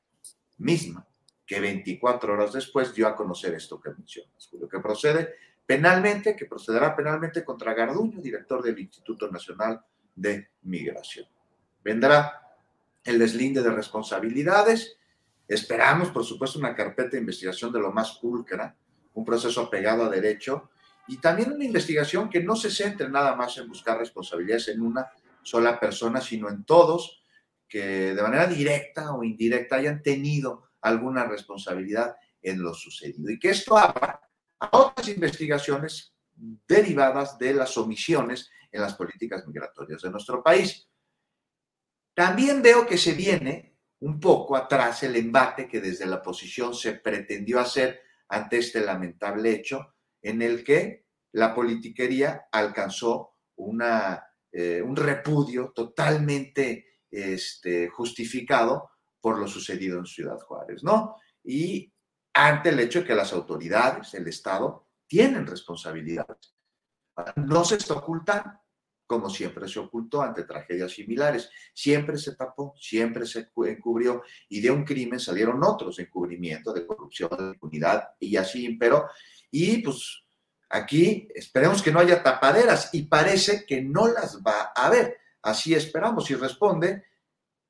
misma, 0.58 1.06
que 1.46 1.60
24 1.60 2.34
horas 2.34 2.52
después 2.52 2.94
dio 2.94 3.08
a 3.08 3.16
conocer 3.16 3.54
esto 3.54 3.80
que 3.80 3.90
mencionas, 3.90 4.46
Julio, 4.48 4.68
que 4.68 4.78
procede 4.78 5.34
penalmente, 5.66 6.36
que 6.36 6.46
procederá 6.46 6.94
penalmente 6.94 7.44
contra 7.44 7.74
Garduño, 7.74 8.20
director 8.20 8.62
del 8.62 8.78
Instituto 8.78 9.30
Nacional 9.30 9.82
de 10.14 10.50
Migración. 10.62 11.26
Vendrá 11.82 12.51
el 13.04 13.18
deslinde 13.18 13.62
de 13.62 13.70
responsabilidades. 13.70 14.96
Esperamos, 15.48 16.10
por 16.10 16.24
supuesto, 16.24 16.58
una 16.58 16.74
carpeta 16.74 17.10
de 17.10 17.18
investigación 17.18 17.72
de 17.72 17.80
lo 17.80 17.92
más 17.92 18.18
pulcra, 18.20 18.76
un 19.14 19.24
proceso 19.24 19.62
apegado 19.62 20.04
a 20.04 20.08
derecho 20.08 20.70
y 21.08 21.18
también 21.18 21.52
una 21.52 21.64
investigación 21.64 22.30
que 22.30 22.42
no 22.42 22.56
se 22.56 22.70
centre 22.70 23.08
nada 23.08 23.34
más 23.34 23.58
en 23.58 23.68
buscar 23.68 23.98
responsabilidades 23.98 24.68
en 24.68 24.80
una 24.80 25.10
sola 25.42 25.78
persona, 25.78 26.20
sino 26.20 26.48
en 26.48 26.64
todos 26.64 27.22
que 27.68 28.14
de 28.14 28.22
manera 28.22 28.46
directa 28.46 29.12
o 29.14 29.24
indirecta 29.24 29.76
hayan 29.76 30.02
tenido 30.02 30.68
alguna 30.82 31.24
responsabilidad 31.24 32.16
en 32.42 32.62
lo 32.62 32.74
sucedido 32.74 33.30
y 33.30 33.38
que 33.38 33.50
esto 33.50 33.78
abra 33.78 34.20
a 34.58 34.76
otras 34.76 35.08
investigaciones 35.08 36.12
derivadas 36.68 37.38
de 37.38 37.54
las 37.54 37.76
omisiones 37.76 38.50
en 38.70 38.82
las 38.82 38.94
políticas 38.94 39.46
migratorias 39.46 40.02
de 40.02 40.10
nuestro 40.10 40.42
país. 40.42 40.88
También 42.14 42.62
veo 42.62 42.86
que 42.86 42.98
se 42.98 43.12
viene 43.12 43.78
un 44.00 44.18
poco 44.18 44.56
atrás 44.56 45.02
el 45.02 45.16
embate 45.16 45.68
que 45.68 45.80
desde 45.80 46.06
la 46.06 46.16
oposición 46.16 46.74
se 46.74 46.94
pretendió 46.94 47.60
hacer 47.60 48.00
ante 48.28 48.58
este 48.58 48.80
lamentable 48.80 49.52
hecho 49.52 49.94
en 50.20 50.42
el 50.42 50.64
que 50.64 51.06
la 51.32 51.54
politiquería 51.54 52.48
alcanzó 52.50 53.36
eh, 54.52 54.82
un 54.82 54.96
repudio 54.96 55.72
totalmente 55.74 57.00
este, 57.10 57.88
justificado 57.88 58.90
por 59.20 59.38
lo 59.38 59.46
sucedido 59.46 59.98
en 59.98 60.06
Ciudad 60.06 60.38
Juárez, 60.38 60.82
¿no? 60.82 61.16
Y 61.44 61.92
ante 62.34 62.70
el 62.70 62.80
hecho 62.80 63.00
de 63.00 63.06
que 63.06 63.14
las 63.14 63.32
autoridades, 63.32 64.14
el 64.14 64.26
Estado, 64.26 64.88
tienen 65.06 65.46
responsabilidades. 65.46 66.56
No 67.36 67.64
se 67.64 67.76
está 67.76 67.94
ocultando, 67.94 68.61
como 69.12 69.28
siempre 69.28 69.68
se 69.68 69.78
ocultó 69.78 70.22
ante 70.22 70.44
tragedias 70.44 70.90
similares. 70.90 71.50
Siempre 71.74 72.16
se 72.16 72.34
tapó, 72.34 72.72
siempre 72.80 73.26
se 73.26 73.50
encubrió 73.66 74.22
y 74.48 74.62
de 74.62 74.70
un 74.70 74.84
crimen 74.84 75.20
salieron 75.20 75.62
otros 75.62 75.98
encubrimientos 75.98 76.72
de 76.72 76.86
corrupción, 76.86 77.28
de 77.36 77.48
impunidad 77.48 78.08
y 78.18 78.38
así 78.38 78.64
imperó. 78.64 79.10
Y 79.50 79.82
pues 79.82 80.24
aquí 80.70 81.28
esperemos 81.34 81.82
que 81.82 81.92
no 81.92 82.00
haya 82.00 82.22
tapaderas 82.22 82.88
y 82.94 83.02
parece 83.02 83.66
que 83.66 83.82
no 83.82 84.08
las 84.08 84.40
va 84.40 84.72
a 84.74 84.86
haber. 84.86 85.18
Así 85.42 85.74
esperamos 85.74 86.30
y 86.30 86.34
responde 86.34 87.04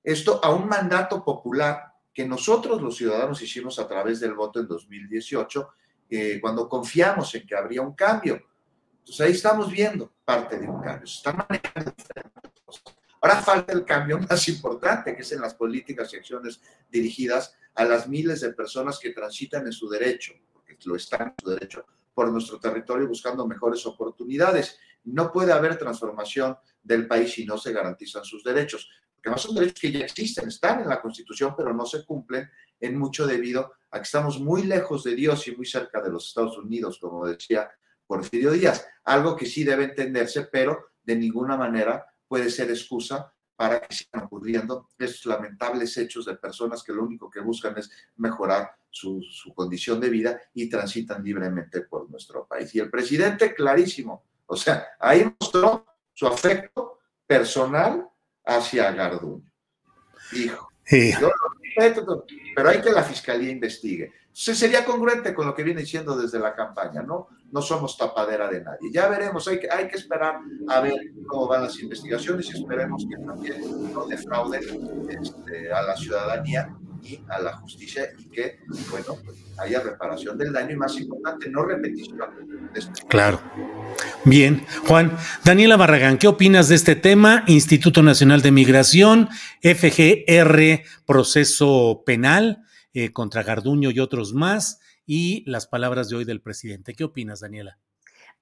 esto 0.05 0.38
a 0.45 0.55
un 0.55 0.68
mandato 0.68 1.24
popular 1.24 1.93
que 2.14 2.24
nosotros 2.24 2.80
los 2.80 2.97
ciudadanos 2.97 3.43
hicimos 3.43 3.80
a 3.80 3.88
través 3.88 4.20
del 4.20 4.34
voto 4.34 4.61
en 4.61 4.68
2018, 4.68 5.68
eh, 6.09 6.38
cuando 6.40 6.68
confiamos 6.68 7.34
en 7.34 7.45
que 7.45 7.57
habría 7.57 7.82
un 7.82 7.95
cambio. 7.95 8.40
Entonces 9.03 9.26
ahí 9.26 9.32
estamos 9.32 9.70
viendo 9.70 10.12
parte 10.24 10.59
de 10.59 10.68
un 10.68 10.80
cambio. 10.80 11.07
Se 11.07 11.16
están 11.16 11.36
manejando. 11.36 11.92
Ahora 13.20 13.40
falta 13.40 13.72
el 13.72 13.84
cambio 13.84 14.18
más 14.18 14.48
importante, 14.48 15.14
que 15.14 15.22
es 15.22 15.32
en 15.32 15.40
las 15.40 15.55
políticas 15.55 16.12
y 16.12 16.16
acciones 16.16 16.61
dirigidas 16.90 17.57
a 17.74 17.84
las 17.84 18.09
miles 18.09 18.40
de 18.40 18.53
personas 18.53 18.98
que 18.98 19.11
transitan 19.11 19.66
en 19.66 19.72
su 19.72 19.88
derecho, 19.88 20.32
porque 20.53 20.76
lo 20.84 20.96
están 20.96 21.28
en 21.28 21.34
su 21.42 21.50
derecho, 21.50 21.86
por 22.14 22.30
nuestro 22.30 22.59
territorio 22.59 23.07
buscando 23.07 23.46
mejores 23.46 23.86
oportunidades. 23.86 24.78
No 25.05 25.30
puede 25.30 25.53
haber 25.53 25.78
transformación 25.78 26.57
del 26.82 27.07
país 27.07 27.32
si 27.32 27.44
no 27.44 27.59
se 27.59 27.72
garantizan 27.72 28.24
sus 28.24 28.42
derechos 28.42 28.88
que 29.22 29.28
además 29.28 29.42
son 29.42 29.55
derechos 29.55 29.80
que 29.80 29.92
ya 29.92 30.00
existen, 30.00 30.48
están 30.48 30.80
en 30.80 30.88
la 30.88 31.00
Constitución, 31.00 31.55
pero 31.57 31.72
no 31.72 31.86
se 31.86 32.05
cumplen 32.05 32.50
en 32.80 32.98
mucho 32.98 33.24
debido 33.24 33.72
a 33.90 33.98
que 33.98 34.03
estamos 34.03 34.40
muy 34.40 34.64
lejos 34.64 35.05
de 35.05 35.14
Dios 35.14 35.46
y 35.46 35.55
muy 35.55 35.64
cerca 35.64 36.03
de 36.03 36.11
los 36.11 36.26
Estados 36.26 36.59
Unidos, 36.59 36.98
como 36.98 37.24
decía 37.26 37.70
Porfirio 38.12 38.50
Díaz, 38.50 38.86
algo 39.04 39.34
que 39.34 39.46
sí 39.46 39.64
debe 39.64 39.84
entenderse, 39.84 40.42
pero 40.52 40.90
de 41.02 41.16
ninguna 41.16 41.56
manera 41.56 42.04
puede 42.28 42.50
ser 42.50 42.68
excusa 42.68 43.32
para 43.56 43.80
que 43.80 43.94
sigan 43.94 44.24
ocurriendo 44.24 44.90
estos 44.98 45.24
lamentables 45.24 45.96
hechos 45.96 46.26
de 46.26 46.36
personas 46.36 46.82
que 46.82 46.92
lo 46.92 47.04
único 47.04 47.30
que 47.30 47.40
buscan 47.40 47.78
es 47.78 47.90
mejorar 48.16 48.70
su, 48.90 49.22
su 49.22 49.54
condición 49.54 49.98
de 49.98 50.10
vida 50.10 50.38
y 50.52 50.68
transitan 50.68 51.24
libremente 51.24 51.80
por 51.80 52.10
nuestro 52.10 52.46
país. 52.46 52.74
Y 52.74 52.80
el 52.80 52.90
presidente, 52.90 53.54
clarísimo, 53.54 54.24
o 54.44 54.56
sea, 54.56 54.88
ahí 55.00 55.34
mostró 55.40 55.86
su 56.12 56.26
afecto 56.26 56.98
personal 57.26 58.06
hacia 58.44 58.92
Garduño. 58.92 59.50
Hijo, 60.32 60.68
sí. 60.84 61.12
yo 61.18 61.28
lo 61.28 61.60
respeto, 61.62 62.26
pero 62.54 62.68
hay 62.68 62.82
que 62.82 62.92
la 62.92 63.04
fiscalía 63.04 63.50
investigue. 63.50 64.12
Entonces 64.33 64.59
sería 64.59 64.83
congruente 64.83 65.35
con 65.35 65.47
lo 65.47 65.55
que 65.55 65.62
viene 65.62 65.83
diciendo 65.83 66.16
desde 66.16 66.39
la 66.39 66.55
campaña, 66.55 67.03
¿no? 67.03 67.28
No 67.51 67.61
somos 67.61 67.99
tapadera 67.99 68.49
de 68.49 68.62
nadie. 68.62 68.91
Ya 68.91 69.07
veremos, 69.07 69.47
hay 69.47 69.61
que, 69.61 69.70
hay 69.70 69.89
que 69.89 69.97
esperar 69.97 70.39
a 70.68 70.80
ver 70.80 70.95
cómo 71.26 71.47
van 71.49 71.64
las 71.64 71.78
investigaciones 71.78 72.47
y 72.47 72.59
esperemos 72.59 73.05
que 73.07 73.22
también 73.22 73.93
no 73.93 74.07
defrauden 74.07 74.62
este, 75.11 75.70
a 75.70 75.83
la 75.83 75.95
ciudadanía 75.95 76.74
y 77.03 77.20
a 77.28 77.41
la 77.41 77.59
justicia 77.59 78.09
y 78.18 78.24
que, 78.30 78.61
bueno, 78.91 79.18
pues 79.22 79.37
haya 79.59 79.80
reparación 79.80 80.39
del 80.39 80.51
daño 80.51 80.72
y 80.72 80.76
más 80.76 80.99
importante, 80.99 81.51
no 81.51 81.64
repetición. 81.64 82.18
De 82.72 82.80
esto. 82.80 83.07
Claro. 83.09 83.39
Bien, 84.24 84.64
Juan. 84.89 85.14
Daniela 85.45 85.76
Barragán, 85.76 86.16
¿qué 86.16 86.26
opinas 86.26 86.68
de 86.68 86.76
este 86.76 86.97
tema? 86.97 87.45
Instituto 87.49 88.03
Nacional 88.03 88.41
de 88.41 88.51
Migración, 88.51 89.28
FGR, 89.61 90.85
proceso 91.05 92.03
penal 92.07 92.64
eh, 92.95 93.12
contra 93.12 93.43
Garduño 93.43 93.90
y 93.90 94.01
otros 94.01 94.34
más, 94.34 94.80
y 95.07 95.49
las 95.51 95.66
palabras 95.66 96.09
de 96.09 96.16
hoy 96.16 96.24
del 96.24 96.40
presidente. 96.40 96.95
¿Qué 96.95 97.05
opinas, 97.05 97.40
Daniela? 97.40 97.78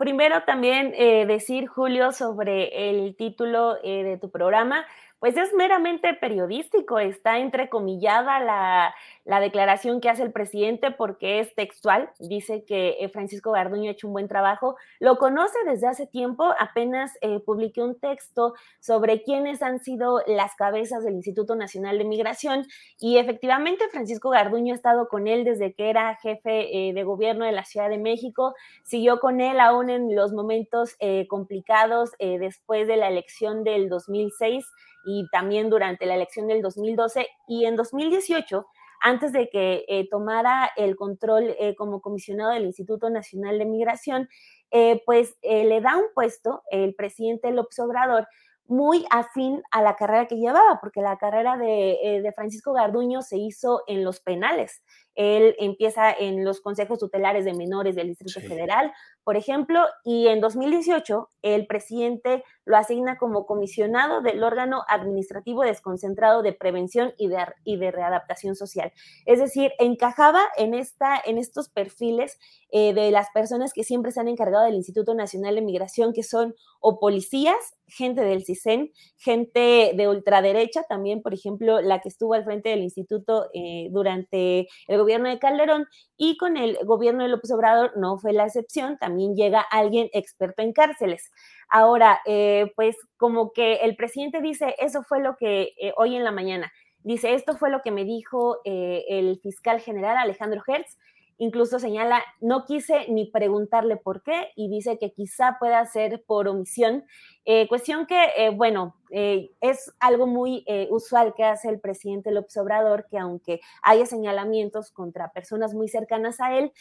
Primero 0.01 0.44
también 0.44 0.94
eh, 0.96 1.26
decir, 1.26 1.66
Julio, 1.66 2.12
sobre 2.12 2.88
el 2.88 3.14
título 3.16 3.76
eh, 3.84 4.03
de 4.03 4.16
tu 4.16 4.30
programa, 4.30 4.86
pues 5.20 5.36
es 5.36 5.52
meramente 5.52 6.14
periodístico, 6.14 6.98
está 6.98 7.38
entrecomillada 7.38 8.40
la, 8.40 8.94
la 9.26 9.38
declaración 9.38 10.00
que 10.00 10.08
hace 10.08 10.22
el 10.22 10.32
presidente 10.32 10.90
porque 10.90 11.40
es 11.40 11.54
textual, 11.54 12.10
dice 12.18 12.64
que 12.64 12.96
eh, 13.00 13.08
Francisco 13.10 13.52
Garduño 13.52 13.90
ha 13.90 13.92
hecho 13.92 14.06
un 14.06 14.14
buen 14.14 14.28
trabajo, 14.28 14.76
lo 14.98 15.18
conoce 15.18 15.58
desde 15.66 15.88
hace 15.88 16.06
tiempo, 16.06 16.54
apenas 16.58 17.12
eh, 17.20 17.38
publiqué 17.40 17.82
un 17.82 18.00
texto 18.00 18.54
sobre 18.80 19.22
quiénes 19.22 19.62
han 19.62 19.78
sido 19.78 20.22
las 20.26 20.54
cabezas 20.54 21.04
del 21.04 21.14
Instituto 21.14 21.54
Nacional 21.54 21.98
de 21.98 22.04
Migración 22.04 22.66
y 22.98 23.18
efectivamente 23.18 23.88
Francisco 23.90 24.30
Garduño 24.30 24.72
ha 24.72 24.76
estado 24.76 25.06
con 25.08 25.28
él 25.28 25.44
desde 25.44 25.74
que 25.74 25.90
era 25.90 26.16
jefe 26.16 26.88
eh, 26.88 26.94
de 26.94 27.04
gobierno 27.04 27.44
de 27.44 27.52
la 27.52 27.66
Ciudad 27.66 27.90
de 27.90 27.98
México, 27.98 28.54
siguió 28.84 29.20
con 29.20 29.42
él 29.42 29.60
aún 29.60 29.90
en 29.90 30.16
los 30.16 30.32
momentos 30.32 30.96
complicados 31.28 32.12
después 32.18 32.86
de 32.88 32.96
la 32.96 33.08
elección 33.08 33.64
del 33.64 33.88
2006 33.88 34.66
y 35.05 35.26
también 35.30 35.70
durante 35.70 36.07
la 36.07 36.14
elección 36.14 36.46
del 36.48 36.62
2012 36.62 37.26
y 37.48 37.64
en 37.64 37.76
2018 37.76 38.66
antes 39.01 39.32
de 39.32 39.48
que 39.48 39.84
eh, 39.88 40.09
tomara 40.09 40.70
el 40.76 40.94
control 40.94 41.57
eh, 41.59 41.74
como 41.74 42.01
comisionado 42.01 42.53
del 42.53 42.66
Instituto 42.66 43.09
Nacional 43.09 43.59
de 43.59 43.64
Migración, 43.64 44.28
eh, 44.70 45.03
pues 45.07 45.36
le 45.42 45.80
da 45.80 45.96
un 45.96 46.05
puesto 46.14 46.62
el 46.70 46.94
presidente 46.94 47.51
López 47.51 47.78
Obrador 47.80 48.28
muy 48.66 49.05
afín 49.11 49.62
a 49.72 49.82
la 49.82 49.96
carrera 49.96 50.26
que 50.26 50.36
llevaba, 50.36 50.78
porque 50.80 51.01
la 51.01 51.18
carrera 51.18 51.57
de, 51.57 52.20
de 52.22 52.32
Francisco 52.32 52.72
Garduño 52.72 53.20
se 53.20 53.36
hizo 53.36 53.82
en 53.88 54.05
los 54.05 54.20
penales. 54.20 54.82
Él 55.22 55.54
empieza 55.58 56.10
en 56.10 56.46
los 56.46 56.62
consejos 56.62 56.98
tutelares 56.98 57.44
de 57.44 57.52
menores 57.52 57.94
del 57.94 58.08
Distrito 58.08 58.40
Federal, 58.40 58.90
por 59.22 59.36
ejemplo, 59.36 59.84
y 60.02 60.28
en 60.28 60.40
2018 60.40 61.28
el 61.42 61.66
presidente 61.66 62.42
lo 62.64 62.78
asigna 62.78 63.18
como 63.18 63.44
comisionado 63.44 64.22
del 64.22 64.42
órgano 64.42 64.82
administrativo 64.88 65.62
desconcentrado 65.62 66.40
de 66.40 66.54
prevención 66.54 67.12
y 67.18 67.28
de, 67.28 67.36
y 67.64 67.76
de 67.76 67.90
readaptación 67.90 68.56
social. 68.56 68.92
Es 69.26 69.40
decir, 69.40 69.72
encajaba 69.78 70.40
en, 70.56 70.72
esta, 70.72 71.20
en 71.22 71.36
estos 71.36 71.68
perfiles 71.68 72.38
eh, 72.70 72.94
de 72.94 73.10
las 73.10 73.28
personas 73.34 73.74
que 73.74 73.84
siempre 73.84 74.12
se 74.12 74.20
han 74.20 74.28
encargado 74.28 74.64
del 74.64 74.76
Instituto 74.76 75.12
Nacional 75.14 75.54
de 75.54 75.60
Migración, 75.60 76.14
que 76.14 76.22
son 76.22 76.54
o 76.80 76.98
policías, 76.98 77.76
gente 77.88 78.22
del 78.22 78.44
CISEN, 78.44 78.92
gente 79.18 79.92
de 79.94 80.08
ultraderecha, 80.08 80.84
también, 80.84 81.20
por 81.20 81.34
ejemplo, 81.34 81.80
la 81.80 82.00
que 82.00 82.08
estuvo 82.08 82.34
al 82.34 82.44
frente 82.44 82.70
del 82.70 82.82
instituto 82.82 83.50
eh, 83.52 83.88
durante 83.90 84.68
el 84.86 84.98
gobierno 84.98 85.09
de 85.18 85.38
Calderón 85.38 85.86
y 86.16 86.36
con 86.36 86.56
el 86.56 86.78
gobierno 86.84 87.22
de 87.22 87.30
López 87.30 87.50
Obrador 87.50 87.96
no 87.96 88.18
fue 88.18 88.32
la 88.32 88.44
excepción, 88.44 88.98
también 88.98 89.34
llega 89.34 89.61
alguien 89.61 90.08
experto 90.12 90.62
en 90.62 90.72
cárceles. 90.72 91.30
Ahora, 91.68 92.20
eh, 92.26 92.72
pues 92.76 92.96
como 93.16 93.52
que 93.52 93.76
el 93.76 93.96
presidente 93.96 94.40
dice, 94.40 94.74
eso 94.78 95.02
fue 95.02 95.20
lo 95.20 95.36
que 95.36 95.72
eh, 95.80 95.92
hoy 95.96 96.16
en 96.16 96.24
la 96.24 96.32
mañana, 96.32 96.72
dice, 97.02 97.34
esto 97.34 97.56
fue 97.56 97.70
lo 97.70 97.82
que 97.82 97.90
me 97.90 98.04
dijo 98.04 98.58
eh, 98.64 99.04
el 99.08 99.40
fiscal 99.40 99.80
general 99.80 100.16
Alejandro 100.16 100.62
Hertz, 100.66 100.96
incluso 101.41 101.78
señala, 101.78 102.22
no 102.41 102.66
quise 102.66 103.09
ni 103.09 103.24
preguntarle 103.24 103.97
por 103.97 104.22
qué 104.22 104.51
y 104.57 104.68
dice 104.68 104.99
que 104.99 105.12
quizá 105.12 105.57
pueda 105.59 105.84
ser 105.86 106.22
por 106.26 106.47
omisión. 106.47 107.05
Eh, 107.47 107.66
cuestión 107.66 108.07
que, 108.07 108.26
eh, 108.36 108.51
bueno, 108.51 108.95
eh, 109.11 109.51
es 109.62 109.91
algo 110.01 110.26
muy 110.26 110.64
usual 110.91 111.32
que 111.34 111.45
hace 111.45 111.70
el 111.70 111.80
presidente 111.80 112.30
López 112.30 112.57
Obrador, 112.59 113.07
que 113.11 113.18
aunque 113.18 113.61
haya 113.82 114.05
señalamientos 114.05 114.93
contra 114.93 115.32
personas 115.32 115.72
muy 115.72 115.88
cercanas 115.88 116.41
a 116.41 116.59
él, 116.59 116.72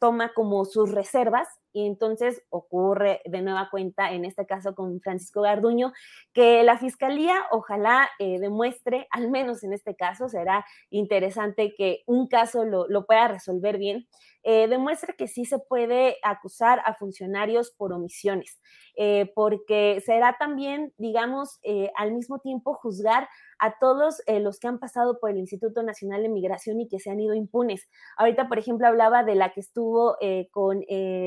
toma 0.00 0.32
como 0.34 0.64
sus 0.64 0.90
reservas 0.90 1.48
y 1.78 1.86
entonces 1.86 2.42
ocurre 2.50 3.20
de 3.24 3.40
nueva 3.40 3.68
cuenta, 3.70 4.10
en 4.10 4.24
este 4.24 4.46
caso 4.46 4.74
con 4.74 5.00
Francisco 5.00 5.42
Garduño, 5.42 5.92
que 6.32 6.64
la 6.64 6.76
fiscalía 6.76 7.46
ojalá 7.52 8.08
eh, 8.18 8.40
demuestre, 8.40 9.06
al 9.12 9.30
menos 9.30 9.62
en 9.62 9.72
este 9.72 9.94
caso, 9.94 10.28
será 10.28 10.66
interesante 10.90 11.74
que 11.76 12.02
un 12.06 12.26
caso 12.26 12.64
lo, 12.64 12.88
lo 12.88 13.06
pueda 13.06 13.28
resolver 13.28 13.78
bien, 13.78 14.08
eh, 14.42 14.66
demuestre 14.66 15.14
que 15.16 15.28
sí 15.28 15.44
se 15.44 15.58
puede 15.58 16.16
acusar 16.24 16.80
a 16.84 16.94
funcionarios 16.94 17.70
por 17.70 17.92
omisiones, 17.92 18.60
eh, 18.96 19.30
porque 19.36 20.02
será 20.04 20.36
también, 20.38 20.92
digamos, 20.96 21.60
al 21.96 22.12
mismo 22.12 22.40
tiempo 22.40 22.74
juzgar 22.74 23.28
a 23.58 23.78
todos 23.78 24.22
los 24.26 24.58
que 24.58 24.68
han 24.68 24.78
pasado 24.78 25.18
por 25.20 25.30
el 25.30 25.38
Instituto 25.38 25.82
Nacional 25.82 26.22
de 26.22 26.28
Migración 26.28 26.80
y 26.80 26.88
que 26.88 27.00
se 27.00 27.10
han 27.10 27.20
ido 27.20 27.34
impunes. 27.34 27.88
Ahorita, 28.16 28.48
por 28.48 28.58
ejemplo, 28.58 28.86
hablaba 28.86 29.24
de 29.24 29.34
la 29.34 29.52
que 29.52 29.60
estuvo 29.60 30.16
con, 30.52 30.84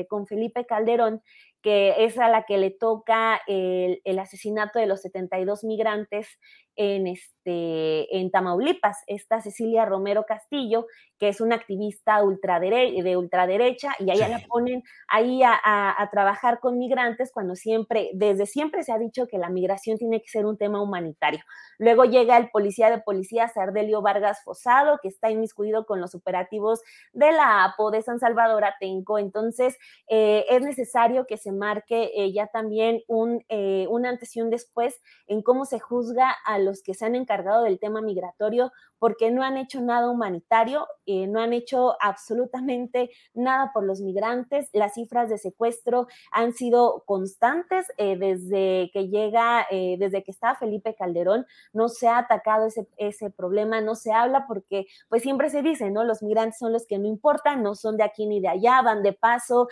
con 0.08 0.26
Felipe 0.26 0.41
Calderón, 0.66 1.22
que 1.62 2.04
es 2.04 2.18
a 2.18 2.28
la 2.28 2.44
que 2.44 2.58
le 2.58 2.70
toca 2.70 3.40
el, 3.46 4.00
el 4.04 4.18
asesinato 4.18 4.78
de 4.78 4.86
los 4.86 5.02
72 5.02 5.64
migrantes 5.64 6.38
en, 6.76 7.06
este, 7.06 8.16
en 8.16 8.30
Tamaulipas, 8.30 9.02
esta 9.06 9.40
Cecilia 9.40 9.84
Romero 9.84 10.24
Castillo, 10.26 10.86
que 11.18 11.28
es 11.28 11.40
una 11.40 11.54
activista 11.54 12.20
de 12.20 13.16
ultraderecha, 13.16 13.92
y 13.98 14.10
allá 14.10 14.28
la 14.28 14.40
ponen 14.48 14.82
ahí 15.06 15.42
a, 15.42 15.52
a, 15.62 16.10
trabajar 16.10 16.60
con 16.60 16.78
migrantes 16.78 17.30
cuando 17.32 17.54
siempre, 17.54 18.10
desde 18.14 18.46
siempre 18.46 18.82
se 18.82 18.92
ha 18.92 18.98
dicho 18.98 19.26
que 19.26 19.38
la 19.38 19.50
migración 19.50 19.98
tiene 19.98 20.20
que 20.20 20.28
ser 20.28 20.46
un 20.46 20.56
tema 20.56 20.82
humanitario. 20.82 21.40
Luego 21.78 22.04
llega 22.04 22.36
el 22.36 22.50
policía 22.50 22.90
de 22.90 22.98
policía, 22.98 23.48
Sardelio 23.48 24.02
Vargas 24.02 24.42
Fosado, 24.42 24.98
que 25.02 25.08
está 25.08 25.30
inmiscuido 25.30 25.86
con 25.86 26.00
los 26.00 26.14
operativos 26.14 26.82
de 27.12 27.32
la 27.32 27.64
APO 27.64 27.90
de 27.90 28.02
San 28.02 28.18
Salvador 28.18 28.64
Atenco. 28.64 29.18
Entonces, 29.18 29.78
eh, 30.08 30.44
es 30.48 30.62
necesario 30.62 31.26
que 31.26 31.36
se 31.36 31.51
marque 31.52 32.10
eh, 32.14 32.32
ya 32.32 32.48
también 32.48 33.02
un, 33.06 33.44
eh, 33.48 33.86
un 33.88 34.06
antes 34.06 34.36
y 34.36 34.40
un 34.40 34.50
después 34.50 35.00
en 35.26 35.42
cómo 35.42 35.64
se 35.64 35.80
juzga 35.80 36.34
a 36.44 36.58
los 36.58 36.82
que 36.82 36.94
se 36.94 37.04
han 37.04 37.14
encargado 37.14 37.64
del 37.64 37.78
tema 37.78 38.00
migratorio 38.00 38.72
porque 39.02 39.32
no 39.32 39.42
han 39.42 39.56
hecho 39.56 39.80
nada 39.80 40.08
humanitario, 40.08 40.86
eh, 41.06 41.26
no 41.26 41.40
han 41.40 41.52
hecho 41.52 41.96
absolutamente 42.00 43.10
nada 43.34 43.72
por 43.74 43.82
los 43.82 44.00
migrantes. 44.00 44.68
Las 44.72 44.94
cifras 44.94 45.28
de 45.28 45.38
secuestro 45.38 46.06
han 46.30 46.52
sido 46.52 47.02
constantes 47.04 47.88
eh, 47.96 48.16
desde 48.16 48.92
que 48.92 49.08
llega, 49.08 49.66
eh, 49.72 49.96
desde 49.98 50.22
que 50.22 50.30
está 50.30 50.54
Felipe 50.54 50.94
Calderón, 50.94 51.46
no 51.72 51.88
se 51.88 52.06
ha 52.06 52.18
atacado 52.18 52.66
ese, 52.66 52.86
ese 52.96 53.30
problema, 53.30 53.80
no 53.80 53.96
se 53.96 54.12
habla 54.12 54.46
porque 54.46 54.86
pues 55.08 55.22
siempre 55.22 55.50
se 55.50 55.62
dice, 55.62 55.90
¿no? 55.90 56.04
Los 56.04 56.22
migrantes 56.22 56.60
son 56.60 56.72
los 56.72 56.86
que 56.86 57.00
no 57.00 57.08
importan, 57.08 57.64
no 57.64 57.74
son 57.74 57.96
de 57.96 58.04
aquí 58.04 58.26
ni 58.26 58.40
de 58.40 58.50
allá, 58.50 58.82
van 58.82 59.02
de 59.02 59.14
paso, 59.14 59.66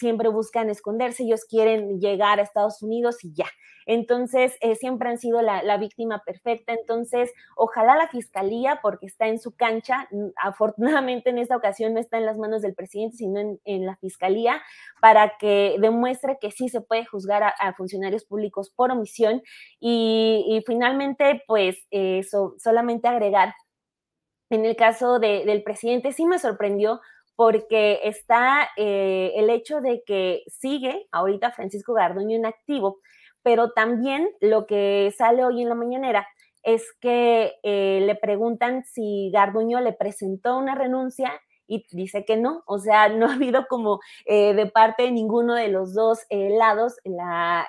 siempre 0.00 0.28
buscan 0.30 0.70
esconderse, 0.70 1.22
ellos 1.22 1.44
quieren 1.44 2.00
llegar 2.00 2.40
a 2.40 2.42
Estados 2.42 2.82
Unidos 2.82 3.22
y 3.22 3.34
ya. 3.34 3.46
Entonces, 3.86 4.56
eh, 4.60 4.76
siempre 4.76 5.10
han 5.10 5.18
sido 5.18 5.42
la, 5.42 5.76
víctima 5.76 6.22
perfecta. 6.24 6.72
Entonces, 6.72 7.32
ojalá 7.56 7.96
la 7.96 8.08
fiscalía, 8.08 8.78
porque 8.82 9.06
está 9.06 9.26
en 9.28 9.38
su 9.38 9.54
cancha, 9.56 10.08
afortunadamente 10.36 11.30
en 11.30 11.38
esta 11.38 11.56
ocasión 11.56 11.94
no 11.94 12.00
está 12.00 12.18
en 12.18 12.26
las 12.26 12.38
manos 12.38 12.62
del 12.62 12.74
presidente, 12.74 13.16
sino 13.16 13.58
en, 13.64 13.86
la 13.86 13.96
fiscalía, 13.96 14.62
para 15.00 15.36
que 15.38 15.76
demuestre 15.80 16.38
que 16.40 16.50
sí 16.50 16.68
se 16.68 16.80
puede 16.80 17.04
juzgar 17.04 17.42
a, 17.42 17.74
funcionarios 17.74 18.24
públicos 18.24 18.70
por 18.70 18.90
omisión. 18.90 19.42
Y, 19.80 20.62
finalmente, 20.66 21.42
pues, 21.46 21.76
eso, 21.90 22.54
solamente 22.58 23.08
agregar, 23.08 23.54
en 24.50 24.64
el 24.64 24.76
caso 24.76 25.18
del 25.18 25.62
presidente, 25.62 26.12
sí 26.12 26.26
me 26.26 26.38
sorprendió 26.38 27.00
porque 27.40 28.00
está 28.04 28.68
eh, 28.76 29.32
el 29.34 29.48
hecho 29.48 29.80
de 29.80 30.02
que 30.04 30.42
sigue 30.46 31.06
ahorita 31.10 31.52
Francisco 31.52 31.94
Garduño 31.94 32.36
en 32.36 32.44
activo, 32.44 32.98
pero 33.42 33.70
también 33.70 34.28
lo 34.42 34.66
que 34.66 35.10
sale 35.16 35.42
hoy 35.42 35.62
en 35.62 35.70
la 35.70 35.74
mañanera 35.74 36.28
es 36.62 36.84
que 37.00 37.54
eh, 37.62 38.02
le 38.04 38.14
preguntan 38.16 38.84
si 38.84 39.30
Garduño 39.32 39.80
le 39.80 39.94
presentó 39.94 40.58
una 40.58 40.74
renuncia 40.74 41.32
y 41.66 41.86
dice 41.92 42.26
que 42.26 42.36
no, 42.36 42.62
o 42.66 42.78
sea, 42.78 43.08
no 43.08 43.28
ha 43.30 43.32
habido 43.36 43.64
como 43.70 44.00
eh, 44.26 44.52
de 44.52 44.66
parte 44.66 45.04
de 45.04 45.10
ninguno 45.10 45.54
de 45.54 45.68
los 45.68 45.94
dos 45.94 46.18
lados 46.28 46.96
la, 47.04 47.66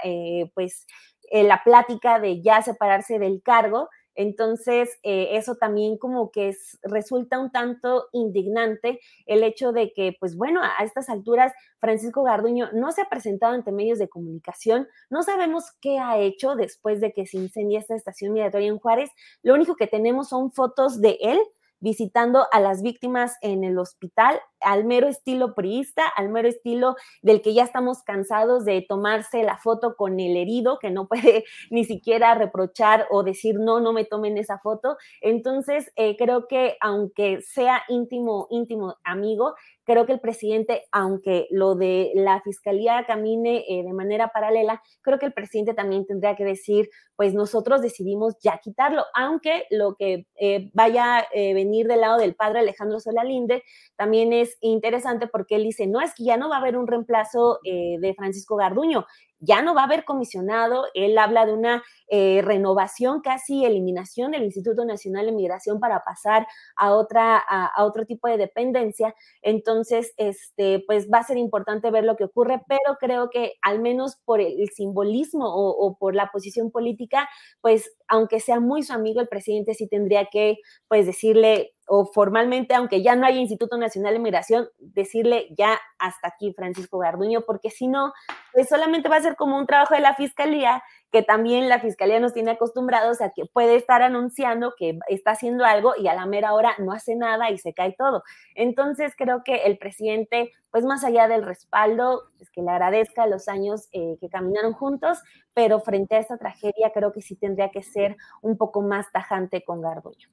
pues, 0.53 0.85
la 1.31 1.63
plática 1.63 2.19
de 2.19 2.41
ya 2.41 2.61
separarse 2.61 3.19
del 3.19 3.41
cargo, 3.41 3.87
entonces, 4.15 4.99
eh, 5.03 5.29
eso 5.37 5.55
también 5.55 5.97
como 5.97 6.31
que 6.31 6.49
es, 6.49 6.79
resulta 6.83 7.39
un 7.39 7.51
tanto 7.51 8.07
indignante 8.11 8.99
el 9.25 9.43
hecho 9.43 9.71
de 9.71 9.93
que, 9.93 10.15
pues 10.19 10.35
bueno, 10.35 10.61
a, 10.61 10.83
estas 10.83 11.09
alturas 11.09 11.53
Francisco 11.79 12.23
Garduño 12.23 12.69
no 12.73 12.91
se 12.91 13.01
ha 13.01 13.09
presentado 13.09 13.53
ante 13.53 13.71
medios 13.71 13.99
de 13.99 14.09
comunicación, 14.09 14.87
no 15.09 15.23
sabemos 15.23 15.65
qué 15.81 15.99
ha 15.99 16.17
hecho 16.19 16.55
después 16.55 17.01
de 17.01 17.13
que 17.13 17.25
se 17.25 17.37
incendia 17.37 17.79
esta 17.79 17.95
estación 17.95 18.33
migratoria 18.33 18.67
en 18.67 18.79
Juárez, 18.79 19.09
lo 19.43 19.53
único 19.53 19.75
que 19.75 19.87
tenemos 19.87 20.29
son 20.29 20.51
fotos 20.51 21.01
de 21.01 21.17
él 21.21 21.39
visitando 21.81 22.47
a 22.51 22.59
las 22.59 22.81
víctimas 22.81 23.35
en 23.41 23.63
el 23.63 23.77
hospital, 23.77 24.39
al 24.61 24.85
mero 24.85 25.07
estilo 25.07 25.55
priista, 25.55 26.07
al 26.15 26.29
mero 26.29 26.47
estilo 26.47 26.95
del 27.21 27.41
que 27.41 27.53
ya 27.53 27.63
estamos 27.63 28.03
cansados 28.03 28.63
de 28.63 28.85
tomarse 28.87 29.43
la 29.43 29.57
foto 29.57 29.95
con 29.95 30.19
el 30.19 30.37
herido, 30.37 30.79
que 30.79 30.91
no 30.91 31.07
puede 31.09 31.43
ni 31.69 31.83
siquiera 31.83 32.35
reprochar 32.35 33.07
o 33.09 33.23
decir, 33.23 33.55
no, 33.59 33.79
no 33.79 33.91
me 33.91 34.05
tomen 34.05 34.37
esa 34.37 34.59
foto. 34.59 34.97
Entonces, 35.21 35.91
eh, 35.95 36.15
creo 36.17 36.47
que 36.47 36.77
aunque 36.79 37.41
sea 37.41 37.83
íntimo, 37.89 38.47
íntimo 38.49 38.95
amigo, 39.03 39.55
creo 39.83 40.05
que 40.05 40.13
el 40.13 40.19
presidente, 40.19 40.83
aunque 40.91 41.47
lo 41.51 41.75
de 41.75 42.11
la 42.15 42.41
fiscalía 42.41 43.05
camine 43.05 43.65
eh, 43.67 43.83
de 43.83 43.93
manera 43.93 44.29
paralela, 44.29 44.81
creo 45.01 45.19
que 45.19 45.25
el 45.25 45.33
presidente 45.33 45.73
también 45.73 46.05
tendría 46.05 46.35
que 46.35 46.45
decir, 46.45 46.89
pues 47.15 47.33
nosotros 47.33 47.81
decidimos 47.81 48.35
ya 48.41 48.59
quitarlo, 48.59 49.03
aunque 49.13 49.65
lo 49.69 49.95
que 49.95 50.27
eh, 50.35 50.71
vaya 50.73 51.17
a 51.17 51.27
eh, 51.33 51.53
venir 51.53 51.87
del 51.87 52.01
lado 52.01 52.19
del 52.19 52.35
padre 52.35 52.59
Alejandro 52.59 52.99
Solalinde 52.99 53.63
también 53.95 54.33
es 54.33 54.57
interesante 54.61 55.27
porque 55.27 55.55
él 55.55 55.63
dice, 55.63 55.87
no 55.87 56.01
es 56.01 56.13
que 56.15 56.23
ya 56.23 56.37
no 56.37 56.49
va 56.49 56.57
a 56.57 56.59
haber 56.59 56.77
un 56.77 56.87
reemplazo 56.87 57.59
de 57.63 58.13
Francisco 58.17 58.55
Garduño, 58.55 59.05
ya 59.41 59.61
no 59.61 59.73
va 59.73 59.81
a 59.81 59.85
haber 59.85 60.05
comisionado, 60.05 60.85
él 60.93 61.17
habla 61.17 61.45
de 61.45 61.53
una 61.53 61.83
eh, 62.07 62.41
renovación, 62.43 63.21
casi 63.21 63.65
eliminación 63.65 64.31
del 64.31 64.43
Instituto 64.43 64.85
Nacional 64.85 65.25
de 65.25 65.31
Migración 65.31 65.79
para 65.79 66.03
pasar 66.03 66.47
a, 66.75 66.93
otra, 66.93 67.37
a, 67.37 67.83
otro 67.83 68.05
tipo 68.05 68.27
de 68.27 68.37
dependencia. 68.37 69.15
Entonces, 69.41 70.13
este, 70.17 70.83
pues 70.85 71.09
va 71.11 71.19
a 71.19 71.23
ser 71.23 71.37
importante 71.37 71.89
ver 71.89 72.03
lo 72.03 72.15
que 72.15 72.25
ocurre, 72.25 72.61
pero 72.67 72.97
creo 72.99 73.29
que 73.31 73.53
al 73.63 73.81
menos 73.81 74.17
por 74.25 74.39
el, 74.39 74.69
simbolismo 74.69 75.47
o, 75.47 75.71
o, 75.71 75.97
por 75.97 76.15
la 76.15 76.29
posición 76.31 76.69
política, 76.71 77.27
pues 77.61 77.91
aunque 78.07 78.39
sea 78.39 78.59
muy 78.59 78.83
su 78.83 78.93
amigo, 78.93 79.21
el 79.21 79.27
presidente 79.27 79.73
sí 79.73 79.87
tendría 79.87 80.25
que 80.25 80.57
pues 80.87 81.07
decirle 81.07 81.73
o 81.93 82.05
formalmente, 82.05 82.73
aunque 82.73 83.03
ya 83.03 83.17
no 83.17 83.25
haya 83.25 83.41
Instituto 83.41 83.77
Nacional 83.77 84.13
de 84.13 84.19
Migración, 84.19 84.69
decirle 84.79 85.47
ya 85.57 85.77
hasta 85.99 86.29
aquí, 86.29 86.53
Francisco 86.53 86.99
Garduño, 86.99 87.41
porque 87.41 87.69
si 87.69 87.89
no, 87.89 88.13
pues 88.53 88.69
solamente 88.69 89.09
va 89.09 89.17
a 89.17 89.21
ser 89.21 89.35
como 89.35 89.57
un 89.57 89.65
trabajo 89.65 89.93
de 89.93 89.99
la 89.99 90.15
Fiscalía, 90.15 90.81
que 91.11 91.21
también 91.21 91.67
la 91.67 91.81
Fiscalía 91.81 92.21
nos 92.21 92.33
tiene 92.33 92.51
acostumbrados 92.51 93.19
a 93.19 93.31
que 93.31 93.43
puede 93.45 93.75
estar 93.75 94.03
anunciando 94.03 94.73
que 94.77 94.99
está 95.09 95.31
haciendo 95.31 95.65
algo 95.65 95.91
y 95.97 96.07
a 96.07 96.13
la 96.13 96.25
mera 96.25 96.53
hora 96.53 96.75
no 96.79 96.93
hace 96.93 97.17
nada 97.17 97.51
y 97.51 97.57
se 97.57 97.73
cae 97.73 97.93
todo. 97.97 98.23
Entonces 98.55 99.13
creo 99.17 99.43
que 99.43 99.65
el 99.65 99.77
presidente, 99.77 100.53
pues 100.69 100.85
más 100.85 101.03
allá 101.03 101.27
del 101.27 101.43
respaldo, 101.43 102.21
es 102.39 102.49
que 102.51 102.61
le 102.61 102.71
agradezca 102.71 103.27
los 103.27 103.49
años 103.49 103.89
eh, 103.91 104.15
que 104.21 104.29
caminaron 104.29 104.71
juntos, 104.71 105.19
pero 105.53 105.81
frente 105.81 106.15
a 106.15 106.19
esta 106.19 106.37
tragedia 106.37 106.93
creo 106.93 107.11
que 107.11 107.21
sí 107.21 107.35
tendría 107.35 107.69
que 107.69 107.83
ser 107.83 108.15
un 108.41 108.55
poco 108.57 108.81
más 108.81 109.11
tajante 109.11 109.65
con 109.65 109.81
Garduño. 109.81 110.29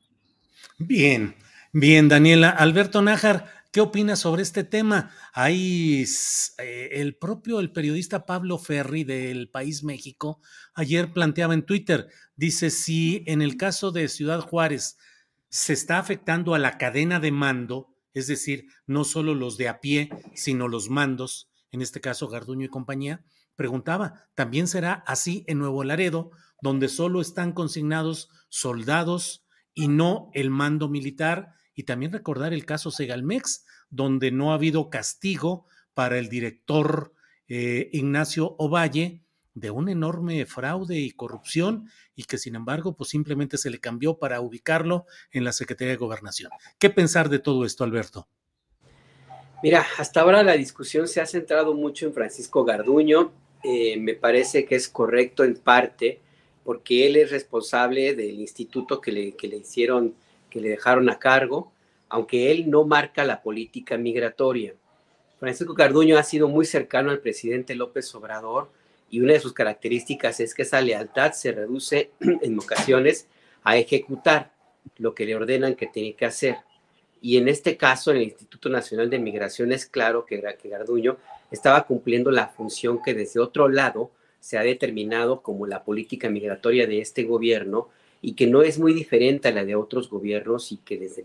Bien, 0.79 1.35
bien, 1.73 2.09
Daniela. 2.09 2.51
Alberto 2.51 3.03
Nájar, 3.03 3.51
¿qué 3.73 3.81
opinas 3.81 4.21
sobre 4.21 4.43
este 4.43 4.65
tema? 4.65 5.11
Hay 5.33 6.05
eh, 6.59 6.89
el 6.93 7.17
propio, 7.17 7.61
el 7.61 7.73
periodista 7.73 8.27
Pablo 8.27 8.59
Ferri 8.59 9.05
del 9.05 9.51
País 9.51 9.83
México, 9.83 10.41
ayer 10.75 11.13
planteaba 11.13 11.55
en 11.55 11.65
Twitter, 11.65 12.09
dice, 12.37 12.71
si 12.71 13.25
en 13.27 13.43
el 13.43 13.57
caso 13.57 13.91
de 13.91 14.09
Ciudad 14.09 14.41
Juárez 14.41 14.99
se 15.49 15.73
está 15.73 15.99
afectando 15.99 16.55
a 16.55 16.59
la 16.59 16.79
cadena 16.79 17.21
de 17.21 17.33
mando, 17.33 17.95
es 18.15 18.27
decir, 18.27 18.67
no 18.87 19.05
solo 19.05 19.35
los 19.35 19.57
de 19.57 19.69
a 19.69 19.81
pie, 19.81 20.11
sino 20.35 20.69
los 20.69 20.91
mandos, 20.91 21.51
en 21.71 21.83
este 21.83 22.01
caso 22.01 22.29
Garduño 22.29 22.67
y 22.67 22.69
compañía, 22.69 23.25
preguntaba, 23.57 24.29
¿también 24.35 24.69
será 24.69 25.05
así 25.07 25.45
en 25.49 25.59
Nuevo 25.59 25.83
Laredo, 25.85 26.31
donde 26.63 26.89
solo 26.89 27.21
están 27.21 27.53
consignados 27.53 28.29
soldados, 28.49 29.45
y 29.79 29.87
no 29.87 30.29
el 30.35 30.51
mando 30.51 30.89
militar. 30.89 31.55
Y 31.73 31.85
también 31.85 32.13
recordar 32.13 32.53
el 32.53 32.67
caso 32.67 32.91
Segalmex, 32.91 33.65
donde 33.91 34.33
no 34.33 34.51
ha 34.51 34.55
habido 34.55 34.91
castigo 34.91 35.67
para 35.95 36.19
el 36.19 36.29
director 36.29 37.13
eh, 37.47 37.89
Ignacio 37.93 38.57
Ovalle 38.59 39.23
de 39.55 39.71
un 39.71 39.89
enorme 39.89 40.45
fraude 40.47 40.99
y 40.99 41.13
corrupción 41.13 41.89
y 42.17 42.25
que 42.25 42.39
sin 42.39 42.57
embargo 42.57 42.97
pues 42.97 43.11
simplemente 43.11 43.57
se 43.57 43.71
le 43.71 43.79
cambió 43.79 44.19
para 44.19 44.41
ubicarlo 44.41 45.07
en 45.31 45.45
la 45.45 45.53
Secretaría 45.53 45.93
de 45.93 45.97
Gobernación. 45.97 46.51
¿Qué 46.81 46.91
pensar 46.91 47.29
de 47.29 47.39
todo 47.39 47.65
esto, 47.65 47.85
Alberto? 47.85 48.27
Mira, 49.63 49.87
hasta 49.97 50.23
ahora 50.23 50.43
la 50.43 50.57
discusión 50.57 51.07
se 51.07 51.21
ha 51.21 51.27
centrado 51.27 51.73
mucho 51.75 52.05
en 52.07 52.15
Francisco 52.15 52.65
Garduño. 52.65 53.31
Eh, 53.63 53.97
me 53.97 54.15
parece 54.15 54.65
que 54.65 54.75
es 54.75 54.89
correcto 54.89 55.45
en 55.45 55.55
parte 55.55 56.21
porque 56.69 57.07
él 57.07 57.17
es 57.17 57.31
responsable 57.31 58.15
del 58.15 58.41
instituto 58.41 59.01
que 59.01 59.11
le, 59.11 59.35
hicieron, 59.57 60.15
que 60.51 60.61
le 60.61 60.69
dejaron 60.69 61.09
a 61.09 61.19
cargo, 61.19 61.73
aunque 62.11 62.53
él 62.53 62.69
no 62.69 62.85
marca 62.85 63.25
la 63.25 63.41
política 63.41 63.97
migratoria. 63.97 64.75
Francisco 65.41 65.73
Carduño 65.73 66.19
ha 66.19 66.23
sido 66.23 66.47
muy 66.47 66.67
cercano 66.67 67.11
al 67.11 67.21
presidente 67.21 67.75
López 67.75 68.15
Obrador 68.15 68.71
y 69.09 69.21
una 69.21 69.33
de 69.33 69.41
sus 69.41 69.55
características 69.55 70.41
es 70.41 70.53
que 70.55 70.61
esa 70.61 70.83
lealtad 70.83 71.33
se 71.33 71.53
reduce 71.53 72.11
en 72.21 72.59
ocasiones 72.59 73.29
a 73.63 73.79
ejecutar 73.79 74.53
lo 74.99 75.15
que 75.15 75.25
le 75.25 75.37
ordenan 75.37 75.75
que 75.75 75.87
tiene 75.87 76.17
que 76.17 76.27
hacer. 76.27 76.57
Y 77.23 77.39
en 77.39 77.49
este 77.49 77.79
caso, 77.79 78.11
en 78.11 78.19
el 78.19 78.25
Instituto 78.25 78.69
Nacional 78.69 79.09
de 79.09 79.19
Migración 79.19 79.73
es 79.73 79.87
claro 79.87 80.27
que, 80.27 80.43
que 80.61 80.69
Garduño 80.69 81.17
estaba 81.51 81.87
cumpliendo 81.87 82.31
la 82.31 82.49
función 82.49 83.01
que 83.03 83.15
desde 83.15 83.41
otro 83.41 83.71
lado 83.71 84.11
se 84.41 84.59
ha 84.59 84.63
determinado 84.63 85.43
como 85.43 85.67
la 85.67 85.85
política 85.85 86.29
migratoria 86.29 86.87
de 86.87 87.01
este 87.01 87.25
gobierno 87.25 87.89
y 88.21 88.33
que 88.33 88.47
no 88.47 88.63
es 88.63 88.79
muy 88.79 88.95
diferente 88.95 89.49
a 89.49 89.53
la 89.53 89.65
de 89.65 89.77
otros 89.77 90.11
gobiernos 90.11 90.73
y 90.73 90.79
que 90.79 90.99
desde, 90.99 91.25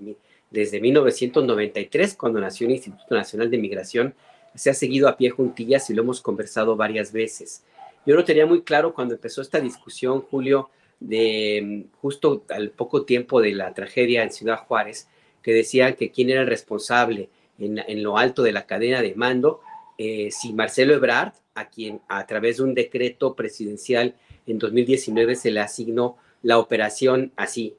desde 0.51 0.79
1993, 0.79 2.15
cuando 2.15 2.39
nació 2.39 2.67
el 2.67 2.73
Instituto 2.73 3.15
Nacional 3.15 3.49
de 3.49 3.57
Migración, 3.57 4.13
se 4.55 4.69
ha 4.69 4.73
seguido 4.73 5.07
a 5.07 5.17
pie 5.17 5.31
juntillas 5.31 5.89
y 5.89 5.93
lo 5.93 6.03
hemos 6.03 6.21
conversado 6.21 6.75
varias 6.75 7.11
veces. 7.11 7.63
Yo 8.05 8.15
lo 8.15 8.25
tenía 8.25 8.45
muy 8.45 8.61
claro 8.61 8.93
cuando 8.93 9.15
empezó 9.15 9.41
esta 9.41 9.59
discusión, 9.59 10.21
Julio, 10.21 10.69
de 10.99 11.85
justo 12.01 12.43
al 12.49 12.69
poco 12.69 13.03
tiempo 13.03 13.41
de 13.41 13.53
la 13.53 13.73
tragedia 13.73 14.23
en 14.23 14.31
Ciudad 14.31 14.59
Juárez, 14.67 15.07
que 15.41 15.53
decían 15.53 15.95
que 15.95 16.11
quién 16.11 16.29
era 16.29 16.41
el 16.41 16.47
responsable 16.47 17.29
en, 17.59 18.03
lo 18.03 18.17
alto 18.17 18.43
de 18.43 18.51
la 18.51 18.65
cadena 18.65 19.01
de 19.01 19.15
mando, 19.15 19.61
eh, 19.97 20.29
si 20.31 20.53
Marcelo 20.53 20.93
Ebrard 20.93 21.33
a 21.55 21.69
quien 21.69 22.01
a 22.07 22.25
través 22.25 22.57
de 22.57 22.63
un 22.63 22.73
decreto 22.73 23.35
presidencial 23.35 24.15
en 24.47 24.59
2019 24.59 25.35
se 25.35 25.51
le 25.51 25.59
asignó 25.59 26.17
la 26.41 26.59
operación 26.59 27.31
así, 27.35 27.75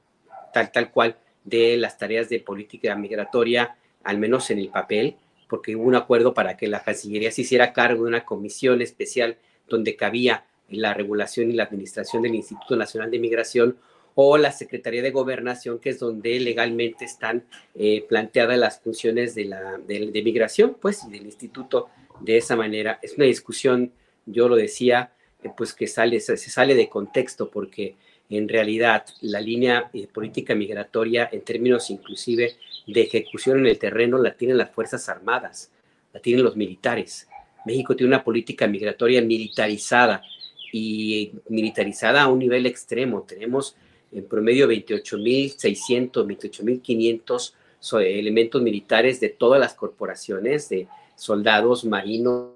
tal, 0.53 0.71
tal 0.71 0.91
cual, 0.91 1.17
de 1.43 1.77
las 1.77 1.97
tareas 1.97 2.29
de 2.29 2.39
política 2.39 2.95
migratoria, 2.95 3.75
al 4.03 4.17
menos 4.17 4.49
en 4.49 4.59
el 4.59 4.69
papel, 4.69 5.15
porque 5.47 5.75
hubo 5.75 5.85
un 5.85 5.95
acuerdo 5.95 6.33
para 6.33 6.57
que 6.57 6.67
la 6.67 6.83
Cancillería 6.83 7.31
se 7.31 7.41
hiciera 7.41 7.73
cargo 7.73 8.03
de 8.03 8.09
una 8.09 8.25
comisión 8.25 8.81
especial 8.81 9.37
donde 9.67 9.95
cabía 9.95 10.45
la 10.69 10.93
regulación 10.93 11.51
y 11.51 11.53
la 11.53 11.63
administración 11.63 12.23
del 12.23 12.35
Instituto 12.35 12.75
Nacional 12.75 13.11
de 13.11 13.19
Migración 13.19 13.77
o 14.15 14.37
la 14.37 14.51
Secretaría 14.51 15.01
de 15.01 15.11
Gobernación, 15.11 15.79
que 15.79 15.89
es 15.89 15.99
donde 15.99 16.39
legalmente 16.39 17.05
están 17.05 17.43
eh, 17.75 18.05
planteadas 18.07 18.57
las 18.57 18.79
funciones 18.79 19.35
de, 19.35 19.45
la, 19.45 19.77
de, 19.77 20.21
migración, 20.23 20.77
pues, 20.81 21.03
y 21.05 21.11
del 21.11 21.25
Instituto 21.25 21.89
de 22.19 22.37
esa 22.37 22.55
manera. 22.55 22.99
Es 23.01 23.15
una 23.15 23.25
discusión, 23.25 23.91
yo 24.25 24.47
lo 24.47 24.55
decía, 24.55 25.11
eh, 25.43 25.49
pues 25.55 25.73
que 25.73 25.87
sale, 25.87 26.19
se 26.19 26.37
sale 26.37 26.75
de 26.75 26.89
contexto 26.89 27.49
porque 27.49 27.95
en 28.29 28.47
realidad 28.49 29.05
la 29.21 29.39
línea 29.39 29.89
eh, 29.93 30.07
política 30.07 30.55
migratoria 30.55 31.29
en 31.31 31.41
términos 31.41 31.89
inclusive 31.89 32.55
de 32.87 33.01
ejecución 33.01 33.59
en 33.59 33.67
el 33.67 33.77
terreno 33.77 34.17
la 34.17 34.35
tienen 34.35 34.57
las 34.57 34.71
Fuerzas 34.71 35.09
Armadas, 35.09 35.71
la 36.13 36.19
tienen 36.19 36.43
los 36.43 36.55
militares. 36.55 37.27
México 37.65 37.95
tiene 37.95 38.09
una 38.09 38.23
política 38.23 38.67
migratoria 38.67 39.21
militarizada 39.21 40.21
y 40.71 41.31
militarizada 41.49 42.23
a 42.23 42.27
un 42.27 42.39
nivel 42.39 42.65
extremo. 42.65 43.23
Tenemos 43.23 43.75
en 44.11 44.25
promedio 44.27 44.67
28.600, 44.67 46.25
28.500 46.25 47.53
elementos 48.03 48.61
militares 48.61 49.19
de 49.19 49.29
todas 49.29 49.59
las 49.59 49.73
corporaciones, 49.73 50.69
de 50.69 50.87
soldados 51.15 51.85
marinos, 51.85 52.51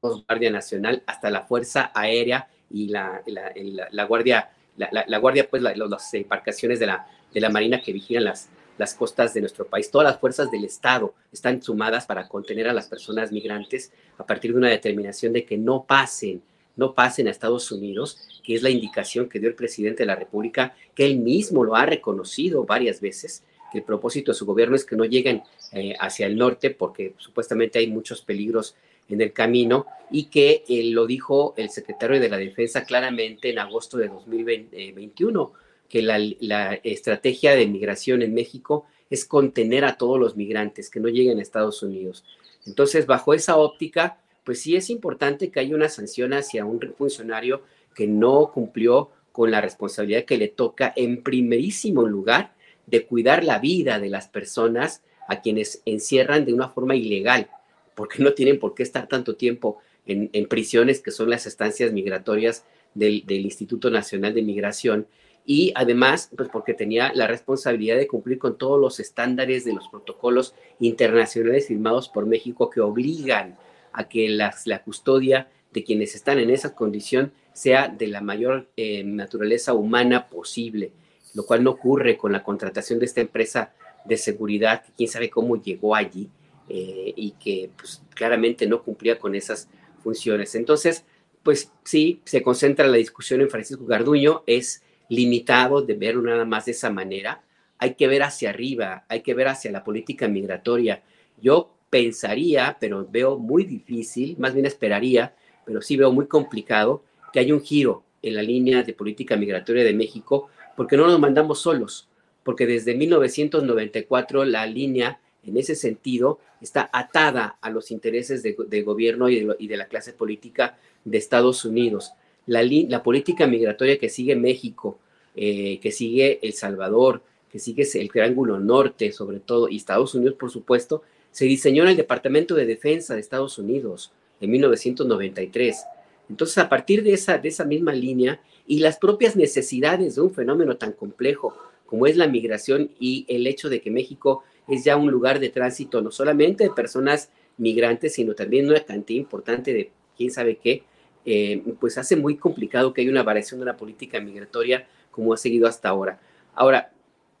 Guardia 0.00 0.50
Nacional, 0.50 1.02
hasta 1.06 1.30
la 1.30 1.42
Fuerza 1.42 1.90
Aérea 1.94 2.48
y 2.70 2.88
la, 2.88 3.22
la, 3.26 4.04
Guardia, 4.04 4.50
la, 4.76 5.18
Guardia, 5.18 5.48
pues 5.48 5.62
las 5.62 6.14
embarcaciones 6.14 6.78
de 6.78 6.86
la, 6.86 7.06
de 7.32 7.40
la 7.40 7.48
Marina 7.48 7.80
que 7.80 7.92
vigilan 7.92 8.24
las, 8.24 8.48
las 8.78 8.94
costas 8.94 9.34
de 9.34 9.40
nuestro 9.40 9.66
país. 9.66 9.90
Todas 9.90 10.06
las 10.06 10.20
fuerzas 10.20 10.50
del 10.50 10.64
Estado 10.64 11.14
están 11.32 11.62
sumadas 11.62 12.06
para 12.06 12.28
contener 12.28 12.68
a 12.68 12.72
las 12.72 12.88
personas 12.88 13.32
migrantes 13.32 13.92
a 14.18 14.26
partir 14.26 14.52
de 14.52 14.58
una 14.58 14.68
determinación 14.68 15.32
de 15.32 15.44
que 15.44 15.56
no 15.56 15.84
pasen, 15.84 16.42
no 16.76 16.94
pasen 16.94 17.28
a 17.28 17.30
Estados 17.30 17.70
Unidos, 17.70 18.18
que 18.42 18.54
es 18.54 18.62
la 18.62 18.70
indicación 18.70 19.28
que 19.28 19.38
dio 19.38 19.48
el 19.48 19.54
presidente 19.54 20.02
de 20.02 20.08
la 20.08 20.16
República, 20.16 20.74
que 20.94 21.06
él 21.06 21.18
mismo 21.18 21.64
lo 21.64 21.76
ha 21.76 21.86
reconocido 21.86 22.64
varias 22.64 23.00
veces, 23.00 23.44
el 23.74 23.84
propósito 23.84 24.32
de 24.32 24.38
su 24.38 24.46
gobierno 24.46 24.76
es 24.76 24.84
que 24.84 24.96
no 24.96 25.04
lleguen 25.04 25.42
eh, 25.72 25.94
hacia 26.00 26.26
el 26.26 26.36
norte 26.36 26.70
porque 26.70 27.14
supuestamente 27.18 27.78
hay 27.78 27.88
muchos 27.88 28.22
peligros 28.22 28.76
en 29.08 29.20
el 29.20 29.32
camino 29.32 29.86
y 30.10 30.24
que 30.24 30.64
eh, 30.68 30.84
lo 30.84 31.06
dijo 31.06 31.54
el 31.56 31.70
secretario 31.70 32.20
de 32.20 32.28
la 32.28 32.38
Defensa 32.38 32.84
claramente 32.84 33.50
en 33.50 33.58
agosto 33.58 33.98
de 33.98 34.08
2021, 34.08 35.52
que 35.88 36.02
la, 36.02 36.18
la, 36.40 36.74
estrategia 36.82 37.54
de 37.54 37.66
migración 37.66 38.22
en 38.22 38.34
México 38.34 38.86
es 39.10 39.24
contener 39.24 39.84
a 39.84 39.96
todos 39.96 40.18
los 40.18 40.36
migrantes 40.36 40.88
que 40.90 41.00
no 41.00 41.08
lleguen 41.08 41.38
a 41.38 41.42
Estados 41.42 41.82
Unidos. 41.82 42.24
Entonces, 42.66 43.06
bajo 43.06 43.34
esa 43.34 43.56
óptica, 43.56 44.18
pues 44.44 44.60
sí 44.60 44.76
es 44.76 44.90
importante 44.90 45.50
que 45.50 45.60
haya 45.60 45.74
una 45.74 45.88
sanción 45.88 46.32
hacia 46.32 46.64
un 46.64 46.80
funcionario 46.96 47.62
que 47.94 48.06
no 48.06 48.50
cumplió 48.52 49.10
con 49.32 49.50
la 49.50 49.60
responsabilidad 49.60 50.24
que 50.24 50.38
le 50.38 50.48
toca 50.48 50.92
en 50.96 51.22
primerísimo 51.22 52.06
lugar 52.06 52.54
de 52.86 53.06
cuidar 53.06 53.44
la 53.44 53.58
vida 53.58 53.98
de 53.98 54.10
las 54.10 54.28
personas 54.28 55.02
a 55.28 55.40
quienes 55.40 55.82
encierran 55.84 56.44
de 56.44 56.52
una 56.52 56.68
forma 56.68 56.94
ilegal, 56.96 57.48
porque 57.94 58.22
no 58.22 58.32
tienen 58.32 58.58
por 58.58 58.74
qué 58.74 58.82
estar 58.82 59.08
tanto 59.08 59.36
tiempo 59.36 59.78
en, 60.06 60.46
prisiones, 60.48 61.00
que 61.00 61.10
son 61.10 61.30
las 61.30 61.46
estancias 61.46 61.92
migratorias 61.92 62.64
del, 62.94 63.24
del, 63.24 63.40
Instituto 63.40 63.90
Nacional 63.90 64.34
de 64.34 64.42
Migración, 64.42 65.06
y 65.46 65.72
además, 65.74 66.30
pues 66.36 66.48
porque 66.50 66.74
tenía 66.74 67.12
la 67.14 67.26
responsabilidad 67.26 67.96
de 67.96 68.06
cumplir 68.06 68.38
con 68.38 68.58
todos 68.58 68.80
los 68.80 69.00
estándares 69.00 69.64
de 69.64 69.72
los 69.72 69.88
protocolos 69.88 70.54
internacionales 70.78 71.68
firmados 71.68 72.08
por 72.08 72.26
México 72.26 72.70
que 72.70 72.80
obligan 72.80 73.56
a 73.92 74.08
que 74.08 74.28
la 74.28 74.82
custodia 74.84 75.48
de 75.74 75.84
quienes 75.84 76.14
están 76.14 76.38
en 76.38 76.50
esa 76.50 76.74
condición 76.74 77.32
sea 77.52 77.88
de 77.88 78.06
la 78.06 78.20
mayor 78.20 78.68
eh, 78.76 79.02
naturaleza 79.04 79.74
humana 79.74 80.28
posible, 80.28 80.92
lo 81.34 81.44
cual 81.44 81.62
no 81.62 81.70
ocurre 81.70 82.16
con 82.16 82.32
la 82.32 82.42
contratación 82.42 82.98
de 82.98 83.06
esta 83.06 83.20
empresa 83.20 83.72
de 84.04 84.16
seguridad, 84.16 84.82
que 84.82 84.92
quién 84.96 85.08
sabe 85.08 85.30
cómo 85.30 85.60
llegó 85.60 85.94
allí 85.94 86.30
eh, 86.68 87.12
y 87.16 87.32
que 87.32 87.70
pues, 87.76 88.02
claramente 88.14 88.66
no 88.66 88.82
cumplía 88.82 89.18
con 89.18 89.34
esas 89.34 89.68
funciones. 90.02 90.54
Entonces, 90.54 91.04
pues 91.42 91.70
sí, 91.84 92.20
se 92.24 92.42
concentra 92.42 92.86
la 92.86 92.96
discusión 92.96 93.40
en 93.40 93.50
Francisco 93.50 93.84
Garduño, 93.84 94.42
es 94.46 94.82
limitado 95.08 95.82
de 95.82 95.94
verlo 95.94 96.22
nada 96.22 96.44
más 96.44 96.66
de 96.66 96.72
esa 96.72 96.90
manera. 96.90 97.42
Hay 97.78 97.94
que 97.94 98.06
ver 98.06 98.22
hacia 98.22 98.50
arriba, 98.50 99.04
hay 99.08 99.20
que 99.20 99.34
ver 99.34 99.48
hacia 99.48 99.70
la 99.70 99.84
política 99.84 100.28
migratoria. 100.28 101.02
Yo 101.40 101.74
pensaría, 101.90 102.76
pero 102.80 103.06
veo 103.10 103.38
muy 103.38 103.64
difícil, 103.64 104.36
más 104.38 104.54
bien 104.54 104.66
esperaría, 104.66 105.34
pero 105.64 105.82
sí 105.82 105.96
veo 105.96 106.12
muy 106.12 106.26
complicado 106.26 107.02
que 107.32 107.40
haya 107.40 107.54
un 107.54 107.62
giro 107.62 108.04
en 108.22 108.34
la 108.36 108.42
línea 108.42 108.82
de 108.82 108.94
política 108.94 109.36
migratoria 109.36 109.84
de 109.84 109.92
México, 109.92 110.48
porque 110.76 110.96
no 110.96 111.06
nos 111.06 111.18
mandamos 111.18 111.60
solos, 111.60 112.08
porque 112.42 112.66
desde 112.66 112.94
1994 112.94 114.44
la 114.44 114.66
línea 114.66 115.20
en 115.46 115.56
ese 115.56 115.74
sentido 115.74 116.38
está 116.60 116.88
atada 116.92 117.58
a 117.60 117.70
los 117.70 117.90
intereses 117.90 118.42
de, 118.42 118.82
gobierno 118.82 119.28
y 119.28 119.66
de, 119.66 119.76
la 119.76 119.86
clase 119.86 120.12
política 120.12 120.78
de 121.04 121.18
Estados 121.18 121.64
Unidos. 121.64 122.12
La, 122.46 123.02
política 123.02 123.46
migratoria 123.46 123.98
que 123.98 124.08
sigue 124.08 124.36
México, 124.36 124.98
eh, 125.36 125.78
que 125.80 125.92
sigue 125.92 126.38
El 126.42 126.54
Salvador, 126.54 127.22
que 127.50 127.58
sigue 127.58 127.86
el 127.94 128.10
Triángulo 128.10 128.58
Norte 128.58 129.12
sobre 129.12 129.40
todo, 129.40 129.68
y 129.68 129.76
Estados 129.76 130.14
Unidos 130.14 130.36
por 130.38 130.50
supuesto, 130.50 131.02
se 131.30 131.44
diseñó 131.46 131.82
en 131.82 131.90
el 131.90 131.96
Departamento 131.96 132.54
de 132.54 132.64
Defensa 132.66 133.14
de 133.14 133.20
Estados 133.20 133.58
Unidos 133.58 134.12
en 134.40 134.50
1993. 134.50 135.84
Entonces, 136.28 136.58
a 136.58 136.68
partir 136.68 137.02
de 137.02 137.12
esa, 137.12 137.38
de 137.38 137.48
esa 137.48 137.64
misma 137.64 137.92
línea 137.92 138.40
y 138.66 138.78
las 138.78 138.98
propias 138.98 139.36
necesidades 139.36 140.14
de 140.14 140.22
un 140.22 140.32
fenómeno 140.32 140.76
tan 140.76 140.92
complejo 140.92 141.56
como 141.86 142.06
es 142.06 142.16
la 142.16 142.26
migración 142.26 142.90
y 142.98 143.26
el 143.28 143.46
hecho 143.46 143.68
de 143.68 143.80
que 143.80 143.90
México 143.90 144.42
es 144.68 144.84
ya 144.84 144.96
un 144.96 145.10
lugar 145.10 145.38
de 145.38 145.50
tránsito 145.50 146.00
no 146.00 146.10
solamente 146.10 146.64
de 146.64 146.70
personas 146.70 147.30
migrantes, 147.58 148.14
sino 148.14 148.34
también 148.34 148.68
una 148.68 148.80
cantidad 148.80 149.20
importante 149.20 149.72
de 149.72 149.90
quién 150.16 150.30
sabe 150.30 150.56
qué, 150.56 150.82
eh, 151.24 151.62
pues 151.78 151.98
hace 151.98 152.16
muy 152.16 152.36
complicado 152.36 152.92
que 152.92 153.02
haya 153.02 153.10
una 153.10 153.22
variación 153.22 153.60
de 153.60 153.66
la 153.66 153.76
política 153.76 154.20
migratoria 154.20 154.86
como 155.10 155.32
ha 155.32 155.36
seguido 155.36 155.68
hasta 155.68 155.88
ahora. 155.88 156.20
Ahora, 156.54 156.92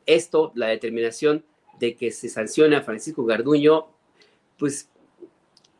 esto, 0.06 0.52
la 0.54 0.68
determinación 0.68 1.44
de 1.78 1.96
que 1.96 2.10
se 2.10 2.28
sancione 2.28 2.76
a 2.76 2.82
Francisco 2.82 3.24
Garduño, 3.24 3.86
pues 4.58 4.88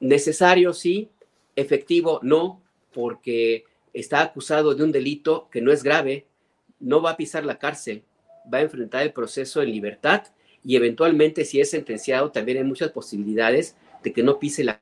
necesario 0.01 0.73
sí, 0.73 1.09
efectivo 1.57 2.21
no, 2.23 2.61
porque 2.95 3.65
está 3.93 4.23
acusado 4.23 4.75
de 4.75 4.83
un 4.83 4.93
delito 4.93 5.49
que 5.51 5.61
no 5.61 5.73
es 5.73 5.83
grave, 5.83 6.27
no 6.81 7.03
va 7.03 7.11
a 7.11 7.17
pisar 7.17 7.45
la 7.45 7.59
cárcel, 7.59 8.03
va 8.53 8.59
a 8.59 8.63
enfrentar 8.63 9.03
el 9.03 9.13
proceso 9.13 9.63
en 9.63 9.71
libertad 9.71 10.23
y 10.65 10.77
eventualmente 10.77 11.45
si 11.45 11.61
es 11.61 11.71
sentenciado 11.71 12.31
también 12.31 12.59
hay 12.59 12.65
muchas 12.65 12.91
posibilidades 12.91 13.77
de 14.03 14.13
que 14.13 14.23
no 14.23 14.39
pise 14.39 14.65
la 14.65 14.81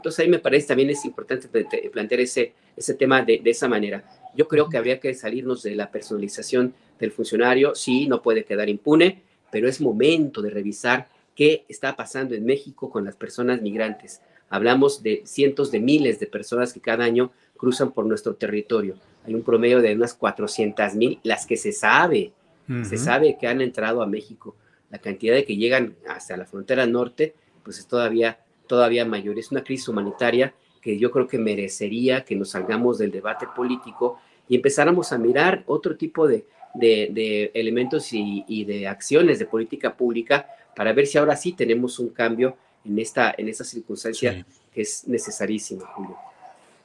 entonces 0.00 0.20
ahí 0.20 0.30
me 0.30 0.38
parece 0.38 0.68
también 0.68 0.88
es 0.88 1.04
importante 1.04 1.46
plantear 1.90 2.22
ese, 2.22 2.54
ese 2.74 2.94
tema 2.94 3.20
de, 3.20 3.38
de, 3.44 3.50
esa 3.50 3.68
manera. 3.68 4.02
Yo 4.34 4.48
creo 4.48 4.70
que 4.70 4.78
habría 4.78 4.98
que 4.98 5.12
salirnos 5.12 5.62
de 5.62 5.74
la 5.74 5.90
personalización 5.90 6.72
del 6.98 7.12
funcionario. 7.12 7.74
Sí, 7.74 8.06
no 8.06 8.22
puede 8.22 8.46
quedar 8.46 8.70
impune, 8.70 9.20
pero 9.52 9.68
es 9.68 9.78
momento 9.78 10.40
de 10.40 10.48
revisar 10.48 11.10
qué 11.34 11.66
está 11.68 11.96
pasando 11.96 12.34
en 12.34 12.46
México 12.46 12.88
con 12.88 13.04
las 13.04 13.14
personas 13.14 13.60
migrantes. 13.60 14.22
Hablamos 14.50 15.02
de 15.02 15.22
cientos 15.24 15.70
de 15.70 15.80
miles 15.80 16.18
de 16.20 16.26
personas 16.26 16.72
que 16.72 16.80
cada 16.80 17.04
año 17.04 17.30
cruzan 17.56 17.92
por 17.92 18.04
nuestro 18.04 18.34
territorio. 18.34 18.96
Hay 19.24 19.34
un 19.34 19.42
promedio 19.42 19.80
de 19.80 19.94
unas 19.94 20.12
400 20.12 20.94
mil, 20.96 21.20
las 21.22 21.46
que 21.46 21.56
se 21.56 21.72
sabe, 21.72 22.32
se 22.84 22.98
sabe 22.98 23.36
que 23.40 23.48
han 23.48 23.60
entrado 23.60 24.02
a 24.02 24.06
México. 24.06 24.54
La 24.90 24.98
cantidad 24.98 25.34
de 25.34 25.44
que 25.44 25.56
llegan 25.56 25.96
hasta 26.08 26.36
la 26.36 26.46
frontera 26.46 26.86
norte, 26.86 27.34
pues 27.64 27.78
es 27.78 27.86
todavía, 27.86 28.38
todavía 28.66 29.04
mayor. 29.04 29.38
Es 29.38 29.50
una 29.50 29.64
crisis 29.64 29.88
humanitaria 29.88 30.54
que 30.80 30.98
yo 30.98 31.10
creo 31.10 31.26
que 31.26 31.38
merecería 31.38 32.24
que 32.24 32.36
nos 32.36 32.50
salgamos 32.50 32.98
del 32.98 33.10
debate 33.10 33.46
político 33.54 34.18
y 34.48 34.56
empezáramos 34.56 35.12
a 35.12 35.18
mirar 35.18 35.64
otro 35.66 35.96
tipo 35.96 36.26
de, 36.26 36.44
de, 36.74 37.50
elementos 37.54 38.12
y, 38.12 38.44
y, 38.48 38.64
de 38.64 38.88
acciones 38.88 39.38
de 39.38 39.46
política 39.46 39.96
pública 39.96 40.46
para 40.74 40.92
ver 40.92 41.06
si 41.06 41.18
ahora 41.18 41.36
sí 41.36 41.52
tenemos 41.52 41.98
un 41.98 42.08
cambio 42.08 42.56
en 42.84 42.98
esta, 42.98 43.34
en 43.36 43.48
esta 43.48 43.64
circunstancia 43.64 44.46
que 44.72 44.82
es 44.82 45.06
necesarísima, 45.06 45.86
Julio. 45.94 46.16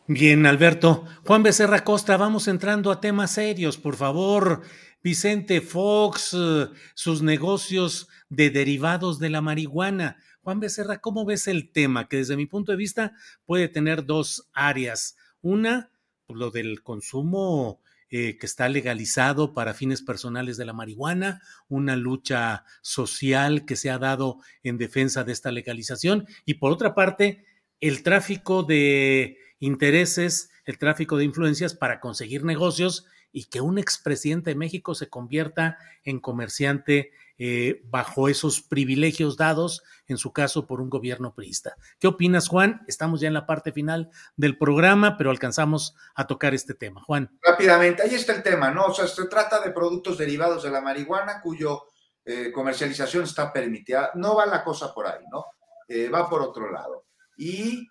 Bien, 0.08 0.46
Alberto. 0.46 1.06
Juan 1.26 1.42
Becerra 1.42 1.84
Costa, 1.84 2.16
vamos 2.18 2.48
entrando 2.48 2.92
a 2.92 3.02
temas 3.02 3.32
serios, 3.32 3.78
por 3.78 3.96
favor. 3.96 4.62
Vicente 5.04 5.62
Fox, 5.62 6.36
eh, 6.40 6.68
sus 6.94 7.22
negocios 7.22 8.08
de 8.30 8.50
derivados 8.50 9.20
de 9.20 9.30
la 9.30 9.42
marihuana. 9.42 10.18
Juan 10.42 10.60
Becerra, 10.60 11.00
¿cómo 11.00 11.26
ves 11.26 11.48
el 11.48 11.72
tema? 11.72 12.08
Que 12.08 12.18
desde 12.18 12.38
mi 12.38 12.46
punto 12.46 12.72
de 12.72 12.78
vista 12.78 13.14
puede 13.46 13.68
tener 13.68 14.06
dos 14.06 14.48
áreas. 14.54 15.18
Una, 15.42 15.92
pues, 16.28 16.38
lo 16.38 16.52
del 16.52 16.84
consumo 16.84 17.82
eh, 18.18 18.38
que 18.38 18.46
está 18.46 18.70
legalizado 18.70 19.54
para 19.54 19.74
fines 19.74 20.02
personales 20.02 20.56
de 20.56 20.64
la 20.64 20.72
marihuana, 20.72 21.42
una 21.68 21.98
lucha 21.98 22.64
social 22.82 23.66
que 23.66 23.76
se 23.76 23.90
ha 23.90 23.98
dado 23.98 24.40
en 24.64 24.78
defensa 24.78 25.26
de 25.26 25.34
esta 25.34 25.52
legalización. 25.52 26.26
Y 26.46 26.54
por 26.54 26.72
otra 26.72 26.96
parte, 26.96 27.44
el 27.82 28.04
tráfico 28.04 28.64
de 28.64 29.38
intereses, 29.60 30.50
el 30.64 30.78
tráfico 30.78 31.18
de 31.18 31.26
influencias 31.26 31.74
para 31.74 32.00
conseguir 32.00 32.46
negocios 32.46 33.06
y 33.34 33.50
que 33.50 33.60
un 33.60 33.78
expresidente 33.78 34.52
de 34.52 34.56
México 34.56 34.96
se 34.96 35.10
convierta 35.10 35.78
en 36.06 36.22
comerciante 36.22 37.12
eh, 37.38 37.82
bajo 37.86 38.30
esos 38.30 38.62
privilegios 38.62 39.38
dados, 39.38 39.84
en 40.08 40.18
su 40.18 40.32
caso, 40.32 40.68
por 40.68 40.82
un 40.82 40.90
gobierno 40.90 41.34
priista. 41.34 41.76
¿Qué 42.00 42.08
opinas, 42.08 42.48
Juan? 42.48 42.82
Estamos 42.88 43.22
ya 43.22 43.28
en 43.28 43.34
la 43.34 43.46
parte 43.46 43.72
final 43.72 44.10
del 44.38 44.58
programa, 44.58 45.18
pero 45.18 45.32
alcanzamos 45.32 45.96
a 46.16 46.28
tocar 46.28 46.54
este 46.54 46.74
tema. 46.74 47.02
Juan. 47.02 47.38
Rápidamente, 47.42 48.04
ahí 48.04 48.16
está 48.16 48.34
el 48.34 48.44
tema, 48.44 48.72
¿no? 48.72 48.86
O 48.86 48.94
sea, 48.94 49.08
se 49.08 49.28
trata 49.28 49.62
de 49.62 49.72
productos 49.72 50.18
derivados 50.18 50.64
de 50.64 50.72
la 50.72 50.82
marihuana 50.82 51.42
cuyo 51.42 51.84
eh, 52.24 52.52
comercialización 52.52 53.24
está 53.24 53.52
permitida. 53.54 54.12
No 54.16 54.36
va 54.36 54.46
la 54.46 54.64
cosa 54.64 54.94
por 54.94 55.06
ahí, 55.08 55.24
¿no? 55.32 55.46
Eh, 55.88 56.10
va 56.10 56.30
por 56.30 56.42
otro 56.42 56.72
lado. 56.72 57.06
Y 57.38 57.88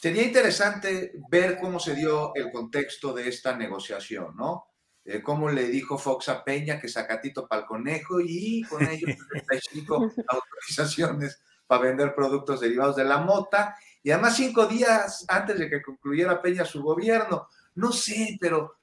sería 0.00 0.24
interesante 0.24 1.12
ver 1.30 1.58
cómo 1.60 1.78
se 1.78 1.94
dio 1.94 2.34
el 2.34 2.50
contexto 2.50 3.12
de 3.12 3.28
esta 3.28 3.56
negociación, 3.56 4.34
¿no? 4.36 4.71
Eh, 5.04 5.20
cómo 5.22 5.50
le 5.50 5.68
dijo 5.68 5.98
Fox 5.98 6.28
a 6.28 6.44
Peña 6.44 6.80
que 6.80 6.88
sacatito 6.88 7.48
para 7.48 7.62
el 7.62 7.66
conejo 7.66 8.20
y 8.20 8.62
con 8.62 8.86
ellos 8.86 9.10
35 9.48 10.12
autorizaciones 10.28 11.40
para 11.66 11.82
vender 11.82 12.14
productos 12.14 12.60
derivados 12.60 12.96
de 12.96 13.04
la 13.04 13.18
mota 13.18 13.74
y 14.02 14.10
además 14.10 14.36
cinco 14.36 14.66
días 14.66 15.24
antes 15.28 15.58
de 15.58 15.68
que 15.68 15.82
concluyera 15.82 16.42
Peña 16.42 16.64
su 16.64 16.82
gobierno. 16.82 17.48
No 17.74 17.92
sé, 17.92 18.36
pero, 18.40 18.76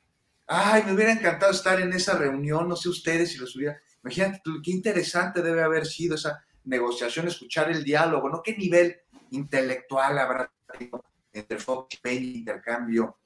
ay, 0.47 0.83
me 0.83 0.93
hubiera 0.93 1.11
encantado 1.11 1.51
estar 1.51 1.79
en 1.79 1.93
esa 1.93 2.17
reunión, 2.17 2.67
no 2.67 2.75
sé 2.75 2.89
ustedes 2.89 3.31
si 3.31 3.37
los 3.37 3.55
hubiera, 3.55 3.79
imagínate 4.03 4.41
qué 4.63 4.71
interesante 4.71 5.41
debe 5.41 5.61
haber 5.61 5.85
sido 5.85 6.15
esa 6.15 6.43
negociación, 6.63 7.27
escuchar 7.27 7.69
el 7.69 7.83
diálogo, 7.83 8.29
¿no? 8.29 8.41
¿Qué 8.41 8.55
nivel 8.55 8.95
intelectual 9.31 10.17
habrá 10.17 10.51
entre 11.33 11.59
Fox 11.59 11.95
y 11.95 11.97
Peña, 11.97 12.37
intercambio 12.37 13.17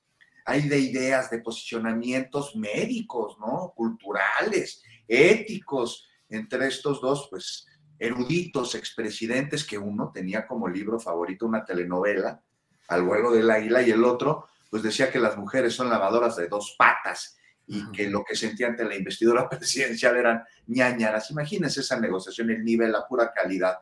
hay 0.46 0.68
de 0.68 0.80
ideas, 0.80 1.30
de 1.30 1.40
posicionamientos 1.40 2.56
médicos, 2.56 3.38
¿no? 3.40 3.74
Culturales, 3.76 4.82
éticos, 5.08 6.08
entre 6.30 6.68
estos 6.68 7.02
dos, 7.02 7.28
pues, 7.30 7.68
eruditos 8.00 8.76
expresidentes, 8.76 9.64
que 9.64 9.78
uno 9.78 10.12
tenía 10.14 10.46
como 10.48 10.68
libro 10.68 11.00
favorito 11.00 11.46
una 11.46 11.64
telenovela, 11.64 12.42
Al 12.90 13.04
vuelo 13.04 13.32
del 13.32 13.50
águila, 13.50 13.82
y 13.82 13.92
el 13.92 14.04
otro, 14.04 14.48
pues 14.70 14.84
decía 14.84 15.10
que 15.10 15.20
las 15.20 15.38
mujeres 15.38 15.74
son 15.74 15.90
lavadoras 15.90 16.36
de 16.36 16.48
dos 16.48 16.76
patas 16.78 17.38
y 17.66 17.92
que 17.92 18.10
lo 18.10 18.24
que 18.24 18.36
sentía 18.36 18.68
ante 18.68 18.84
la 18.84 18.96
investidura 18.96 19.48
presidencial 19.50 20.18
eran 20.18 20.44
ñañaras. 20.68 21.32
Imagínense 21.32 21.80
esa 21.82 22.00
negociación, 22.00 22.50
el 22.50 22.64
nivel, 22.64 22.92
la 22.92 23.08
pura 23.08 23.32
calidad. 23.32 23.80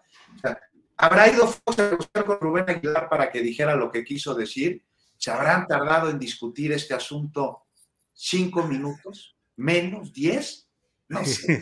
¿Habrá 0.97 1.30
ido 1.30 1.47
Fox 1.47 1.80
a 1.80 1.95
buscar 1.95 2.26
con 2.26 2.39
Rubén 2.39 2.70
Aguilar 2.70 3.09
para 3.09 3.32
que 3.32 3.41
dijera 3.41 3.76
lo 3.76 3.91
que 3.91 4.03
quiso 4.03 4.36
decir? 4.36 4.84
¿Se 5.22 5.30
habrán 5.30 5.67
tardado 5.67 6.09
en 6.09 6.17
discutir 6.17 6.72
este 6.72 6.95
asunto 6.95 7.67
cinco 8.11 8.63
minutos? 8.63 9.38
¿Menos? 9.55 10.11
¿Diez? 10.11 10.67
No 11.07 11.24
sé. 11.24 11.61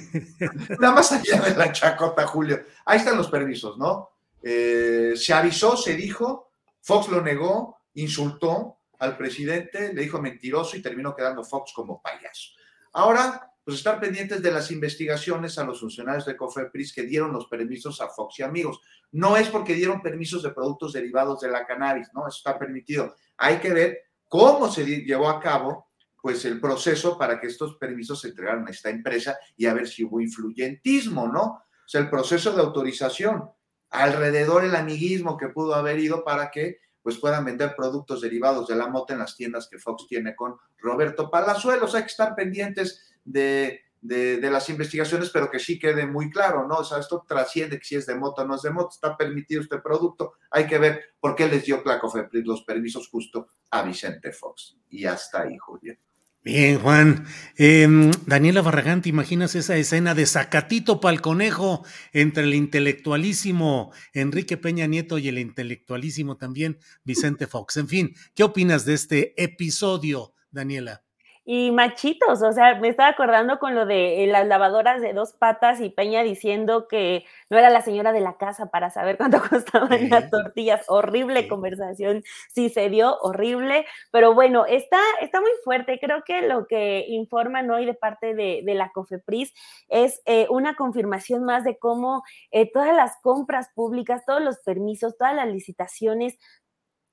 Nada 0.80 0.93
más 0.93 1.12
allá 1.12 1.41
de 1.41 1.55
la 1.57 1.70
chacota, 1.74 2.26
Julio. 2.26 2.64
Ahí 2.86 2.99
están 2.99 3.18
los 3.18 3.30
permisos, 3.30 3.78
¿no? 3.78 4.12
Eh, 4.41 5.12
se 5.18 5.34
avisó, 5.34 5.76
se 5.76 5.93
dijo, 5.97 6.53
Fox 6.80 7.10
lo 7.10 7.22
negó, 7.22 7.82
insultó 7.95 8.78
al 8.97 9.18
presidente, 9.18 9.93
le 9.93 10.03
dijo 10.03 10.22
mentiroso 10.22 10.78
y 10.78 10.82
terminó 10.82 11.14
quedando 11.14 11.43
Fox 11.43 11.74
como 11.76 12.01
payaso. 12.01 12.51
Ahora, 12.93 13.51
pues 13.66 13.76
estar 13.76 13.99
pendientes 13.99 14.41
de 14.41 14.51
las 14.51 14.72
investigaciones 14.72 15.57
a 15.57 15.66
los 15.66 15.82
funcionarios 15.82 16.26
de 16.26 16.38
Cofepris 16.38 16.93
que 16.93 17.03
dieron 17.03 17.34
los 17.34 17.47
permisos 17.47 17.99
a 17.99 18.07
Fox 18.07 18.39
y 18.39 18.43
amigos. 18.43 18.80
No 19.12 19.36
es 19.36 19.49
porque 19.49 19.74
dieron 19.74 20.01
permisos 20.01 20.43
de 20.43 20.51
productos 20.51 20.93
derivados 20.93 21.41
de 21.41 21.49
la 21.49 21.66
cannabis, 21.66 22.07
¿no? 22.14 22.22
Eso 22.26 22.38
está 22.38 22.57
permitido. 22.57 23.16
Hay 23.40 23.58
que 23.58 23.74
ver 23.74 24.00
cómo 24.28 24.72
se 24.72 24.86
llevó 24.86 25.30
a 25.30 25.40
cabo 25.40 25.90
pues 26.22 26.44
el 26.46 26.60
proceso 26.60 27.18
para 27.18 27.40
que 27.40 27.48
estos 27.48 27.78
permisos 27.78 28.22
se 28.22 28.30
entregaran 28.30 28.68
a 28.68 28.72
esta 28.72 28.90
empresa 28.90 29.38
y 29.56 29.66
a 29.66 29.74
ver 29.74 29.88
si 29.88 30.04
hubo 30.04 30.20
influyentismo, 30.20 31.28
¿no? 31.28 31.44
O 31.44 31.88
sea, 31.88 32.02
el 32.02 32.10
proceso 32.10 32.52
de 32.52 32.62
autorización, 32.62 33.50
alrededor 33.90 34.66
el 34.66 34.76
amiguismo 34.76 35.38
que 35.38 35.48
pudo 35.48 35.74
haber 35.76 36.00
ido 36.00 36.24
para 36.24 36.52
que 36.52 36.80
pues 37.02 37.18
puedan 37.18 37.46
vender 37.46 37.74
productos 37.76 38.22
derivados 38.22 38.68
de 38.68 38.76
la 38.76 38.88
mota 38.88 39.14
en 39.14 39.20
las 39.20 39.36
tiendas 39.36 39.68
que 39.70 39.80
Fox 39.80 40.06
tiene 40.08 40.36
con 40.36 40.58
Roberto 40.78 41.32
Palazuelos. 41.32 41.96
Hay 41.96 42.02
que 42.02 42.08
estar 42.08 42.36
pendientes 42.36 43.16
de, 43.24 43.82
de, 44.02 44.50
las 44.50 44.70
investigaciones, 44.70 45.30
pero 45.30 45.50
que 45.50 45.60
sí 45.60 45.78
quede 45.78 46.06
muy 46.06 46.30
claro, 46.30 46.68
¿no? 46.68 46.78
O 46.78 46.84
sea, 46.84 47.00
esto 47.00 47.26
trasciende 47.28 47.80
si 47.84 47.95
es 47.95 48.06
de 48.06 48.16
moto 48.16 48.41
o 48.41 48.45
no 48.45 48.56
es 48.56 48.62
de 48.62 48.72
moto, 48.72 48.89
está 48.91 49.18
permitido 49.18 49.62
este 49.62 49.80
producto. 49.80 50.34
Hay 50.52 50.68
que 50.68 50.78
ver 50.78 51.16
por 51.20 51.36
qué 51.36 51.47
les 51.47 51.66
dio 51.66 51.84
Clacofepris 51.84 52.45
los 52.45 52.64
permisos 52.64 53.08
justo 53.10 53.47
a 53.72 53.82
Vicente 53.84 54.32
Fox. 54.32 54.78
Y 54.89 55.06
hasta 55.06 55.41
ahí, 55.41 55.58
Julia. 55.58 55.97
Bien, 56.41 56.80
Juan. 56.80 57.26
Em, 57.58 58.12
Daniela 58.26 58.62
Barragán, 58.62 59.02
¿te 59.02 59.10
imaginas 59.10 59.56
esa 59.56 59.76
escena 59.76 60.16
de 60.16 60.26
sacatito 60.26 61.02
pa'l 61.02 61.20
conejo 61.20 61.86
entre 62.14 62.43
el 62.43 62.54
intelectualísimo 62.54 63.91
Enrique 64.14 64.56
Peña 64.56 64.88
Nieto 64.88 65.18
y 65.18 65.28
el 65.28 65.38
intelectualísimo 65.38 66.38
también 66.38 66.80
Vicente 67.04 67.45
Fox? 67.45 67.76
En 67.76 67.89
fin, 67.89 68.16
¿qué 68.36 68.43
opinas 68.43 68.86
de 68.86 68.93
este 68.93 69.43
episodio, 69.43 70.34
Daniela? 70.50 71.04
Y 71.52 71.72
machitos, 71.72 72.43
o 72.43 72.52
sea, 72.52 72.76
me 72.76 72.89
estaba 72.89 73.10
acordando 73.10 73.58
con 73.58 73.74
lo 73.74 73.88
de 73.88 74.24
eh, 74.24 74.28
las 74.28 74.45
lavadoras 74.45 75.02
de 75.02 75.14
dos 75.14 75.34
patas 75.34 75.82
y 75.82 75.89
Peña 75.89 76.22
diciendo 76.22 76.88
que 76.88 77.26
no 77.50 77.58
era 77.58 77.72
la 77.72 77.82
señora 77.82 78.12
de 78.12 78.20
la 78.20 78.38
casa 78.38 78.68
para 78.70 78.91
saber 78.91 79.18
cuánto 79.18 79.41
costaban 79.50 80.10
las 80.12 80.30
tortillas. 80.30 80.86
Horrible 80.88 81.47
conversación, 81.47 82.22
sí 82.50 82.70
se 82.70 82.91
dio, 82.91 83.18
horrible, 83.22 83.88
pero 84.12 84.36
bueno, 84.36 84.68
está, 84.68 85.00
está 85.22 85.41
muy 85.41 85.50
fuerte. 85.64 86.00
Creo 86.00 86.24
que 86.24 86.43
lo 86.43 86.68
que 86.68 87.06
informan 87.08 87.72
hoy 87.72 87.88
de 87.88 87.95
parte 87.95 88.36
de, 88.36 88.62
la 88.76 88.91
COFEPRIS 88.91 89.52
es 89.88 90.22
eh, 90.28 90.45
una 90.52 90.76
confirmación 90.76 91.45
más 91.45 91.64
de 91.64 91.80
cómo 91.80 92.22
eh, 92.52 92.72
todas 92.72 92.95
las 92.95 93.18
compras 93.24 93.70
públicas, 93.74 94.24
todos 94.24 94.43
los 94.43 94.60
permisos, 94.60 95.18
todas 95.18 95.34
las 95.34 95.47
licitaciones 95.47 96.38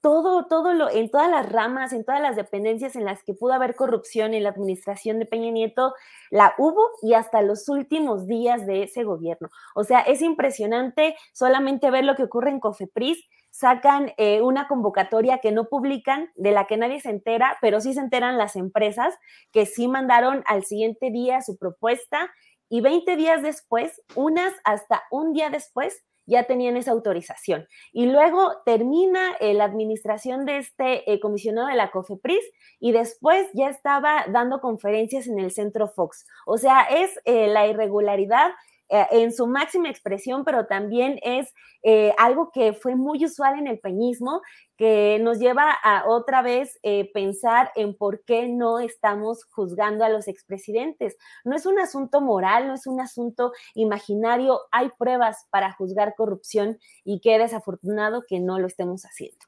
todo, 0.07 0.47
todo 0.47 0.73
lo, 0.73 0.89
en 0.89 1.11
todas 1.11 1.29
las 1.29 1.51
ramas, 1.51 1.93
en 1.93 2.05
todas 2.05 2.21
las 2.21 2.37
dependencias 2.37 2.95
en 2.95 3.05
las 3.05 3.25
que 3.25 3.35
pudo 3.35 3.55
haber 3.55 3.75
corrupción 3.75 4.35
en 4.35 4.45
la 4.45 4.51
administración 4.51 5.19
de 5.19 5.27
Peña 5.27 5.51
Nieto, 5.51 5.95
la 6.31 6.55
hubo 6.59 6.81
y 7.03 7.15
hasta 7.15 7.43
los 7.43 7.69
últimos 7.69 8.29
días 8.29 8.69
de 8.69 8.85
ese 8.85 9.03
gobierno. 9.03 9.51
O 9.75 9.83
sea, 9.83 9.99
es 10.03 10.23
impresionante 10.23 11.17
solamente 11.33 11.91
ver 11.91 12.05
lo 12.05 12.15
que 12.15 12.23
ocurre 12.23 12.51
en 12.51 12.61
Cofepris. 12.61 13.19
Sacan 13.51 14.13
eh, 14.17 14.43
una 14.43 14.69
convocatoria 14.69 15.39
que 15.39 15.51
no 15.51 15.65
publican, 15.65 16.31
de 16.37 16.53
la 16.53 16.69
que 16.69 16.77
nadie 16.77 17.01
se 17.01 17.11
entera, 17.11 17.59
pero 17.61 17.81
sí 17.81 17.93
se 17.93 17.99
enteran 17.99 18.39
las 18.39 18.55
empresas 18.55 19.13
que 19.51 19.67
sí 19.67 19.89
mandaron 19.89 20.45
al 20.47 20.63
siguiente 20.63 21.11
día 21.11 21.43
su 21.43 21.59
propuesta 21.59 22.31
y 22.69 22.81
20 22.81 23.17
días 23.17 23.43
después, 23.43 24.01
unas 24.15 24.53
hasta 24.63 25.03
un 25.11 25.33
día 25.33 25.51
después, 25.51 26.01
ya 26.27 26.45
tenían 26.45 26.77
esa 26.77 26.91
autorización. 26.91 27.67
Y 27.93 28.07
luego 28.07 28.53
termina 28.65 29.33
eh, 29.41 29.55
la 29.55 29.65
administración 29.65 30.45
de 30.45 30.59
este 30.59 31.11
eh, 31.11 31.21
comisionado 31.21 31.69
de 31.69 31.77
la 31.77 31.91
COFEPRIS 31.91 32.45
y 32.81 32.93
después 32.93 33.49
ya 33.55 33.69
estaba 33.69 34.27
dando 34.29 34.61
conferencias 34.61 35.27
en 35.27 35.39
el 35.39 35.53
Centro 35.53 35.89
Fox. 35.89 36.27
O 36.47 36.59
sea, 36.59 36.83
es 36.83 37.19
eh, 37.25 37.49
la 37.49 37.67
irregularidad 37.67 38.51
eh, 38.89 39.07
en 39.11 39.33
su 39.33 39.47
máxima 39.47 39.91
expresión, 39.91 40.45
pero 40.45 40.67
también 40.67 41.19
es 41.23 41.53
eh, 41.83 42.13
algo 42.19 42.51
que 42.53 42.73
fue 42.73 42.95
muy 42.95 43.25
usual 43.25 43.59
en 43.59 43.67
el 43.67 43.81
peñismo, 43.81 44.43
que 44.77 45.19
nos 45.21 45.39
lleva 45.39 45.73
a 45.73 46.07
otra 46.07 46.43
vez 46.43 46.79
eh, 46.83 47.11
pensar 47.13 47.73
en 47.75 47.97
por 47.97 48.23
qué 48.25 48.47
no 48.49 48.79
estamos 48.79 49.45
juzgando 49.51 50.05
a 50.05 50.09
los 50.09 50.29
expresidentes. 50.29 51.17
No 51.45 51.57
es 51.57 51.67
un 51.67 51.79
asunto 51.81 52.21
moral, 52.21 52.69
no 52.69 52.75
es 52.75 52.87
un 52.87 53.01
asunto 53.01 53.53
imaginario, 53.75 54.61
hay 54.71 54.91
pruebas 54.99 55.47
para 55.51 55.73
juzgar 55.73 56.15
corrupción 56.17 56.79
y 57.05 57.21
qué 57.21 57.39
desafortunado 57.39 58.25
que 58.29 58.39
no 58.39 58.59
lo 58.59 58.67
estemos 58.67 59.03
haciendo. 59.03 59.39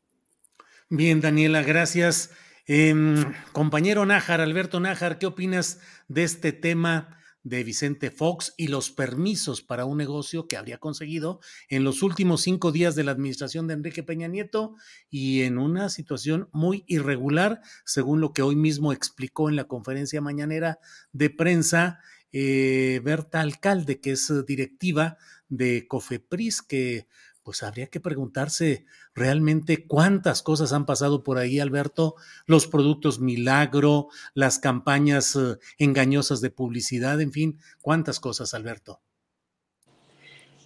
Bien, 0.91 1.21
Daniela, 1.21 1.63
gracias. 1.63 2.33
Em, 2.67 3.33
compañero 3.53 4.05
Nájar, 4.05 4.41
Alberto 4.41 4.81
Nájar, 4.81 5.19
¿qué 5.19 5.27
opinas 5.27 5.81
de 6.09 6.25
este 6.25 6.53
tema? 6.53 7.19
De 7.49 7.65
Vicente 7.65 8.11
Fox 8.11 8.55
y 8.57 8.69
los 8.69 8.91
permisos 8.91 9.63
para 9.63 9.85
un 9.85 9.99
negocio 9.99 10.47
que 10.47 10.57
habría 10.57 10.79
conseguido 10.79 11.41
en 11.69 11.85
los 11.85 12.03
últimos 12.03 12.43
cinco 12.43 12.73
días 12.73 12.95
de 12.95 13.05
la 13.05 13.13
administración 13.13 13.67
de 13.67 13.75
Enrique 13.75 14.03
Peña 14.03 14.29
Nieto 14.29 14.75
y 15.11 15.43
en 15.43 15.59
una 15.59 15.89
situación 15.89 16.49
muy 16.53 16.85
irregular, 16.87 17.61
según 17.85 18.21
lo 18.21 18.33
que 18.33 18.43
hoy 18.43 18.57
mismo 18.57 18.93
explicó 18.93 19.49
en 19.49 19.57
la 19.57 19.65
conferencia 19.65 20.21
mañanera 20.21 20.79
de 21.13 21.31
prensa 21.31 22.01
eh, 22.33 23.01
Berta 23.03 23.41
Alcalde, 23.41 24.01
que 24.01 24.13
es 24.13 24.31
directiva 24.47 25.17
de 25.49 25.87
Cofepris, 25.89 26.61
que 26.61 27.07
pues 27.49 27.63
habría 27.63 27.87
que 27.87 27.99
preguntarse 27.99 28.85
realmente 29.15 29.87
cuántas 29.87 30.43
cosas 30.43 30.75
han 30.75 30.85
pasado 30.85 31.25
por 31.25 31.39
ahí, 31.39 31.61
Alberto, 31.61 32.15
los 32.45 32.67
productos 32.67 33.21
milagro, 33.21 34.09
las 34.35 34.59
campañas 34.59 35.35
eh, 35.35 35.57
engañosas 35.79 36.43
de 36.43 36.51
publicidad, 36.51 37.23
en 37.23 37.33
fin, 37.33 37.59
cuántas 37.81 38.21
cosas, 38.21 38.53
Alberto. 38.53 39.01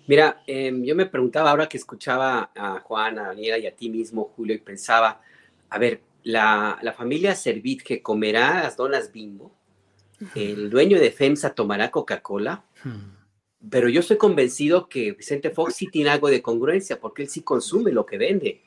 Mira, 0.08 0.42
em, 0.48 0.82
yo 0.82 0.96
me 0.96 1.06
preguntaba 1.06 1.50
ahora 1.50 1.68
que 1.68 1.76
escuchaba 1.76 2.50
a 2.52 2.80
Juan, 2.80 3.16
a 3.20 3.28
Daniela 3.28 3.58
y 3.58 3.68
a 3.68 3.76
ti 3.76 3.88
mismo, 3.88 4.32
Julio, 4.34 4.56
y 4.56 4.58
pensaba, 4.58 5.20
a 5.70 5.78
ver, 5.78 6.00
la, 6.24 6.80
familia 6.96 7.36
Servit 7.36 7.84
que 7.84 8.02
comerá 8.02 8.64
las 8.64 8.76
donas 8.76 9.12
bimbo, 9.12 9.54
el 10.34 10.68
dueño 10.68 10.98
de 10.98 11.12
FEMSA 11.12 11.54
tomará 11.54 11.92
Coca-Cola. 11.92 12.64
Hmm 12.82 13.21
pero 13.70 13.88
yo 13.88 14.00
estoy 14.00 14.16
convencido 14.16 14.88
que 14.88 15.12
Vicente 15.12 15.50
Fox 15.50 15.74
sí 15.76 15.86
tiene 15.86 16.10
algo 16.10 16.28
de 16.28 16.42
congruencia, 16.42 16.98
porque 17.00 17.22
él 17.22 17.28
sí 17.28 17.42
consume 17.42 17.92
lo 17.92 18.04
que 18.04 18.18
vende. 18.18 18.62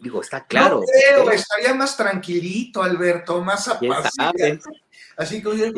Digo, 0.00 0.20
está 0.20 0.46
claro. 0.46 0.80
No 0.80 0.84
creo, 0.86 1.30
estaría 1.30 1.74
más 1.74 1.96
tranquilito, 1.96 2.82
Alberto, 2.82 3.42
más 3.42 3.66
apacible. 3.66 4.60
Así 5.16 5.42
que, 5.42 5.48
oye, 5.48 5.72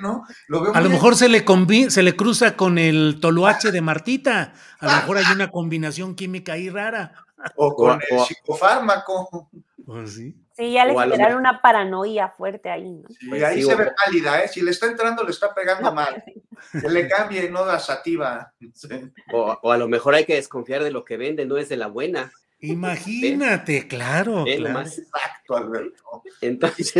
¿no? 0.00 0.24
a 0.72 0.80
lo 0.80 0.88
mejor 0.88 1.14
se 1.16 1.28
le, 1.28 1.44
se 1.90 2.02
le 2.02 2.16
cruza 2.16 2.56
con 2.56 2.78
el 2.78 3.18
toluache 3.20 3.70
de 3.70 3.82
Martita. 3.82 4.54
A 4.78 4.86
lo 4.86 4.92
mejor 4.92 5.18
hay 5.18 5.26
una 5.34 5.50
combinación 5.50 6.14
química 6.14 6.54
ahí 6.54 6.70
rara. 6.70 7.12
O 7.56 7.74
con 7.74 8.00
el 8.08 8.20
psicofármaco. 8.20 9.50
Pues 9.84 10.14
sí. 10.14 10.34
Sí, 10.58 10.72
ya 10.72 10.84
le 10.84 10.92
generaron 10.98 11.38
una 11.38 11.62
paranoia 11.62 12.30
fuerte 12.30 12.68
ahí, 12.68 12.90
¿no? 12.90 13.08
Sí, 13.08 13.28
pues 13.28 13.44
ahí 13.44 13.62
se 13.62 13.76
ve 13.76 13.92
pálida, 14.04 14.42
¿eh? 14.42 14.48
Si 14.48 14.60
le 14.60 14.72
está 14.72 14.86
entrando, 14.86 15.22
le 15.22 15.30
está 15.30 15.54
pegando 15.54 15.92
mal. 15.94 16.24
Que 16.72 16.88
le 16.88 17.06
cambie, 17.06 17.48
no 17.48 17.64
da 17.64 17.78
sativa. 17.78 18.52
O, 19.32 19.70
a 19.70 19.78
lo 19.78 19.86
mejor 19.86 20.16
hay 20.16 20.24
que 20.24 20.34
desconfiar 20.34 20.82
de 20.82 20.90
lo 20.90 21.04
que 21.04 21.16
vende, 21.16 21.46
no 21.46 21.58
es 21.58 21.68
de 21.68 21.76
la 21.76 21.86
buena. 21.86 22.32
Imagínate, 22.58 23.86
claro. 23.86 24.44
Exacto, 24.48 25.56
Alberto. 25.56 26.24
Entonces, 26.40 26.92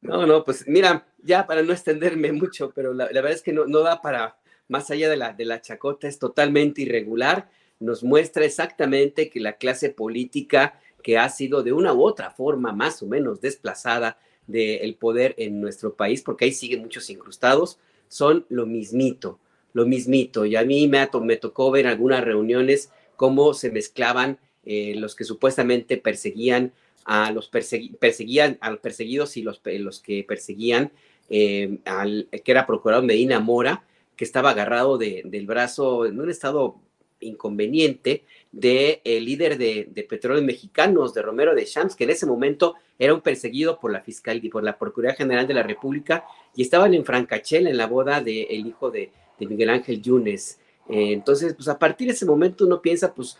no, 0.00 0.24
no, 0.24 0.44
pues 0.44 0.68
mira, 0.68 1.04
ya 1.22 1.44
para 1.44 1.62
no 1.62 1.72
extenderme 1.72 2.30
mucho, 2.30 2.70
pero 2.72 2.94
la, 2.94 3.06
verdad 3.06 3.32
es 3.32 3.42
que 3.42 3.52
no, 3.52 3.66
no 3.66 3.80
da 3.80 4.00
para 4.00 4.36
más 4.68 4.92
allá 4.92 5.10
de 5.10 5.16
la, 5.16 5.32
de 5.32 5.44
la 5.44 5.60
chacota, 5.60 6.06
es 6.06 6.20
totalmente 6.20 6.82
irregular. 6.82 7.50
Nos 7.80 8.04
muestra 8.04 8.44
exactamente 8.44 9.28
que 9.28 9.40
la 9.40 9.54
clase 9.54 9.90
política 9.90 10.78
que 11.02 11.18
ha 11.18 11.28
sido 11.28 11.62
de 11.62 11.72
una 11.72 11.92
u 11.92 12.02
otra 12.02 12.30
forma 12.30 12.72
más 12.72 13.02
o 13.02 13.06
menos 13.06 13.40
desplazada 13.40 14.18
del 14.46 14.94
poder 14.96 15.34
en 15.38 15.60
nuestro 15.60 15.94
país, 15.94 16.22
porque 16.22 16.46
ahí 16.46 16.52
siguen 16.52 16.82
muchos 16.82 17.08
incrustados, 17.10 17.78
son 18.08 18.44
lo 18.48 18.66
mismito, 18.66 19.38
lo 19.72 19.86
mismito. 19.86 20.44
Y 20.44 20.56
a 20.56 20.64
mí 20.64 20.88
me, 20.88 21.08
me 21.22 21.36
tocó 21.36 21.70
ver 21.70 21.86
en 21.86 21.92
algunas 21.92 22.24
reuniones 22.24 22.90
cómo 23.16 23.54
se 23.54 23.70
mezclaban 23.70 24.38
eh, 24.64 24.94
los 24.96 25.14
que 25.14 25.24
supuestamente 25.24 25.96
perseguían 25.96 26.72
a 27.04 27.32
los 27.32 27.48
perseguían 27.48 28.58
a 28.60 28.70
los 28.70 28.78
perseguidos 28.78 29.36
y 29.36 29.42
los, 29.42 29.60
los 29.64 30.00
que 30.00 30.22
perseguían 30.22 30.92
eh, 31.28 31.78
al 31.84 32.28
que 32.30 32.52
era 32.52 32.66
procurador 32.66 33.04
Medina 33.04 33.40
Mora, 33.40 33.84
que 34.16 34.24
estaba 34.24 34.50
agarrado 34.50 34.98
del 34.98 35.46
brazo 35.46 36.06
en 36.06 36.20
un 36.20 36.30
estado 36.30 36.76
inconveniente 37.20 38.24
del 38.52 39.00
de, 39.02 39.20
líder 39.20 39.56
de, 39.56 39.88
de, 39.90 40.02
petróleos 40.04 40.44
mexicanos, 40.44 41.14
de 41.14 41.22
Romero 41.22 41.54
de 41.54 41.64
Champs, 41.64 41.96
que 41.96 42.04
en 42.04 42.10
ese 42.10 42.26
momento 42.26 42.74
era 42.98 43.14
un 43.14 43.22
perseguido 43.22 43.80
por 43.80 43.90
la 43.90 44.02
Fiscalía 44.02 44.42
y 44.44 44.50
por 44.50 44.62
la 44.62 44.78
Procuraduría 44.78 45.16
General 45.16 45.46
de 45.46 45.54
la 45.54 45.62
República 45.62 46.26
y 46.54 46.62
estaban 46.62 46.92
en 46.92 47.04
Francachel 47.04 47.66
en 47.66 47.78
la 47.78 47.86
boda 47.86 48.20
del 48.20 48.66
hijo 48.66 48.90
de, 48.90 49.10
de, 49.38 49.46
Miguel 49.46 49.70
Ángel 49.70 50.02
Yunes. 50.02 50.58
Eh, 50.90 51.12
entonces, 51.12 51.54
pues 51.54 51.66
a 51.68 51.78
partir 51.78 52.08
de 52.08 52.12
ese 52.12 52.26
momento 52.26 52.66
uno 52.66 52.82
piensa, 52.82 53.14
pues 53.14 53.38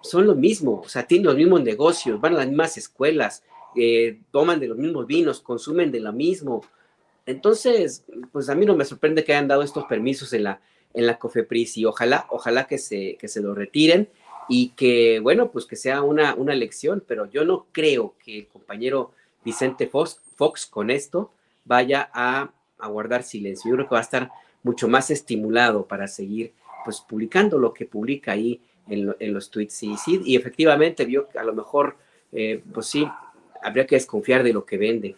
son 0.00 0.26
lo 0.26 0.34
mismo, 0.34 0.82
o 0.84 0.88
sea, 0.88 1.06
tienen 1.06 1.26
los 1.26 1.36
mismos 1.36 1.62
negocios, 1.62 2.20
van 2.20 2.34
a 2.34 2.38
las 2.38 2.48
mismas 2.48 2.76
escuelas, 2.76 3.44
eh, 3.76 4.18
toman 4.32 4.58
de 4.58 4.68
los 4.68 4.76
mismos 4.76 5.06
vinos, 5.06 5.40
consumen 5.40 5.92
de 5.92 6.00
lo 6.00 6.12
mismo. 6.12 6.64
Entonces, 7.26 8.04
pues 8.32 8.48
a 8.48 8.56
mí 8.56 8.66
no 8.66 8.74
me 8.74 8.84
sorprende 8.84 9.22
que 9.22 9.32
hayan 9.32 9.48
dado 9.48 9.62
estos 9.62 9.84
permisos 9.84 10.32
en 10.32 10.44
la, 10.44 10.60
en 10.94 11.06
la 11.06 11.18
COFEPRIS 11.18 11.76
y 11.76 11.84
ojalá, 11.84 12.26
ojalá 12.30 12.66
que 12.66 12.78
se, 12.78 13.16
que 13.20 13.28
se 13.28 13.40
lo 13.40 13.54
retiren 13.54 14.08
y 14.48 14.70
que, 14.70 15.20
bueno, 15.20 15.50
pues 15.50 15.66
que 15.66 15.76
sea 15.76 16.02
una, 16.02 16.34
una 16.34 16.54
lección, 16.54 17.02
pero 17.06 17.30
yo 17.30 17.44
no 17.44 17.66
creo 17.72 18.14
que 18.24 18.38
el 18.38 18.46
compañero 18.46 19.12
Vicente 19.44 19.86
Fox, 19.86 20.20
Fox 20.36 20.66
con 20.66 20.90
esto 20.90 21.30
vaya 21.64 22.10
a, 22.12 22.50
guardar 22.88 23.22
silencio. 23.22 23.70
Yo 23.70 23.76
creo 23.76 23.88
que 23.88 23.94
va 23.94 23.98
a 23.98 24.02
estar 24.02 24.30
mucho 24.62 24.88
más 24.88 25.10
estimulado 25.10 25.86
para 25.86 26.06
seguir 26.06 26.52
pues 26.84 27.00
publicando 27.00 27.58
lo 27.58 27.74
que 27.74 27.86
publica 27.86 28.32
ahí 28.32 28.60
en, 28.88 29.14
en 29.18 29.34
los 29.34 29.50
tweets. 29.50 29.82
Y, 29.82 29.96
sí, 29.96 30.22
y 30.24 30.36
efectivamente 30.36 31.04
vio 31.04 31.28
que 31.28 31.38
a 31.38 31.44
lo 31.44 31.52
mejor, 31.54 31.96
eh, 32.32 32.62
pues 32.72 32.86
sí, 32.86 33.06
habría 33.62 33.86
que 33.86 33.96
desconfiar 33.96 34.42
de 34.42 34.52
lo 34.52 34.64
que 34.64 34.78
vende. 34.78 35.16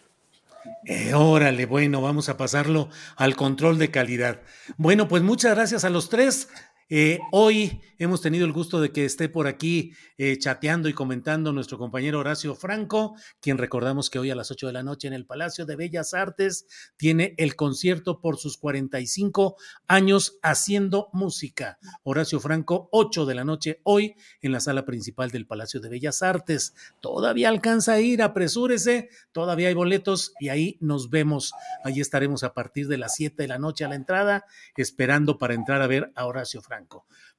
Eh, 0.85 1.13
órale, 1.13 1.65
bueno, 1.65 2.01
vamos 2.01 2.29
a 2.29 2.37
pasarlo 2.37 2.89
al 3.15 3.35
control 3.35 3.77
de 3.77 3.91
calidad. 3.91 4.41
Bueno, 4.77 5.07
pues 5.07 5.23
muchas 5.23 5.55
gracias 5.55 5.85
a 5.85 5.89
los 5.89 6.09
tres. 6.09 6.49
Eh, 6.93 7.21
hoy 7.31 7.79
hemos 7.99 8.19
tenido 8.19 8.45
el 8.45 8.51
gusto 8.51 8.81
de 8.81 8.91
que 8.91 9.05
esté 9.05 9.29
por 9.29 9.47
aquí 9.47 9.93
eh, 10.17 10.37
chateando 10.37 10.89
y 10.89 10.93
comentando 10.93 11.53
nuestro 11.53 11.77
compañero 11.77 12.19
Horacio 12.19 12.53
Franco, 12.53 13.15
quien 13.39 13.57
recordamos 13.57 14.09
que 14.09 14.19
hoy 14.19 14.29
a 14.29 14.35
las 14.35 14.51
8 14.51 14.67
de 14.67 14.73
la 14.73 14.83
noche 14.83 15.07
en 15.07 15.13
el 15.13 15.25
Palacio 15.25 15.65
de 15.65 15.77
Bellas 15.77 16.13
Artes 16.13 16.65
tiene 16.97 17.33
el 17.37 17.55
concierto 17.55 18.19
por 18.19 18.35
sus 18.35 18.57
45 18.57 19.55
años 19.87 20.37
haciendo 20.43 21.07
música. 21.13 21.79
Horacio 22.03 22.41
Franco, 22.41 22.89
8 22.91 23.25
de 23.25 23.35
la 23.35 23.45
noche 23.45 23.79
hoy 23.83 24.15
en 24.41 24.51
la 24.51 24.59
sala 24.59 24.83
principal 24.83 25.31
del 25.31 25.47
Palacio 25.47 25.79
de 25.79 25.87
Bellas 25.87 26.21
Artes. 26.21 26.73
Todavía 26.99 27.47
alcanza 27.47 27.93
a 27.93 28.01
ir, 28.01 28.21
apresúrese, 28.21 29.07
todavía 29.31 29.69
hay 29.69 29.75
boletos 29.75 30.33
y 30.41 30.49
ahí 30.49 30.77
nos 30.81 31.09
vemos. 31.09 31.53
Ahí 31.85 32.01
estaremos 32.01 32.43
a 32.43 32.53
partir 32.53 32.89
de 32.89 32.97
las 32.97 33.15
7 33.15 33.43
de 33.43 33.47
la 33.47 33.59
noche 33.59 33.85
a 33.85 33.87
la 33.87 33.95
entrada, 33.95 34.43
esperando 34.75 35.37
para 35.37 35.53
entrar 35.53 35.81
a 35.81 35.87
ver 35.87 36.11
a 36.15 36.25
Horacio 36.25 36.61
Franco. 36.61 36.80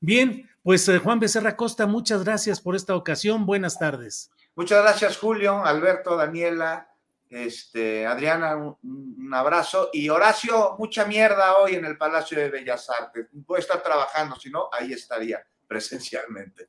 Bien, 0.00 0.48
pues 0.62 0.88
eh, 0.88 0.98
Juan 0.98 1.20
Becerra 1.20 1.56
Costa, 1.56 1.86
muchas 1.86 2.24
gracias 2.24 2.60
por 2.60 2.76
esta 2.76 2.96
ocasión. 2.96 3.46
Buenas 3.46 3.78
tardes. 3.78 4.30
Muchas 4.54 4.82
gracias, 4.82 5.16
Julio, 5.16 5.64
Alberto, 5.64 6.16
Daniela, 6.16 6.88
este, 7.30 8.06
Adriana, 8.06 8.56
un, 8.56 8.76
un, 9.18 9.34
abrazo. 9.34 9.90
Y 9.92 10.08
Horacio, 10.08 10.76
mucha 10.78 11.04
mierda 11.06 11.56
hoy 11.58 11.74
en 11.74 11.84
el 11.84 11.96
Palacio 11.96 12.38
de 12.38 12.50
Bellas 12.50 12.90
Artes. 12.90 13.28
Puede 13.46 13.62
estar 13.62 13.82
trabajando, 13.82 14.36
si 14.36 14.50
no, 14.50 14.68
ahí 14.72 14.92
estaría 14.92 15.42
presencialmente. 15.66 16.68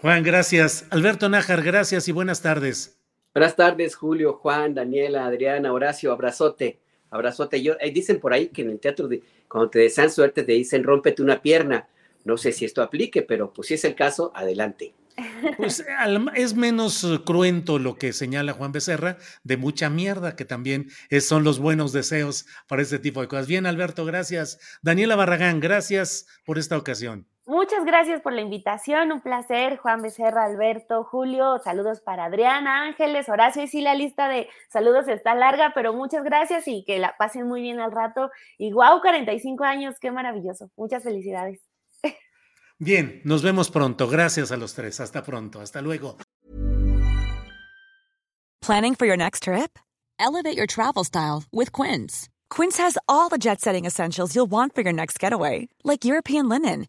Juan, 0.00 0.22
gracias. 0.22 0.84
Alberto 0.90 1.28
Nájar, 1.28 1.62
gracias 1.62 2.06
y 2.08 2.12
buenas 2.12 2.42
tardes. 2.42 2.98
Buenas 3.34 3.56
tardes, 3.56 3.96
Julio, 3.96 4.34
Juan, 4.34 4.74
Daniela, 4.74 5.26
Adriana, 5.26 5.72
Horacio, 5.72 6.12
abrazote. 6.12 6.80
Abrazote. 7.10 7.62
Yo, 7.62 7.74
eh, 7.80 7.90
dicen 7.90 8.20
por 8.20 8.32
ahí 8.32 8.48
que 8.48 8.62
en 8.62 8.70
el 8.70 8.80
teatro, 8.80 9.08
de, 9.08 9.22
cuando 9.48 9.70
te 9.70 9.80
desean 9.80 10.10
suerte, 10.10 10.42
te 10.42 10.52
dicen 10.52 10.84
rómpete 10.84 11.22
una 11.22 11.40
pierna. 11.40 11.88
No 12.24 12.36
sé 12.36 12.52
si 12.52 12.64
esto 12.64 12.82
aplique, 12.82 13.22
pero 13.22 13.52
pues 13.52 13.68
si 13.68 13.74
es 13.74 13.84
el 13.84 13.94
caso, 13.94 14.32
adelante. 14.34 14.94
Pues 15.56 15.84
es 16.36 16.54
menos 16.54 17.04
cruento 17.24 17.80
lo 17.80 17.96
que 17.96 18.12
señala 18.12 18.52
Juan 18.52 18.70
Becerra, 18.70 19.18
de 19.42 19.56
mucha 19.56 19.90
mierda, 19.90 20.36
que 20.36 20.44
también 20.44 20.90
son 21.20 21.42
los 21.42 21.58
buenos 21.58 21.92
deseos 21.92 22.46
para 22.68 22.82
este 22.82 23.00
tipo 23.00 23.20
de 23.20 23.26
cosas. 23.26 23.48
Bien, 23.48 23.66
Alberto, 23.66 24.04
gracias. 24.04 24.60
Daniela 24.80 25.16
Barragán, 25.16 25.58
gracias 25.58 26.26
por 26.44 26.56
esta 26.58 26.76
ocasión. 26.76 27.26
Muchas 27.48 27.86
gracias 27.86 28.20
por 28.20 28.34
la 28.34 28.42
invitación, 28.42 29.10
un 29.10 29.22
placer, 29.22 29.78
Juan 29.78 30.02
Becerra, 30.02 30.44
Alberto, 30.44 31.02
Julio, 31.02 31.58
saludos 31.64 32.02
para 32.02 32.26
Adriana, 32.26 32.82
Ángeles, 32.82 33.26
Horacio, 33.30 33.62
y 33.62 33.68
sí 33.68 33.80
la 33.80 33.94
lista 33.94 34.28
de 34.28 34.50
saludos 34.68 35.08
está 35.08 35.34
larga, 35.34 35.72
pero 35.74 35.94
muchas 35.94 36.24
gracias 36.24 36.68
y 36.68 36.84
que 36.84 36.98
la 36.98 37.16
pasen 37.16 37.48
muy 37.48 37.62
bien 37.62 37.80
al 37.80 37.90
rato. 37.90 38.30
Y 38.58 38.70
wow, 38.74 39.00
45 39.00 39.64
años, 39.64 39.94
qué 39.98 40.10
maravilloso, 40.10 40.70
muchas 40.76 41.02
felicidades. 41.02 41.62
Bien, 42.78 43.22
nos 43.24 43.42
vemos 43.42 43.70
pronto, 43.70 44.08
gracias 44.08 44.52
a 44.52 44.58
los 44.58 44.74
tres, 44.74 45.00
hasta 45.00 45.22
pronto, 45.22 45.62
hasta 45.62 45.80
luego. 45.80 46.18
Planning 48.60 48.94
for 48.94 49.06
your 49.06 49.16
next 49.16 49.44
trip? 49.44 49.78
Elevate 50.20 50.54
your 50.54 50.66
travel 50.66 51.02
style 51.02 51.44
with 51.50 51.72
Quince. 51.72 52.28
Quince 52.50 52.76
has 52.76 52.98
all 53.08 53.30
the 53.30 53.38
jet-setting 53.38 53.86
essentials 53.86 54.36
you'll 54.36 54.50
want 54.50 54.74
for 54.74 54.82
your 54.82 54.92
next 54.92 55.18
getaway, 55.18 55.70
like 55.82 56.04
European 56.04 56.50
linen 56.50 56.88